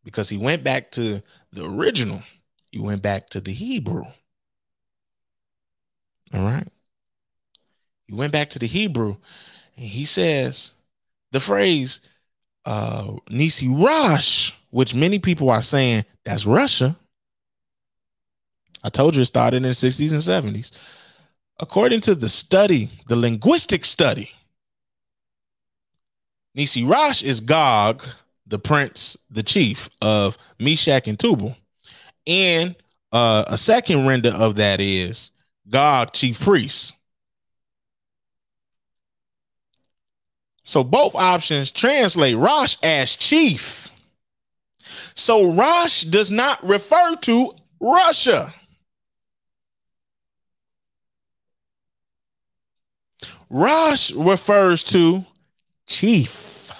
because 0.03 0.29
he 0.29 0.37
went 0.37 0.65
back 0.65 0.91
to 0.93 1.23
the 1.53 1.65
original, 1.65 2.25
he 2.73 2.81
went 2.81 3.01
back 3.01 3.31
to 3.31 3.41
the 3.41 3.53
Hebrew. 3.53 4.07
All 6.35 6.43
right. 6.43 6.67
He 8.09 8.15
went 8.15 8.33
back 8.33 8.51
to 8.51 8.59
the 8.59 8.67
Hebrew 8.67 9.19
and 9.77 9.87
he 9.87 10.05
says 10.05 10.73
the 11.31 11.39
phrase 11.39 12.01
uh, 12.65 13.13
Nisi 13.31 13.69
Rosh, 13.69 14.51
which 14.71 14.97
many 14.97 15.21
people 15.21 15.49
are 15.51 15.63
saying 15.63 16.05
that's 16.25 16.45
Russia. 16.45 16.97
I 18.83 18.89
told 18.89 19.15
you 19.15 19.23
it 19.23 19.27
started 19.27 19.59
in 19.59 19.63
the 19.63 19.69
60s 19.69 20.11
and 20.11 20.57
70s. 20.57 20.73
According 21.61 22.01
to 22.01 22.17
the 22.17 22.29
study, 22.29 22.91
the 23.07 23.15
linguistic 23.15 23.85
study, 23.85 24.33
Nisi 26.57 26.85
Rosh 26.85 27.23
is 27.23 27.41
Gog, 27.41 28.03
the 28.47 28.59
prince, 28.59 29.15
the 29.31 29.43
chief 29.43 29.91
of 30.01 30.39
Meshech 30.59 31.07
and 31.07 31.19
Tubal. 31.19 31.55
And 32.27 32.75
uh, 33.13 33.45
a 33.47 33.59
second 33.59 34.07
render 34.07 34.31
of 34.31 34.57
that 34.57 34.81
is 34.81 35.31
Gog, 35.69 36.15
chief 36.15 36.41
priest. 36.41 36.95
So 40.65 40.83
both 40.83 41.15
options 41.15 41.71
translate 41.71 42.37
Rosh 42.37 42.79
as 42.83 43.15
chief. 43.17 43.91
So 45.15 45.53
Rosh 45.53 46.05
does 46.05 46.31
not 46.31 46.65
refer 46.65 47.17
to 47.17 47.55
Russia. 47.81 48.55
Rosh 53.51 54.11
refers 54.13 54.83
to 54.85 55.25
chief, 55.87 56.73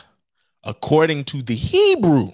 according 0.65 1.25
to 1.25 1.43
the 1.43 1.55
Hebrew. 1.55 2.33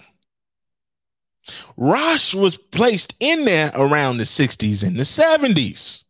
Rosh 1.75 2.33
was 2.33 2.55
placed 2.55 3.13
in 3.19 3.45
there 3.45 3.71
around 3.75 4.17
the 4.17 4.23
60s 4.23 4.83
and 4.83 4.97
the 4.97 5.03
70s. 5.03 6.03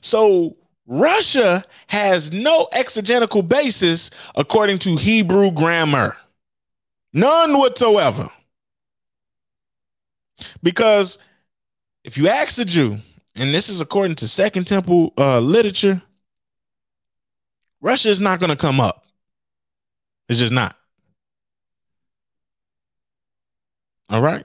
So 0.00 0.56
Russia 0.86 1.64
has 1.88 2.32
no 2.32 2.68
exegetical 2.72 3.42
basis 3.42 4.10
according 4.34 4.78
to 4.80 4.96
Hebrew 4.96 5.50
grammar. 5.50 6.16
None 7.12 7.58
whatsoever. 7.58 8.30
Because 10.62 11.18
if 12.04 12.16
you 12.16 12.28
ask 12.28 12.58
a 12.58 12.64
Jew, 12.64 12.98
and 13.38 13.54
this 13.54 13.68
is 13.68 13.80
according 13.80 14.16
to 14.16 14.28
Second 14.28 14.66
Temple 14.66 15.12
uh, 15.16 15.38
literature, 15.38 16.02
Russia 17.80 18.08
is 18.08 18.20
not 18.20 18.40
going 18.40 18.50
to 18.50 18.56
come 18.56 18.80
up. 18.80 19.06
It's 20.28 20.40
just 20.40 20.52
not. 20.52 20.76
All 24.10 24.20
right. 24.20 24.44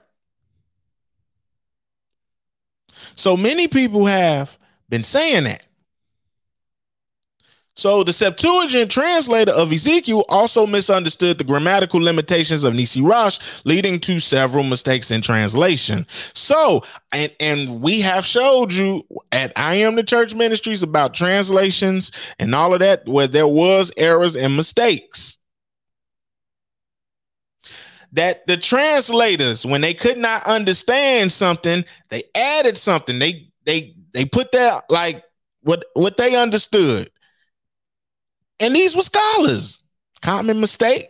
So 3.16 3.36
many 3.36 3.66
people 3.66 4.06
have 4.06 4.58
been 4.88 5.04
saying 5.04 5.44
that. 5.44 5.66
So 7.76 8.04
the 8.04 8.12
Septuagint 8.12 8.90
translator 8.90 9.50
of 9.50 9.72
Ezekiel 9.72 10.24
also 10.28 10.66
misunderstood 10.66 11.38
the 11.38 11.44
grammatical 11.44 12.00
limitations 12.00 12.62
of 12.62 12.74
Nisi 12.74 13.00
Rosh, 13.00 13.38
leading 13.64 13.98
to 14.00 14.20
several 14.20 14.62
mistakes 14.62 15.10
in 15.10 15.22
translation. 15.22 16.06
So, 16.34 16.84
and 17.12 17.32
and 17.40 17.80
we 17.80 18.00
have 18.00 18.24
showed 18.24 18.72
you 18.72 19.04
at 19.32 19.52
I 19.56 19.74
am 19.76 19.96
the 19.96 20.04
church 20.04 20.34
ministries 20.34 20.82
about 20.84 21.14
translations 21.14 22.12
and 22.38 22.54
all 22.54 22.72
of 22.74 22.80
that, 22.80 23.08
where 23.08 23.26
there 23.26 23.48
was 23.48 23.90
errors 23.96 24.36
and 24.36 24.56
mistakes. 24.56 25.36
That 28.12 28.46
the 28.46 28.56
translators, 28.56 29.66
when 29.66 29.80
they 29.80 29.94
could 29.94 30.18
not 30.18 30.44
understand 30.46 31.32
something, 31.32 31.84
they 32.10 32.22
added 32.36 32.78
something. 32.78 33.18
They 33.18 33.50
they 33.66 33.96
they 34.12 34.24
put 34.24 34.52
that 34.52 34.84
like 34.88 35.24
what 35.62 35.84
what 35.94 36.16
they 36.16 36.36
understood. 36.36 37.10
And 38.60 38.74
these 38.74 38.94
were 38.94 39.02
scholars. 39.02 39.82
Common 40.22 40.60
mistake. 40.60 41.08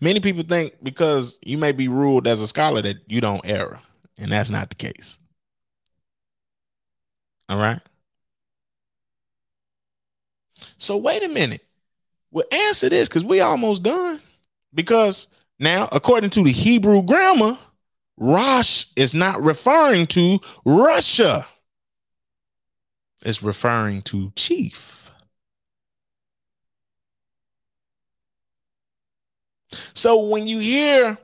Many 0.00 0.20
people 0.20 0.44
think 0.44 0.74
because 0.82 1.38
you 1.42 1.58
may 1.58 1.72
be 1.72 1.88
ruled 1.88 2.26
as 2.26 2.40
a 2.40 2.46
scholar 2.46 2.80
that 2.82 2.98
you 3.06 3.20
don't 3.20 3.44
err, 3.44 3.80
and 4.16 4.32
that's 4.32 4.48
not 4.48 4.70
the 4.70 4.76
case. 4.76 5.18
All 7.50 7.58
right. 7.58 7.80
So 10.78 10.96
wait 10.96 11.22
a 11.22 11.28
minute. 11.28 11.66
Well, 12.30 12.46
answer 12.50 12.88
this 12.88 13.08
because 13.08 13.24
we 13.24 13.40
almost 13.40 13.82
done. 13.82 14.20
Because 14.72 15.26
now, 15.58 15.88
according 15.92 16.30
to 16.30 16.44
the 16.44 16.52
Hebrew 16.52 17.02
grammar, 17.02 17.58
Rosh 18.16 18.86
is 18.96 19.14
not 19.14 19.42
referring 19.42 20.06
to 20.08 20.38
Russia. 20.64 21.46
It's 23.22 23.42
referring 23.42 24.02
to 24.02 24.32
chief. 24.34 25.12
So 29.94 30.18
when 30.20 30.46
you 30.46 30.58
hear 30.58 31.18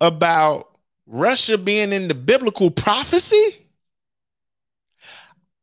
about 0.00 0.68
Russia 1.06 1.58
being 1.58 1.92
in 1.92 2.08
the 2.08 2.14
biblical 2.14 2.70
prophecy, 2.70 3.66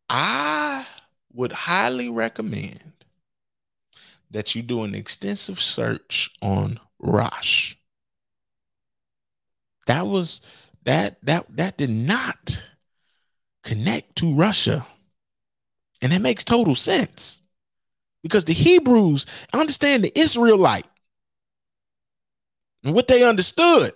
I 0.09 0.85
would 1.33 1.51
highly 1.51 2.09
recommend 2.09 2.93
that 4.31 4.55
you 4.55 4.61
do 4.61 4.83
an 4.83 4.93
extensive 4.93 5.59
search 5.59 6.29
on 6.41 6.79
Rosh. 6.99 7.75
That 9.85 10.07
was 10.07 10.41
that 10.83 11.17
that 11.23 11.45
that 11.55 11.77
did 11.77 11.89
not 11.89 12.63
connect 13.63 14.17
to 14.17 14.33
Russia. 14.33 14.85
And 16.01 16.13
it 16.13 16.19
makes 16.19 16.43
total 16.43 16.75
sense. 16.75 17.41
Because 18.23 18.45
the 18.45 18.53
Hebrews 18.53 19.25
understand 19.53 20.03
the 20.03 20.17
Israelite 20.17 20.85
and 22.83 22.93
what 22.93 23.07
they 23.07 23.23
understood. 23.23 23.93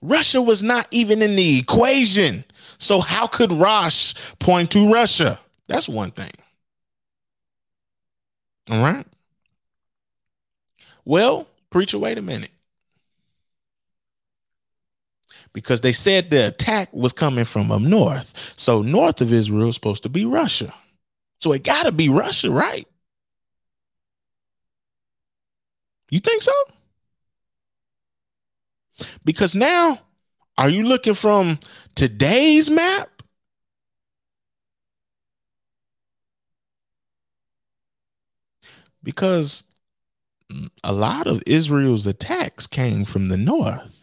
Russia 0.00 0.40
was 0.40 0.62
not 0.62 0.86
even 0.90 1.22
in 1.22 1.36
the 1.36 1.58
equation. 1.58 2.44
So 2.78 3.00
how 3.00 3.26
could 3.26 3.52
Rosh 3.52 4.14
point 4.38 4.70
to 4.72 4.92
Russia? 4.92 5.40
That's 5.66 5.88
one 5.88 6.12
thing. 6.12 6.30
All 8.70 8.82
right. 8.82 9.06
Well, 11.04 11.48
preacher, 11.70 11.98
wait 11.98 12.18
a 12.18 12.22
minute. 12.22 12.50
Because 15.52 15.80
they 15.80 15.92
said 15.92 16.30
the 16.30 16.48
attack 16.48 16.92
was 16.92 17.12
coming 17.12 17.44
from 17.44 17.72
up 17.72 17.80
north. 17.80 18.54
So 18.56 18.82
north 18.82 19.20
of 19.20 19.32
Israel 19.32 19.70
is 19.70 19.74
supposed 19.74 20.02
to 20.04 20.08
be 20.08 20.24
Russia. 20.24 20.74
So 21.40 21.52
it 21.52 21.64
got 21.64 21.84
to 21.84 21.92
be 21.92 22.08
Russia, 22.08 22.50
right? 22.50 22.86
You 26.10 26.20
think 26.20 26.42
so? 26.42 26.52
Because 29.24 29.54
now, 29.54 30.00
are 30.56 30.68
you 30.68 30.84
looking 30.84 31.14
from 31.14 31.58
today's 31.94 32.68
map? 32.68 33.22
Because 39.02 39.62
a 40.82 40.92
lot 40.92 41.26
of 41.26 41.42
Israel's 41.46 42.06
attacks 42.06 42.66
came 42.66 43.04
from 43.04 43.26
the 43.26 43.36
north. 43.36 43.97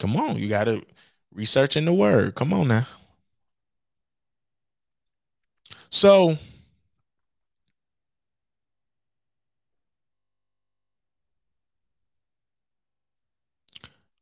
Come 0.00 0.16
on, 0.16 0.36
you 0.36 0.48
got 0.48 0.64
to 0.64 0.82
research 1.32 1.76
in 1.76 1.84
the 1.84 1.92
word. 1.94 2.34
Come 2.34 2.52
on 2.52 2.68
now. 2.68 2.88
So, 5.90 6.38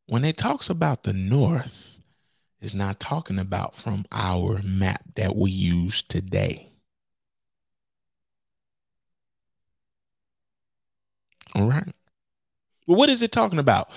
when 0.06 0.24
it 0.24 0.36
talks 0.36 0.68
about 0.70 1.04
the 1.04 1.12
north, 1.12 1.98
it's 2.60 2.74
not 2.74 3.00
talking 3.00 3.38
about 3.38 3.76
from 3.76 4.06
our 4.12 4.62
map 4.62 5.02
that 5.16 5.36
we 5.36 5.50
use 5.50 6.02
today. 6.02 6.72
All 11.54 11.68
right. 11.68 11.88
Well, 12.86 12.98
what 12.98 13.10
is 13.10 13.22
it 13.22 13.32
talking 13.32 13.58
about? 13.58 13.90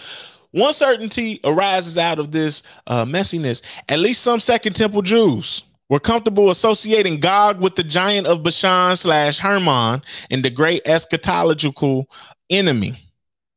One 0.51 0.73
certainty 0.73 1.39
arises 1.43 1.97
out 1.97 2.19
of 2.19 2.31
this 2.31 2.61
uh, 2.87 3.05
messiness. 3.05 3.61
At 3.87 3.99
least 3.99 4.21
some 4.21 4.39
Second 4.39 4.75
Temple 4.75 5.01
Jews 5.01 5.63
were 5.89 5.99
comfortable 5.99 6.49
associating 6.49 7.19
Gog 7.19 7.59
with 7.59 7.75
the 7.75 7.83
giant 7.83 8.27
of 8.27 8.43
Bashan 8.43 8.95
slash 8.97 9.39
Hermon 9.39 10.01
and 10.29 10.43
the 10.43 10.49
great 10.49 10.83
eschatological 10.85 12.05
enemy. 12.49 12.97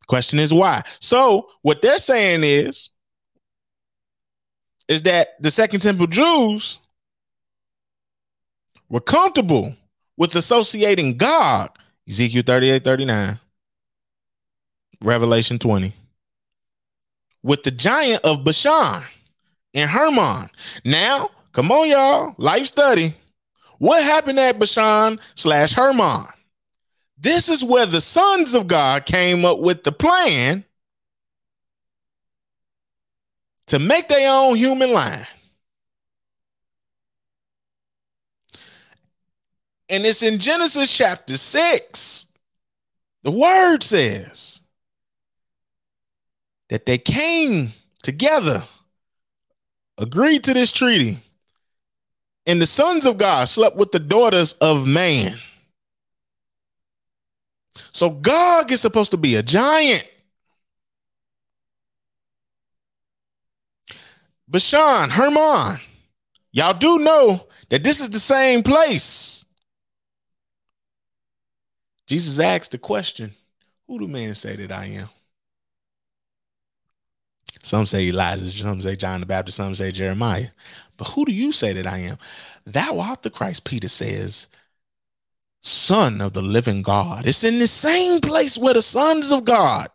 Question 0.07 0.39
is 0.39 0.53
why? 0.53 0.83
So 1.01 1.49
what 1.63 1.83
they're 1.83 1.99
saying 1.99 2.45
is, 2.45 2.91
is 4.87 5.03
that 5.03 5.41
the 5.41 5.51
Second 5.51 5.81
Temple 5.81 6.07
Jews 6.07 6.79
were 8.89 9.01
comfortable 9.01 9.75
with 10.17 10.37
associating 10.37 11.17
Gog, 11.17 11.71
Ezekiel 12.09 12.43
38, 12.45 12.85
39, 12.85 13.41
Revelation 15.01 15.59
20, 15.59 15.95
with 17.45 17.63
the 17.63 17.71
giant 17.71 18.25
of 18.25 18.43
Bashan 18.43 19.05
and 19.75 19.91
Hermon. 19.91 20.51
Now, 20.85 21.31
come 21.53 21.71
on, 21.71 21.89
y'all, 21.89 22.35
life 22.39 22.67
study. 22.67 23.15
What 23.79 24.03
happened 24.03 24.41
at 24.41 24.59
Bashan 24.59 25.21
slash 25.37 25.75
Hermon? 25.75 26.27
This 27.19 27.49
is 27.49 27.63
where 27.63 27.87
the 27.87 28.01
sons 28.01 28.55
of 28.55 28.67
God 28.67 29.05
came 29.05 29.45
up 29.45 29.59
with 29.59 29.85
the 29.85 29.93
plan 29.93 30.65
to 33.67 33.79
make 33.79 34.09
their 34.09 34.33
own 34.33 34.57
human 34.57 34.93
line. 34.93 35.27
And 39.91 40.07
it's 40.07 40.23
in 40.23 40.39
Genesis 40.39 40.91
chapter 40.91 41.37
6. 41.37 42.27
The 43.23 43.31
word 43.31 43.83
says 43.83 44.61
that 46.71 46.87
they 46.87 46.99
came 46.99 47.73
together, 48.03 48.67
agreed 49.99 50.45
to 50.45 50.55
this 50.55 50.73
treaty, 50.73 51.23
and 52.47 52.61
the 52.61 52.67
sons 52.67 53.07
of 53.07 53.17
God 53.19 53.49
slept 53.49 53.77
with 53.77 53.93
the 53.93 53.99
daughters 53.99 54.53
of 54.55 54.87
man. 54.87 55.39
So 57.93 58.11
Gog 58.11 58.71
is 58.73 58.81
supposed 58.81 59.11
to 59.13 59.17
be 59.17 59.37
a 59.37 59.43
giant. 59.43 60.07
Bashan, 64.47 65.11
Hermon, 65.11 65.81
y'all 66.53 66.75
do 66.75 66.99
know 66.99 67.47
that 67.71 67.83
this 67.83 68.01
is 68.01 68.11
the 68.11 68.21
same 68.21 68.63
place. 68.63 69.45
Jesus 72.07 72.39
asked 72.39 72.73
the 72.73 72.79
question, 72.79 73.35
Who 73.87 73.99
do 73.99 74.07
men 74.07 74.35
say 74.35 74.57
that 74.57 74.71
I 74.71 74.87
am? 74.87 75.09
Some 77.65 77.87
say 77.87 78.09
Elijah, 78.09 78.51
some 78.51 78.83
say 78.83 78.95
John 78.95 79.21
the 79.21 79.27
Baptist, 79.27 79.57
some 79.57 79.75
say 79.75 79.91
Jeremiah. 79.91 80.49
But 80.99 81.09
who 81.09 81.25
do 81.25 81.33
you 81.33 81.51
say 81.51 81.73
that 81.73 81.87
I 81.87 81.99
am? 81.99 82.19
Thou 82.67 83.01
art 83.01 83.23
the 83.23 83.31
Christ, 83.31 83.65
Peter 83.65 83.89
says, 83.89 84.49
Son 85.63 86.21
of 86.21 86.35
the 86.35 86.43
living 86.43 86.83
God. 86.83 87.27
It's 87.27 87.43
in 87.43 87.59
the 87.59 87.67
same 87.67 88.21
place 88.21 88.59
where 88.59 88.75
the 88.75 88.83
sons 88.83 89.33
of 89.33 89.45
God 89.45 89.91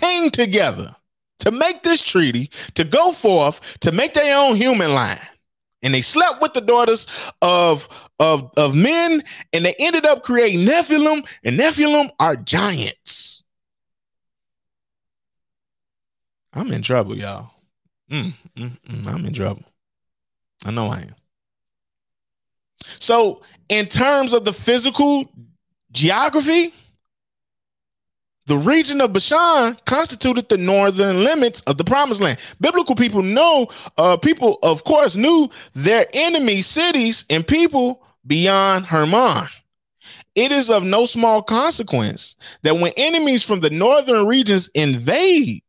came 0.00 0.30
together 0.30 0.96
to 1.40 1.50
make 1.50 1.82
this 1.82 2.00
treaty, 2.00 2.50
to 2.74 2.84
go 2.84 3.12
forth, 3.12 3.60
to 3.80 3.92
make 3.92 4.14
their 4.14 4.34
own 4.34 4.56
human 4.56 4.94
line. 4.94 5.20
And 5.82 5.92
they 5.92 6.00
slept 6.00 6.40
with 6.40 6.54
the 6.54 6.62
daughters 6.62 7.06
of, 7.42 7.86
of, 8.18 8.50
of 8.56 8.74
men, 8.74 9.22
and 9.52 9.66
they 9.66 9.74
ended 9.78 10.06
up 10.06 10.22
creating 10.22 10.60
Nephilim, 10.60 11.28
and 11.44 11.58
Nephilim 11.58 12.08
are 12.18 12.34
giants. 12.34 13.41
I'm 16.52 16.70
in 16.72 16.82
trouble, 16.82 17.16
y'all. 17.16 17.50
Mm, 18.10 18.34
mm, 18.56 18.78
mm, 18.80 19.06
I'm 19.06 19.24
in 19.24 19.32
trouble. 19.32 19.64
I 20.64 20.70
know 20.70 20.88
I 20.88 21.00
am. 21.00 21.14
So, 22.98 23.42
in 23.68 23.86
terms 23.86 24.32
of 24.32 24.44
the 24.44 24.52
physical 24.52 25.30
geography, 25.92 26.74
the 28.46 28.58
region 28.58 29.00
of 29.00 29.12
Bashan 29.12 29.78
constituted 29.86 30.48
the 30.48 30.58
northern 30.58 31.22
limits 31.22 31.60
of 31.62 31.78
the 31.78 31.84
promised 31.84 32.20
land. 32.20 32.38
Biblical 32.60 32.96
people 32.96 33.22
know, 33.22 33.68
uh, 33.96 34.16
people, 34.16 34.58
of 34.62 34.84
course, 34.84 35.14
knew 35.14 35.48
their 35.74 36.06
enemy 36.12 36.60
cities 36.60 37.24
and 37.30 37.46
people 37.46 38.02
beyond 38.26 38.86
Hermon. 38.86 39.48
It 40.34 40.50
is 40.50 40.70
of 40.70 40.82
no 40.82 41.06
small 41.06 41.42
consequence 41.42 42.36
that 42.62 42.78
when 42.78 42.92
enemies 42.96 43.42
from 43.42 43.60
the 43.60 43.70
northern 43.70 44.26
regions 44.26 44.68
invade 44.74 45.62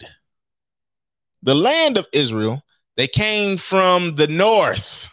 the 1.43 1.55
land 1.55 1.97
of 1.97 2.07
Israel, 2.13 2.63
they 2.97 3.07
came 3.07 3.57
from 3.57 4.15
the 4.15 4.27
north. 4.27 5.07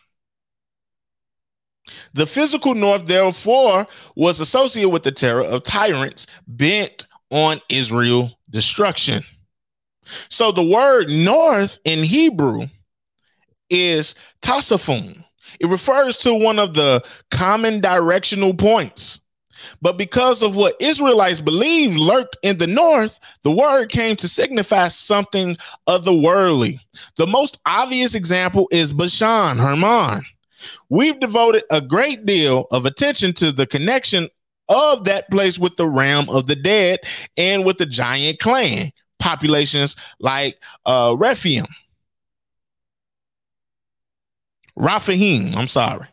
The 2.14 2.26
physical 2.26 2.74
north, 2.74 3.06
therefore, 3.06 3.86
was 4.14 4.40
associated 4.40 4.90
with 4.90 5.02
the 5.02 5.12
terror 5.12 5.42
of 5.42 5.64
tyrants 5.64 6.26
bent 6.46 7.06
on 7.30 7.60
Israel 7.68 8.38
destruction. 8.48 9.24
So 10.28 10.52
the 10.52 10.62
word 10.62 11.10
north 11.10 11.78
in 11.84 12.02
Hebrew 12.02 12.68
is 13.68 14.14
tasafun. 14.42 15.24
It 15.58 15.66
refers 15.66 16.16
to 16.18 16.34
one 16.34 16.58
of 16.58 16.74
the 16.74 17.02
common 17.30 17.80
directional 17.80 18.54
points. 18.54 19.19
But 19.80 19.96
because 19.96 20.42
of 20.42 20.54
what 20.54 20.76
Israelites 20.80 21.40
believed 21.40 21.96
lurked 21.96 22.36
in 22.42 22.58
the 22.58 22.66
north, 22.66 23.18
the 23.42 23.50
word 23.50 23.90
came 23.90 24.16
to 24.16 24.28
signify 24.28 24.88
something 24.88 25.56
otherworldly. 25.88 26.78
The 27.16 27.26
most 27.26 27.58
obvious 27.66 28.14
example 28.14 28.68
is 28.70 28.92
Bashan, 28.92 29.58
Hermon. 29.58 30.24
We've 30.88 31.18
devoted 31.18 31.64
a 31.70 31.80
great 31.80 32.26
deal 32.26 32.66
of 32.70 32.86
attention 32.86 33.32
to 33.34 33.52
the 33.52 33.66
connection 33.66 34.28
of 34.68 35.04
that 35.04 35.30
place 35.30 35.58
with 35.58 35.76
the 35.76 35.88
realm 35.88 36.28
of 36.28 36.46
the 36.46 36.56
dead 36.56 37.00
and 37.36 37.64
with 37.64 37.78
the 37.78 37.86
giant 37.86 38.38
clan 38.38 38.92
populations 39.18 39.96
like 40.20 40.62
uh 40.86 41.14
Rephaim. 41.18 41.66
Raphaim, 44.78 45.54
I'm 45.56 45.68
sorry 45.68 46.06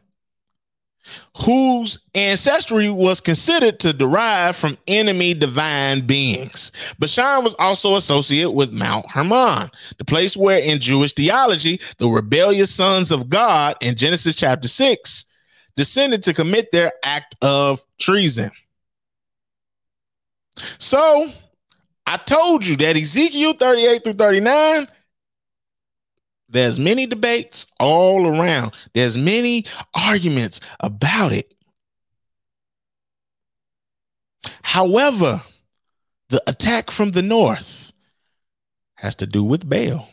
whose 1.39 1.99
ancestry 2.15 2.89
was 2.89 3.21
considered 3.21 3.79
to 3.79 3.93
derive 3.93 4.55
from 4.55 4.77
enemy 4.87 5.33
divine 5.33 6.05
beings. 6.05 6.71
Bashan 6.97 7.43
was 7.43 7.53
also 7.59 7.95
associated 7.95 8.51
with 8.51 8.71
Mount 8.71 9.09
Hermon, 9.09 9.69
the 9.97 10.05
place 10.05 10.35
where 10.35 10.59
in 10.59 10.79
Jewish 10.79 11.13
theology, 11.13 11.79
the 11.99 12.07
rebellious 12.07 12.73
sons 12.73 13.11
of 13.11 13.29
God 13.29 13.75
in 13.81 13.95
Genesis 13.95 14.35
chapter 14.35 14.67
6 14.67 15.25
descended 15.75 16.23
to 16.23 16.33
commit 16.33 16.71
their 16.71 16.91
act 17.03 17.35
of 17.43 17.81
treason. 17.99 18.51
So 20.79 21.31
I 22.07 22.17
told 22.17 22.65
you 22.65 22.75
that 22.77 22.97
Ezekiel 22.97 23.53
38 23.53 24.03
through 24.03 24.13
39 24.13 24.87
there's 26.49 26.79
many 26.79 27.05
debates 27.05 27.67
all 27.79 28.27
around. 28.27 28.73
There's 28.93 29.17
many 29.17 29.65
arguments 29.93 30.59
about 30.79 31.33
it. 31.33 31.53
However, 34.61 35.43
the 36.29 36.41
attack 36.47 36.91
from 36.91 37.11
the 37.11 37.21
north 37.21 37.91
has 38.95 39.15
to 39.15 39.25
do 39.25 39.43
with 39.43 39.69
Baal. 39.69 40.07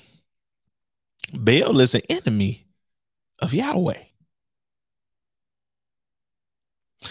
Baal 1.32 1.80
is 1.80 1.95
an 1.95 2.03
enemy 2.09 2.66
of 3.39 3.55
Yahweh. 3.55 4.03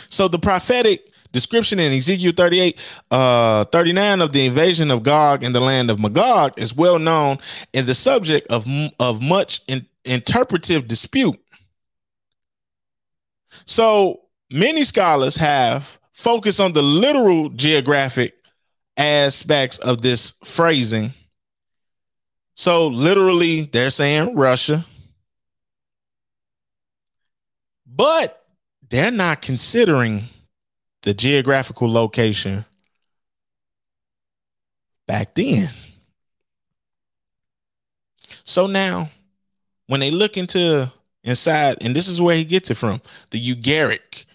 So 0.10 0.28
the 0.28 0.40
prophetic 0.40 1.13
description 1.34 1.80
in 1.80 1.92
Ezekiel 1.92 2.32
38, 2.38 2.80
uh, 3.12 3.66
39 3.66 4.22
of 4.22 4.32
the 4.32 4.46
invasion 4.46 4.90
of 4.90 5.04
Gog 5.04 5.44
in 5.44 5.52
the 5.52 5.60
land 5.60 5.92
of 5.92 6.00
Magog 6.00 6.54
is 6.56 6.74
well 6.74 6.98
known 6.98 7.40
and 7.74 7.86
the 7.86 7.94
subject 7.94 8.48
of, 8.48 8.66
of 9.00 9.22
much 9.22 9.62
in, 9.68 9.86
interpretive 10.06 10.88
dispute. 10.88 11.38
So 13.66 14.22
many 14.50 14.84
scholars 14.86 15.36
have 15.36 16.00
focused 16.14 16.60
on 16.60 16.74
the 16.74 16.84
literal 16.84 17.50
geographic 17.50 18.36
aspects 18.96 19.78
of 19.80 20.02
this 20.02 20.34
phrasing. 20.44 21.14
So 22.56 22.88
literally, 22.88 23.66
they're 23.66 23.90
saying 23.90 24.36
Russia. 24.36 24.86
But 27.86 28.44
they're 28.90 29.12
not 29.12 29.42
considering 29.42 30.26
the 31.04 31.14
geographical 31.14 31.92
location 31.92 32.66
back 35.08 35.36
then. 35.36 35.72
So 38.46 38.68
now, 38.68 39.12
when 39.88 40.00
they 40.00 40.12
look 40.12 40.38
into 40.38 40.92
inside, 41.24 41.78
and 41.82 41.96
this 41.96 42.08
is 42.08 42.22
where 42.22 42.36
he 42.36 42.46
gets 42.46 42.72
it 42.72 42.76
from 42.76 43.02
the 43.32 43.56
Ugaritic 43.56 44.26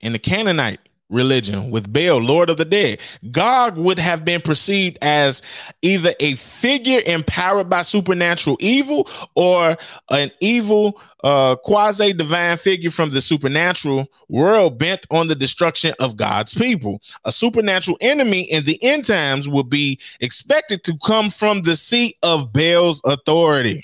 and 0.00 0.14
the 0.14 0.18
Canaanite 0.18 0.80
religion 1.10 1.70
with 1.70 1.92
Baal, 1.92 2.18
Lord 2.18 2.50
of 2.50 2.56
the 2.56 2.64
Dead. 2.64 2.98
Gog 3.30 3.76
would 3.76 3.98
have 3.98 4.24
been 4.24 4.40
perceived 4.40 4.98
as 5.02 5.42
either 5.82 6.14
a 6.20 6.34
figure 6.36 7.00
empowered 7.06 7.68
by 7.68 7.82
supernatural 7.82 8.56
evil 8.60 9.08
or 9.34 9.76
an 10.10 10.30
evil 10.40 11.00
uh, 11.24 11.56
quasi 11.56 12.12
divine 12.12 12.56
figure 12.56 12.90
from 12.90 13.10
the 13.10 13.20
supernatural 13.20 14.06
world 14.28 14.78
bent 14.78 15.06
on 15.10 15.28
the 15.28 15.34
destruction 15.34 15.94
of 15.98 16.16
God's 16.16 16.54
people. 16.54 17.00
A 17.24 17.32
supernatural 17.32 17.96
enemy 18.00 18.42
in 18.42 18.64
the 18.64 18.82
end 18.82 19.04
times 19.04 19.48
would 19.48 19.68
be 19.68 19.98
expected 20.20 20.84
to 20.84 20.96
come 21.04 21.30
from 21.30 21.62
the 21.62 21.76
seat 21.76 22.16
of 22.22 22.52
Baal's 22.52 23.00
authority 23.04 23.82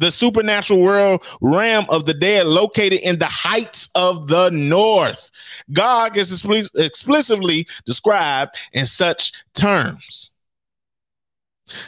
the 0.00 0.10
supernatural 0.10 0.80
world 0.80 1.24
realm 1.40 1.86
of 1.88 2.06
the 2.06 2.14
dead 2.14 2.46
located 2.46 3.00
in 3.00 3.18
the 3.18 3.26
heights 3.26 3.88
of 3.94 4.26
the 4.28 4.50
north. 4.50 5.30
Gog 5.72 6.16
is 6.16 6.32
explicitly 6.74 7.66
described 7.84 8.56
in 8.72 8.86
such 8.86 9.32
terms. 9.54 10.30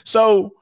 So, 0.04 0.52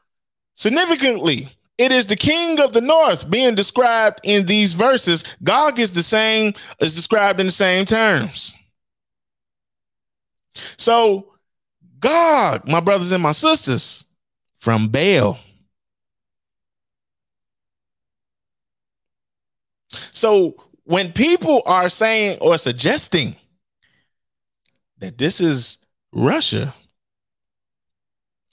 significantly, 0.55 1.55
it 1.77 1.93
is 1.93 2.07
the 2.07 2.17
king 2.17 2.61
of 2.61 2.73
the 2.73 2.81
north 2.81 3.29
being 3.29 3.55
described 3.55 4.21
in 4.23 4.47
these 4.47 4.73
verses. 4.73 5.25
Gog 5.43 5.79
is 5.79 5.91
the 5.91 6.03
same, 6.03 6.55
is 6.79 6.95
described 6.95 7.41
in 7.41 7.47
the 7.47 7.53
same 7.53 7.85
terms. 7.85 8.55
So, 10.79 11.35
Gog, 11.99 12.69
my 12.69 12.81
brothers 12.81 13.11
and 13.11 13.23
my 13.23 13.33
sisters, 13.33 14.05
from 14.57 14.89
Baal 14.89 15.39
So 20.13 20.57
when 20.85 21.13
people 21.13 21.63
are 21.67 21.89
saying 21.89 22.39
or 22.41 22.59
suggesting 22.59 23.37
that 24.99 25.19
this 25.19 25.41
is 25.41 25.79
Russia, 26.13 26.75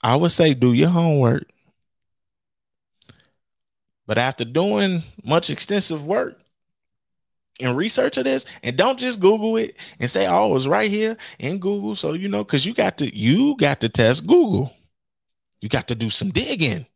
I 0.02 0.16
would 0.16 0.32
say 0.32 0.54
do 0.54 0.72
your 0.72 0.88
homework. 0.88 1.48
But 4.06 4.18
after 4.18 4.44
doing 4.44 5.02
much 5.22 5.50
extensive 5.50 6.04
work 6.04 6.40
and 7.60 7.76
research 7.76 8.16
of 8.16 8.24
this, 8.24 8.46
and 8.62 8.76
don't 8.76 8.98
just 8.98 9.20
Google 9.20 9.56
it 9.56 9.76
and 9.98 10.10
say, 10.10 10.26
"Oh, 10.26 10.54
it's 10.56 10.66
right 10.66 10.90
here 10.90 11.16
in 11.38 11.58
Google." 11.58 11.94
So 11.94 12.14
you 12.14 12.28
know, 12.28 12.42
because 12.42 12.64
you 12.64 12.72
got 12.72 12.96
to 12.98 13.14
you 13.14 13.56
got 13.56 13.80
to 13.80 13.88
test 13.88 14.26
Google. 14.26 14.72
You 15.60 15.68
got 15.68 15.88
to 15.88 15.94
do 15.94 16.08
some 16.08 16.30
digging 16.30 16.86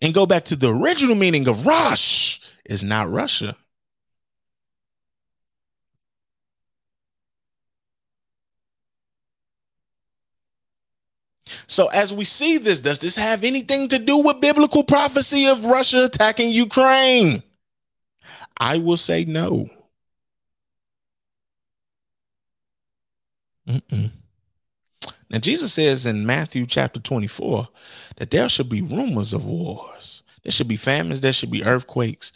and 0.00 0.14
go 0.14 0.24
back 0.24 0.44
to 0.46 0.56
the 0.56 0.72
original 0.72 1.16
meaning 1.16 1.48
of 1.48 1.66
Rosh 1.66 2.38
is 2.68 2.84
not 2.84 3.10
Russia. 3.10 3.56
So, 11.66 11.88
as 11.88 12.14
we 12.14 12.24
see 12.24 12.58
this, 12.58 12.80
does 12.80 12.98
this 12.98 13.16
have 13.16 13.42
anything 13.42 13.88
to 13.88 13.98
do 13.98 14.18
with 14.18 14.40
biblical 14.40 14.84
prophecy 14.84 15.46
of 15.46 15.64
Russia 15.64 16.04
attacking 16.04 16.50
Ukraine? 16.50 17.42
I 18.58 18.78
will 18.78 18.96
say 18.96 19.24
no. 19.24 19.70
Mm-mm. 23.68 24.10
Now, 25.30 25.38
Jesus 25.38 25.74
says 25.74 26.06
in 26.06 26.24
Matthew 26.26 26.64
chapter 26.66 27.00
24 27.00 27.68
that 28.16 28.30
there 28.30 28.48
should 28.48 28.68
be 28.68 28.82
rumors 28.82 29.34
of 29.34 29.46
wars. 29.46 30.22
There 30.42 30.52
should 30.52 30.68
be 30.68 30.76
famines, 30.76 31.20
there 31.20 31.32
should 31.32 31.50
be 31.50 31.64
earthquakes. 31.64 32.32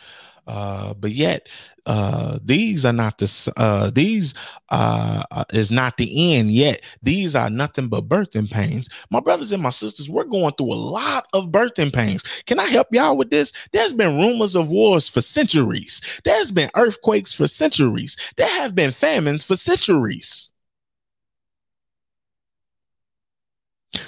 Uh, 0.47 0.95
but 0.95 1.12
yet, 1.12 1.49
uh, 1.86 2.38
these 2.45 2.84
are 2.84 2.93
not 2.93 3.18
the 3.18 3.53
uh, 3.57 3.90
these 3.90 4.34
uh, 4.70 5.22
uh, 5.30 5.45
is 5.53 5.70
not 5.70 5.97
the 5.97 6.34
end 6.36 6.53
yet. 6.53 6.82
These 7.03 7.34
are 7.34 7.51
nothing 7.51 7.88
but 7.88 8.09
birthing 8.09 8.51
pains. 8.51 8.88
My 9.11 9.20
brothers 9.20 9.53
and 9.53 9.62
my 9.62 9.70
sisters, 9.70 10.11
we're 10.11 10.24
going 10.24 10.53
through 10.55 10.72
a 10.72 10.74
lot 10.74 11.26
of 11.32 11.51
birthing 11.51 11.93
pains. 11.93 12.22
Can 12.47 12.59
I 12.59 12.66
help 12.66 12.88
y'all 12.93 13.16
with 13.16 13.30
this? 13.30 13.53
There's 13.72 13.93
been 13.93 14.16
rumors 14.16 14.55
of 14.57 14.70
wars 14.70 15.09
for 15.09 15.20
centuries. 15.20 16.01
There's 16.24 16.51
been 16.51 16.70
earthquakes 16.76 17.32
for 17.32 17.47
centuries. 17.47 18.16
There 18.36 18.49
have 18.49 18.74
been 18.74 18.93
famines 18.93 19.45
for 19.45 19.57
centuries. 19.57 20.53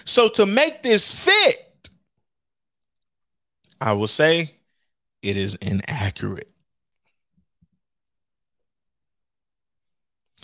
So 0.05 0.29
to 0.29 0.47
make 0.47 0.83
this 0.83 1.13
fit, 1.13 1.91
I 3.81 3.93
will 3.93 4.07
say 4.07 4.55
it 5.25 5.39
is 5.39 5.55
inaccurate. 5.57 6.51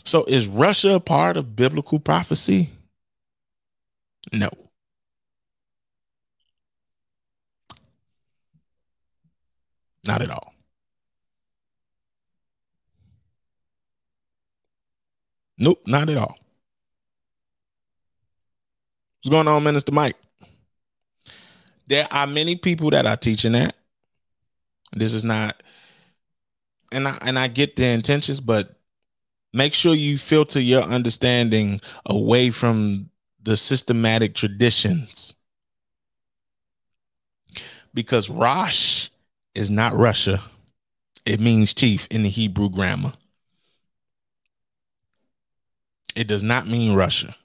So 0.05 0.25
is 0.25 0.49
Russia 0.49 0.95
a 0.95 1.01
part 1.01 1.37
of 1.37 1.55
biblical 1.55 2.01
prophecy? 2.01 2.71
No. 4.33 4.49
Not 10.07 10.23
at 10.23 10.31
all. 10.31 10.55
Nope, 15.59 15.83
not 15.87 16.09
at 16.09 16.17
all. 16.17 16.39
What's 19.19 19.29
going 19.29 19.47
on, 19.47 19.63
Minister 19.63 19.93
Mike? 19.93 20.17
There 21.87 22.09
are 22.11 22.27
many 22.27 22.57
people 22.57 22.89
that 22.91 23.05
are 23.05 23.19
teaching 23.19 23.53
that. 23.53 23.77
This 24.93 25.13
is 25.13 25.25
not, 25.25 25.63
and 26.91 27.07
I 27.07 27.19
and 27.23 27.39
I 27.39 27.49
get 27.49 27.77
the 27.77 27.87
intentions, 27.87 28.41
but 28.41 28.77
make 29.53 29.75
sure 29.75 29.95
you 29.95 30.19
filter 30.19 30.61
your 30.61 30.83
understanding 30.83 31.81
away 32.07 32.51
from 32.51 33.11
the 33.43 33.57
systematic 33.57 34.35
traditions. 34.35 35.35
Because 37.93 38.31
Rosh 38.31 39.09
is 39.55 39.71
not 39.71 39.97
Russia. 39.97 40.43
It 41.27 41.41
means 41.41 41.75
chief 41.75 42.07
in 42.11 42.23
the 42.23 42.29
Hebrew 42.29 42.71
grammar. 42.71 43.13
It 46.15 46.27
does 46.27 46.43
not 46.43 46.69
mean 46.69 46.95
Russia. 46.95 47.37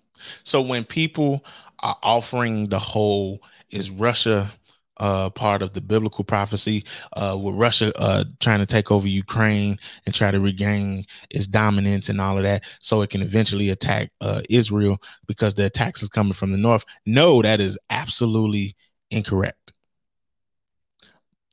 So 0.44 0.62
when 0.62 0.84
people 0.84 1.44
are 1.80 1.98
offering 2.02 2.70
the 2.70 2.80
whole 2.80 3.42
is 3.70 3.90
Russia 3.90 4.52
uh, 4.98 5.30
part 5.30 5.62
of 5.62 5.74
the 5.74 5.82
biblical 5.82 6.24
prophecy 6.24 6.86
uh, 7.14 7.38
with 7.42 7.56
Russia 7.56 7.92
uh, 8.00 8.24
trying 8.40 8.60
to 8.60 8.66
take 8.66 8.92
over 8.92 9.08
Ukraine 9.08 9.78
and 10.06 10.16
try 10.16 10.32
to 10.32 10.40
regain 10.40 11.06
its 11.30 11.48
dominance 11.48 12.10
and 12.10 12.22
all 12.22 12.38
of 12.38 12.44
that, 12.44 12.64
so 12.80 13.02
it 13.02 13.10
can 13.10 13.22
eventually 13.22 13.70
attack 13.70 14.12
uh, 14.22 14.42
Israel 14.50 15.02
because 15.28 15.56
the 15.56 15.66
attacks 15.66 16.02
is 16.02 16.10
coming 16.10 16.34
from 16.34 16.52
the 16.52 16.58
north. 16.58 16.86
No, 17.06 17.42
that 17.42 17.60
is 17.60 17.78
absolutely 17.90 18.76
incorrect. 19.12 19.74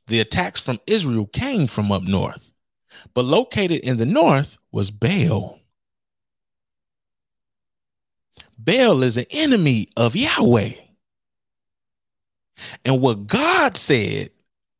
The 0.07 0.19
attacks 0.19 0.61
from 0.61 0.79
Israel 0.85 1.27
came 1.27 1.67
from 1.67 1.91
up 1.91 2.03
north, 2.03 2.53
but 3.13 3.25
located 3.25 3.81
in 3.81 3.97
the 3.97 4.05
north 4.05 4.57
was 4.71 4.91
Baal. 4.91 5.59
Baal 8.57 9.03
is 9.03 9.17
an 9.17 9.25
enemy 9.29 9.89
of 9.97 10.15
Yahweh. 10.15 10.73
And 12.85 13.01
what 13.01 13.27
God 13.27 13.77
said, 13.77 14.31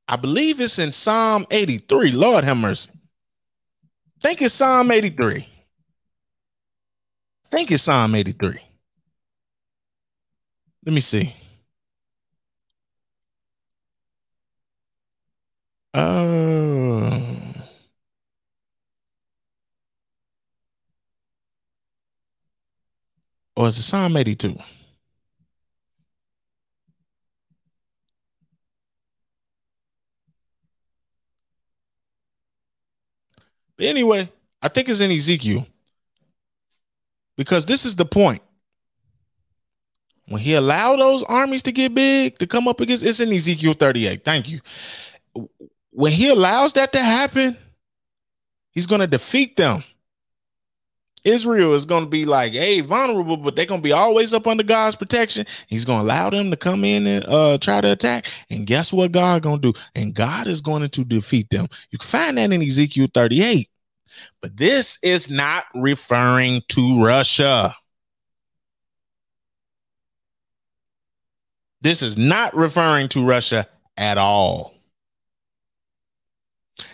I 0.07 0.15
believe 0.15 0.59
it's 0.59 0.79
in 0.79 0.91
Psalm 0.91 1.45
83. 1.49 2.11
Lord 2.11 2.43
have 2.43 2.57
mercy. 2.57 2.91
think 4.21 4.41
it's 4.41 4.53
Psalm 4.53 4.91
83. 4.91 5.47
think 7.53 7.71
it's 7.71 7.83
Psalm 7.83 8.15
83. 8.15 8.59
Let 10.85 10.93
me 10.93 10.99
see. 10.99 11.35
Oh. 15.93 17.53
Or 23.55 23.67
is 23.67 23.77
it 23.77 23.83
Psalm 23.83 24.17
82? 24.17 24.57
But 33.72 33.72
anyway, 33.83 34.31
I 34.61 34.69
think 34.69 34.89
it's 34.89 34.99
in 34.99 35.11
Ezekiel. 35.11 35.67
Because 37.35 37.65
this 37.65 37.85
is 37.85 37.95
the 37.95 38.05
point. 38.05 38.41
When 40.27 40.41
he 40.41 40.53
allowed 40.53 40.99
those 40.99 41.23
armies 41.23 41.63
to 41.63 41.71
get 41.71 41.93
big, 41.93 42.37
to 42.39 42.47
come 42.47 42.67
up 42.67 42.79
against, 42.79 43.03
it's 43.03 43.19
in 43.19 43.33
Ezekiel 43.33 43.73
38. 43.73 44.23
Thank 44.23 44.49
you. 44.49 44.61
When 45.91 46.11
he 46.11 46.29
allows 46.29 46.73
that 46.73 46.93
to 46.93 46.99
happen, 46.99 47.57
he's 48.71 48.85
going 48.85 49.01
to 49.01 49.07
defeat 49.07 49.57
them. 49.57 49.83
Israel 51.23 51.73
is 51.73 51.85
going 51.85 52.03
to 52.03 52.09
be 52.09 52.25
like, 52.25 52.53
hey, 52.53 52.81
vulnerable, 52.81 53.37
but 53.37 53.55
they're 53.55 53.65
going 53.65 53.79
to 53.79 53.83
be 53.83 53.93
always 53.93 54.33
up 54.33 54.45
under 54.45 54.63
God's 54.63 54.95
protection. 54.95 55.45
He's 55.67 55.85
going 55.85 55.99
to 55.99 56.05
allow 56.05 56.29
them 56.29 56.51
to 56.51 56.57
come 56.57 56.83
in 56.83 57.07
and 57.07 57.25
uh, 57.25 57.57
try 57.59 57.79
to 57.79 57.91
attack. 57.91 58.27
And 58.49 58.67
guess 58.67 58.91
what 58.91 59.13
God 59.13 59.41
going 59.41 59.61
to 59.61 59.71
do? 59.71 59.79
And 59.95 60.13
God 60.13 60.47
is 60.47 60.59
going 60.59 60.87
to 60.87 61.05
defeat 61.05 61.49
them. 61.49 61.67
You 61.91 61.97
can 61.97 62.07
find 62.07 62.37
that 62.37 62.51
in 62.51 62.61
Ezekiel 62.61 63.07
38. 63.13 63.69
But 64.41 64.57
this 64.57 64.97
is 65.01 65.29
not 65.29 65.65
referring 65.73 66.61
to 66.69 67.03
Russia. 67.03 67.75
This 71.81 72.01
is 72.01 72.17
not 72.17 72.55
referring 72.55 73.09
to 73.09 73.25
Russia 73.25 73.67
at 73.97 74.17
all. 74.17 74.73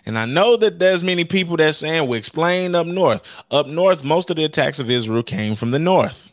And 0.05 0.17
I 0.17 0.26
know 0.26 0.57
that 0.57 0.80
there's 0.80 1.03
many 1.03 1.26
people 1.26 1.57
that 1.57 1.76
saying, 1.76 2.07
we 2.07 2.17
explain 2.17 2.76
up 2.76 2.88
north. 2.88 3.24
Up 3.51 3.67
north, 3.67 4.03
most 4.03 4.30
of 4.30 4.36
the 4.36 4.43
attacks 4.43 4.80
of 4.80 4.89
Israel 4.89 5.24
came 5.24 5.55
from 5.55 5.72
the 5.72 5.80
north. 5.80 6.32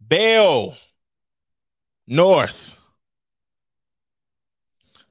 Baal, 0.00 0.76
north. 2.06 2.72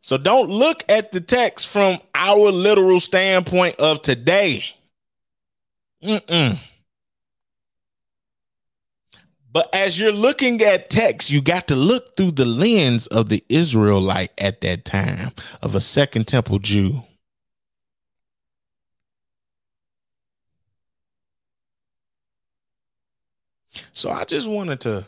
So 0.09 0.17
don't 0.17 0.49
look 0.49 0.83
at 0.89 1.11
the 1.11 1.21
text 1.21 1.67
from 1.67 1.99
our 2.15 2.49
literal 2.49 2.99
standpoint 2.99 3.75
of 3.75 4.01
today. 4.01 4.65
Mm-mm. 6.03 6.59
But 9.51 9.69
as 9.71 9.99
you're 9.99 10.11
looking 10.11 10.63
at 10.63 10.89
text, 10.89 11.29
you 11.29 11.43
got 11.43 11.67
to 11.67 11.75
look 11.75 12.17
through 12.17 12.31
the 12.31 12.45
lens 12.45 13.05
of 13.05 13.29
the 13.29 13.43
Israelite 13.49 14.31
at 14.39 14.61
that 14.61 14.83
time, 14.83 15.31
of 15.61 15.75
a 15.75 15.79
second 15.79 16.25
temple 16.25 16.57
Jew. 16.57 17.03
So 23.93 24.09
I 24.09 24.25
just 24.25 24.49
wanted 24.49 24.81
to 24.81 25.05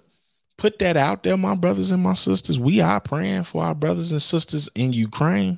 put 0.61 0.77
that 0.77 0.95
out 0.95 1.23
there, 1.23 1.35
my 1.35 1.55
brothers 1.55 1.89
and 1.89 2.03
my 2.03 2.13
sisters. 2.13 2.59
We 2.59 2.81
are 2.81 2.99
praying 2.99 3.45
for 3.45 3.63
our 3.63 3.73
brothers 3.73 4.11
and 4.11 4.21
sisters 4.21 4.69
in 4.75 4.93
Ukraine. 4.93 5.57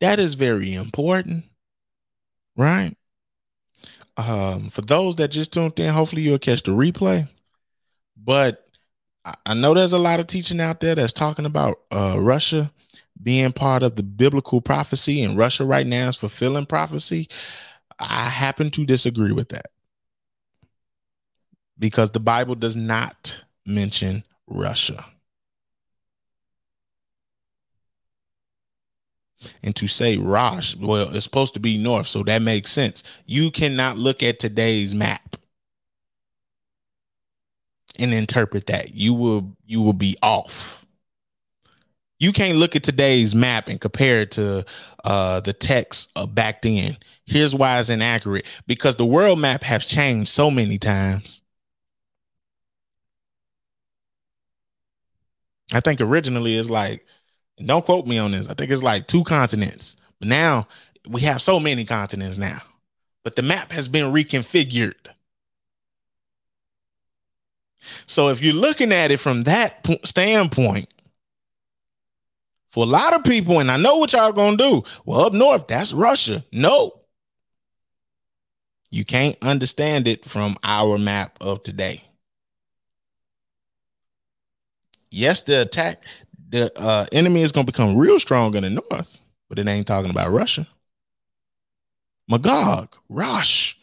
That 0.00 0.18
is 0.18 0.32
very 0.32 0.72
important, 0.72 1.44
right? 2.56 2.96
Um, 4.16 4.70
for 4.70 4.80
those 4.80 5.16
that 5.16 5.28
just 5.28 5.52
tuned 5.52 5.78
in, 5.78 5.92
hopefully 5.92 6.22
you'll 6.22 6.38
catch 6.38 6.62
the 6.62 6.72
replay. 6.72 7.28
But 8.16 8.66
I 9.44 9.52
know 9.52 9.74
there's 9.74 9.92
a 9.92 9.98
lot 9.98 10.18
of 10.18 10.28
teaching 10.28 10.62
out 10.62 10.80
there 10.80 10.94
that's 10.94 11.12
talking 11.12 11.44
about 11.44 11.80
uh, 11.92 12.18
Russia 12.18 12.72
being 13.22 13.52
part 13.52 13.82
of 13.82 13.96
the 13.96 14.02
biblical 14.02 14.62
prophecy, 14.62 15.22
and 15.22 15.36
Russia 15.36 15.66
right 15.66 15.86
now 15.86 16.08
is 16.08 16.16
fulfilling 16.16 16.64
prophecy. 16.64 17.28
I 17.98 18.30
happen 18.30 18.70
to 18.70 18.86
disagree 18.86 19.32
with 19.32 19.50
that 19.50 19.66
because 21.78 22.12
the 22.12 22.20
Bible 22.20 22.54
does 22.54 22.76
not 22.76 23.41
mention 23.66 24.24
Russia. 24.46 25.04
And 29.62 29.74
to 29.76 29.86
say 29.86 30.16
Rosh, 30.18 30.76
well, 30.76 31.14
it's 31.14 31.24
supposed 31.24 31.54
to 31.54 31.60
be 31.60 31.76
north, 31.76 32.06
so 32.06 32.22
that 32.24 32.42
makes 32.42 32.70
sense. 32.70 33.02
You 33.26 33.50
cannot 33.50 33.98
look 33.98 34.22
at 34.22 34.38
today's 34.38 34.94
map 34.94 35.36
and 37.98 38.14
interpret 38.14 38.66
that. 38.66 38.94
You 38.94 39.14
will 39.14 39.56
you 39.66 39.82
will 39.82 39.92
be 39.92 40.16
off. 40.22 40.86
You 42.18 42.32
can't 42.32 42.58
look 42.58 42.76
at 42.76 42.84
today's 42.84 43.34
map 43.34 43.68
and 43.68 43.80
compare 43.80 44.20
it 44.20 44.30
to 44.32 44.64
uh, 45.02 45.40
the 45.40 45.52
text 45.52 46.08
back 46.28 46.62
then. 46.62 46.96
Here's 47.26 47.52
why 47.52 47.80
it's 47.80 47.88
inaccurate 47.88 48.46
because 48.68 48.94
the 48.94 49.04
world 49.06 49.40
map 49.40 49.64
has 49.64 49.86
changed 49.86 50.30
so 50.30 50.48
many 50.48 50.78
times. 50.78 51.41
I 55.72 55.80
think 55.80 56.00
originally 56.00 56.56
it's 56.56 56.70
like, 56.70 57.04
don't 57.64 57.84
quote 57.84 58.06
me 58.06 58.18
on 58.18 58.32
this. 58.32 58.48
I 58.48 58.54
think 58.54 58.70
it's 58.70 58.82
like 58.82 59.06
two 59.06 59.24
continents, 59.24 59.96
but 60.18 60.28
now 60.28 60.66
we 61.08 61.22
have 61.22 61.42
so 61.42 61.58
many 61.60 61.84
continents 61.84 62.38
now. 62.38 62.60
But 63.24 63.36
the 63.36 63.42
map 63.42 63.72
has 63.72 63.88
been 63.88 64.12
reconfigured. 64.12 64.94
So 68.06 68.28
if 68.28 68.42
you're 68.42 68.54
looking 68.54 68.92
at 68.92 69.10
it 69.10 69.18
from 69.18 69.44
that 69.44 69.86
standpoint, 70.04 70.92
for 72.70 72.84
a 72.84 72.88
lot 72.88 73.14
of 73.14 73.22
people, 73.24 73.60
and 73.60 73.70
I 73.70 73.76
know 73.76 73.98
what 73.98 74.12
y'all 74.14 74.32
gonna 74.32 74.56
do. 74.56 74.82
Well, 75.04 75.26
up 75.26 75.32
north, 75.34 75.66
that's 75.66 75.92
Russia. 75.92 76.44
No, 76.52 77.02
you 78.90 79.04
can't 79.04 79.36
understand 79.42 80.08
it 80.08 80.24
from 80.24 80.56
our 80.62 80.96
map 80.98 81.36
of 81.40 81.62
today. 81.62 82.04
Yes, 85.12 85.42
the 85.42 85.60
attack, 85.60 86.04
the 86.48 86.76
uh, 86.80 87.06
enemy 87.12 87.42
is 87.42 87.52
gonna 87.52 87.66
become 87.66 87.96
real 87.96 88.18
strong 88.18 88.54
in 88.54 88.62
the 88.62 88.70
north, 88.70 89.18
but 89.48 89.58
it 89.58 89.68
ain't 89.68 89.86
talking 89.86 90.10
about 90.10 90.32
Russia. 90.32 90.66
Magog, 92.26 92.96
Rosh, 93.10 93.74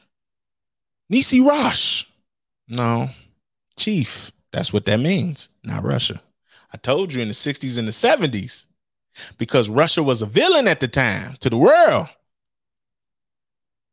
Nisi 1.07 1.39
Rosh. 1.39 2.05
No, 2.67 3.11
chief. 3.77 4.32
That's 4.51 4.73
what 4.73 4.86
that 4.86 4.97
means, 4.99 5.49
not 5.63 5.84
Russia. 5.84 6.19
I 6.73 6.77
told 6.77 7.13
you 7.13 7.21
in 7.21 7.27
the 7.27 7.36
60s 7.36 7.77
and 7.77 7.88
the 7.88 7.91
70s, 7.91 8.65
because 9.38 9.69
Russia 9.69 10.01
was 10.01 10.23
a 10.23 10.25
villain 10.25 10.67
at 10.67 10.80
the 10.80 10.88
time 10.88 11.38
to 11.41 11.49
the 11.49 11.57
world. 11.57 12.07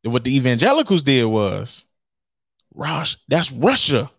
what 0.01 0.23
the 0.23 0.35
evangelicals 0.35 1.03
did 1.03 1.25
was 1.25 1.85
Rosh, 2.73 3.15
that's 3.27 3.51
Russia. 3.51 4.09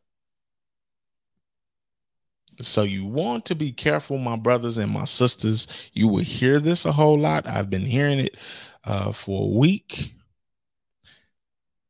So 2.60 2.82
you 2.82 3.06
want 3.06 3.44
to 3.46 3.54
be 3.54 3.72
careful, 3.72 4.18
my 4.18 4.36
brothers 4.36 4.78
and 4.78 4.90
my 4.90 5.04
sisters. 5.04 5.66
You 5.92 6.08
will 6.08 6.24
hear 6.24 6.58
this 6.58 6.84
a 6.84 6.92
whole 6.92 7.18
lot. 7.18 7.46
I've 7.46 7.70
been 7.70 7.86
hearing 7.86 8.18
it 8.18 8.36
uh, 8.84 9.12
for 9.12 9.44
a 9.44 9.58
week, 9.58 10.14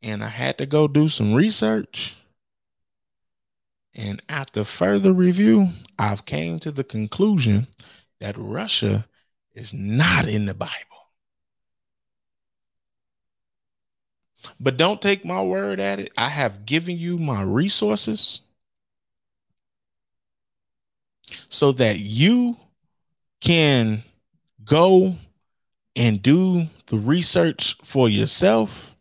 and 0.03 0.23
I 0.23 0.29
had 0.29 0.59
to 0.59 0.67
go 0.67 0.87
do 0.87 1.09
some 1.09 1.35
research. 1.35 2.17
And 3.95 4.23
after 4.29 4.63
further 4.63 5.13
review, 5.13 5.71
I've 5.99 6.25
came 6.25 6.59
to 6.61 6.71
the 6.71 6.85
conclusion 6.85 7.67
that 8.21 8.37
Russia 8.39 9.07
is 9.55 9.73
not 9.73 10.29
in 10.29 10.47
the 10.47 10.55
Bible. 10.55 10.75
But 14.61 14.77
don't 14.77 15.03
take 15.03 15.25
my 15.25 15.43
word 15.43 15.81
at 15.81 15.99
it. 15.99 16.13
I 16.17 16.29
have 16.29 16.65
given 16.65 16.97
you 16.97 17.19
my 17.19 17.43
resources 17.43 18.41
so 21.49 21.73
that 21.73 21.99
you 21.99 22.57
can 23.41 24.03
go 24.65 25.17
and 25.97 26.23
do 26.23 26.67
the 26.87 26.97
research 26.97 27.77
for 27.83 28.09
yourself. 28.09 28.97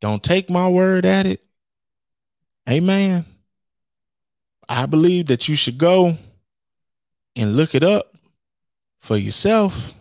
Don't 0.00 0.22
take 0.22 0.48
my 0.48 0.68
word 0.68 1.04
at 1.04 1.26
it. 1.26 1.44
Amen. 2.68 3.24
I 4.68 4.86
believe 4.86 5.26
that 5.26 5.48
you 5.48 5.56
should 5.56 5.78
go 5.78 6.16
and 7.36 7.56
look 7.56 7.74
it 7.74 7.82
up 7.82 8.14
for 9.00 9.16
yourself. 9.16 9.92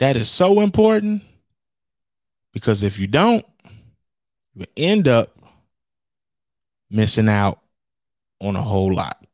That 0.00 0.16
is 0.16 0.28
so 0.28 0.60
important 0.60 1.22
because 2.52 2.82
if 2.82 2.98
you 2.98 3.06
don't, 3.06 3.46
you 4.54 4.66
end 4.76 5.06
up 5.06 5.38
missing 6.90 7.28
out 7.28 7.60
on 8.42 8.56
a 8.56 8.62
whole 8.62 8.92
lot. 8.92 9.24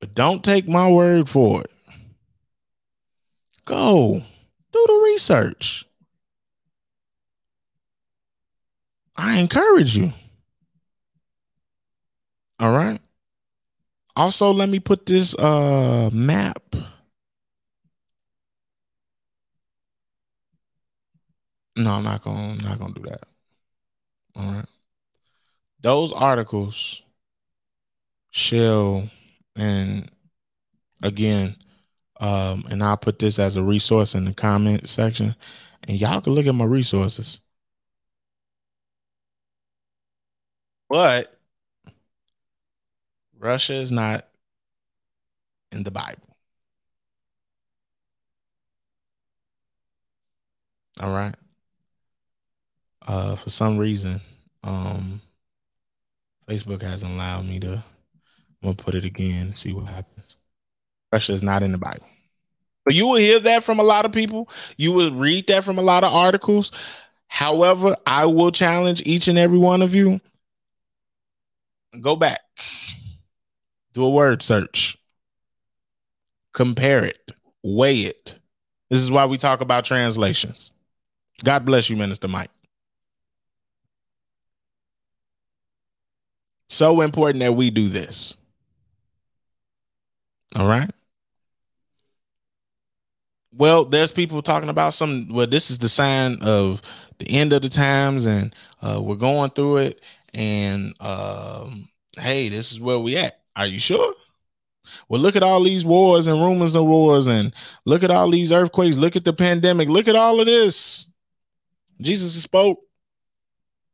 But 0.00 0.14
don't 0.14 0.42
take 0.42 0.66
my 0.66 0.90
word 0.90 1.28
for 1.28 1.62
it. 1.62 1.70
Go 3.66 4.22
do 4.72 4.84
the 4.86 5.00
research. 5.12 5.84
I 9.16 9.38
encourage 9.38 9.96
you. 9.96 10.12
All 12.58 12.72
right. 12.72 13.00
Also, 14.16 14.52
let 14.52 14.68
me 14.68 14.80
put 14.80 15.06
this 15.06 15.34
uh 15.34 16.10
map. 16.12 16.74
No, 21.76 21.92
I'm 21.94 22.04
not 22.04 22.22
gonna 22.22 22.52
I'm 22.52 22.58
not 22.58 22.78
gonna 22.78 22.94
do 22.94 23.02
that. 23.02 23.24
All 24.36 24.52
right. 24.52 24.66
Those 25.82 26.12
articles 26.12 27.02
shall 28.30 29.08
and 29.56 30.10
again, 31.02 31.56
um, 32.20 32.66
and 32.70 32.82
I'll 32.82 32.96
put 32.96 33.18
this 33.18 33.38
as 33.38 33.56
a 33.56 33.62
resource 33.62 34.14
in 34.14 34.24
the 34.24 34.34
comment 34.34 34.88
section, 34.88 35.34
and 35.84 36.00
y'all 36.00 36.20
can 36.20 36.34
look 36.34 36.46
at 36.46 36.54
my 36.54 36.64
resources. 36.64 37.40
But 40.88 41.38
Russia 43.38 43.74
is 43.74 43.92
not 43.92 44.26
in 45.72 45.82
the 45.82 45.90
Bible. 45.90 46.36
All 51.00 51.12
right. 51.12 51.34
Uh, 53.06 53.34
for 53.34 53.50
some 53.50 53.78
reason, 53.78 54.20
um, 54.62 55.20
Facebook 56.50 56.82
hasn't 56.82 57.12
allowed 57.12 57.46
me 57.46 57.60
to. 57.60 57.72
I'm 57.74 57.82
gonna 58.62 58.74
put 58.74 58.94
it 58.94 59.04
again 59.04 59.54
see 59.54 59.72
what 59.72 59.86
happens. 59.86 60.36
Russia 61.12 61.32
is 61.32 61.42
not 61.42 61.62
in 61.62 61.72
the 61.72 61.78
Bible. 61.78 62.06
But 62.84 62.94
you 62.94 63.06
will 63.06 63.16
hear 63.16 63.40
that 63.40 63.62
from 63.62 63.78
a 63.78 63.84
lot 63.84 64.04
of 64.04 64.12
people. 64.12 64.48
You 64.76 64.92
will 64.92 65.12
read 65.12 65.46
that 65.48 65.64
from 65.64 65.78
a 65.78 65.82
lot 65.82 66.04
of 66.04 66.12
articles. 66.12 66.72
However, 67.28 67.96
I 68.06 68.26
will 68.26 68.50
challenge 68.50 69.02
each 69.04 69.28
and 69.28 69.38
every 69.38 69.58
one 69.58 69.82
of 69.82 69.94
you. 69.94 70.20
Go 72.00 72.16
back 72.16 72.40
do 73.92 74.04
a 74.04 74.10
word 74.10 74.42
search, 74.42 74.96
compare 76.52 77.04
it, 77.04 77.32
weigh 77.62 78.00
it. 78.00 78.38
This 78.88 79.00
is 79.00 79.10
why 79.10 79.26
we 79.26 79.38
talk 79.38 79.60
about 79.60 79.84
translations. 79.84 80.72
God 81.44 81.64
bless 81.64 81.88
you, 81.88 81.96
Minister 81.96 82.28
Mike. 82.28 82.50
So 86.70 87.00
important 87.00 87.40
that 87.40 87.56
we 87.56 87.70
do 87.70 87.88
this. 87.88 88.36
All 90.54 90.68
right. 90.68 90.88
Well, 93.52 93.84
there's 93.84 94.12
people 94.12 94.40
talking 94.40 94.68
about 94.68 94.94
some. 94.94 95.28
Well, 95.30 95.48
this 95.48 95.72
is 95.72 95.78
the 95.78 95.88
sign 95.88 96.38
of 96.42 96.80
the 97.18 97.28
end 97.28 97.52
of 97.52 97.62
the 97.62 97.68
times, 97.68 98.24
and 98.24 98.54
uh, 98.82 99.02
we're 99.02 99.16
going 99.16 99.50
through 99.50 99.78
it. 99.78 100.00
And 100.32 100.94
um, 101.00 101.88
hey, 102.16 102.48
this 102.48 102.70
is 102.70 102.78
where 102.78 103.00
we 103.00 103.16
at. 103.16 103.40
Are 103.56 103.66
you 103.66 103.80
sure? 103.80 104.14
Well, 105.08 105.20
look 105.20 105.34
at 105.34 105.42
all 105.42 105.64
these 105.64 105.84
wars 105.84 106.28
and 106.28 106.40
rumors 106.40 106.76
of 106.76 106.84
wars, 106.86 107.26
and 107.26 107.52
look 107.84 108.04
at 108.04 108.12
all 108.12 108.30
these 108.30 108.52
earthquakes. 108.52 108.96
Look 108.96 109.16
at 109.16 109.24
the 109.24 109.32
pandemic. 109.32 109.88
Look 109.88 110.06
at 110.06 110.14
all 110.14 110.38
of 110.38 110.46
this. 110.46 111.06
Jesus 112.00 112.40
spoke 112.40 112.78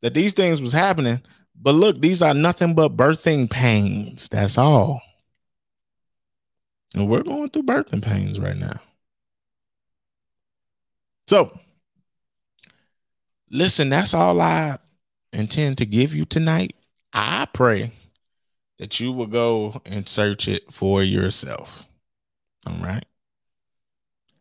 that 0.02 0.12
these 0.12 0.34
things 0.34 0.60
was 0.60 0.72
happening, 0.72 1.22
but 1.60 1.74
look, 1.74 2.00
these 2.00 2.22
are 2.22 2.34
nothing 2.34 2.74
but 2.74 2.96
birthing 2.96 3.50
pains. 3.50 4.28
That's 4.28 4.58
all. 4.58 5.02
And 6.94 7.08
we're 7.08 7.22
going 7.22 7.50
through 7.50 7.64
birthing 7.64 8.02
pains 8.02 8.38
right 8.38 8.56
now. 8.56 8.80
So, 11.28 11.58
listen, 13.50 13.88
that's 13.88 14.14
all 14.14 14.40
I 14.40 14.78
intend 15.32 15.78
to 15.78 15.86
give 15.86 16.14
you 16.14 16.24
tonight. 16.24 16.76
I 17.12 17.46
pray 17.52 17.92
that 18.78 19.00
you 19.00 19.12
will 19.12 19.26
go 19.26 19.80
and 19.84 20.08
search 20.08 20.48
it 20.48 20.72
for 20.72 21.02
yourself. 21.02 21.84
All 22.66 22.76
right. 22.78 23.04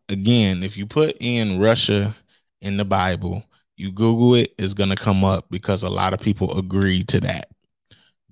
Again, 0.08 0.62
if 0.62 0.76
you 0.76 0.86
put 0.86 1.16
in 1.20 1.58
Russia 1.58 2.14
in 2.60 2.76
the 2.76 2.84
Bible, 2.84 3.44
you 3.76 3.92
Google 3.92 4.34
it, 4.34 4.54
it's 4.58 4.74
going 4.74 4.90
to 4.90 4.96
come 4.96 5.24
up 5.24 5.46
because 5.50 5.82
a 5.82 5.88
lot 5.88 6.14
of 6.14 6.20
people 6.20 6.58
agree 6.58 7.04
to 7.04 7.20
that. 7.20 7.48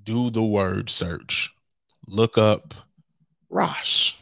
Do 0.03 0.31
the 0.31 0.43
word 0.43 0.91
search. 0.91 1.53
Look 2.07 2.37
up 2.39 2.75
Rosh. 3.51 4.15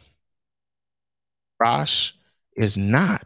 Rosh 1.59 2.13
is 2.55 2.77
not. 2.77 3.25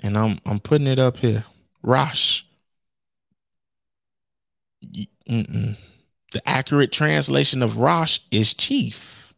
And 0.00 0.18
I'm 0.18 0.40
I'm 0.44 0.60
putting 0.60 0.86
it 0.86 0.98
up 0.98 1.18
here. 1.18 1.44
Rosh. 1.82 2.42
Mm-mm. 5.28 5.76
The 6.32 6.48
accurate 6.48 6.92
translation 6.92 7.62
of 7.62 7.78
Rosh 7.78 8.20
is 8.30 8.52
chief, 8.54 9.34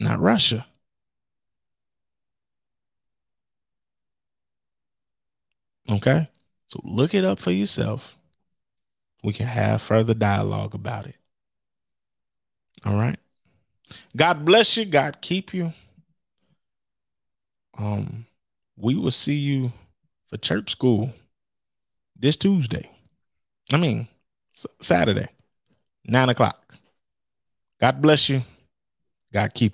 not 0.00 0.20
Russia. 0.20 0.66
Okay? 5.90 6.28
So 6.66 6.80
look 6.84 7.14
it 7.14 7.24
up 7.24 7.38
for 7.38 7.50
yourself. 7.50 8.16
We 9.22 9.32
can 9.32 9.46
have 9.46 9.82
further 9.82 10.14
dialogue 10.14 10.74
about 10.74 11.06
it. 11.06 11.16
All 12.84 12.96
right. 12.96 13.18
God 14.16 14.44
bless 14.44 14.76
you. 14.76 14.84
God 14.84 15.18
keep 15.20 15.54
you. 15.54 15.72
Um, 17.78 18.26
we 18.76 18.94
will 18.94 19.10
see 19.10 19.34
you 19.34 19.72
for 20.26 20.36
church 20.36 20.70
school 20.70 21.12
this 22.18 22.36
Tuesday. 22.36 22.90
I 23.72 23.76
mean, 23.76 24.08
Saturday 24.80 25.28
nine 26.06 26.28
o'clock. 26.28 26.74
God 27.80 28.00
bless 28.00 28.28
you. 28.28 28.42
God 29.32 29.52
keep 29.52 29.72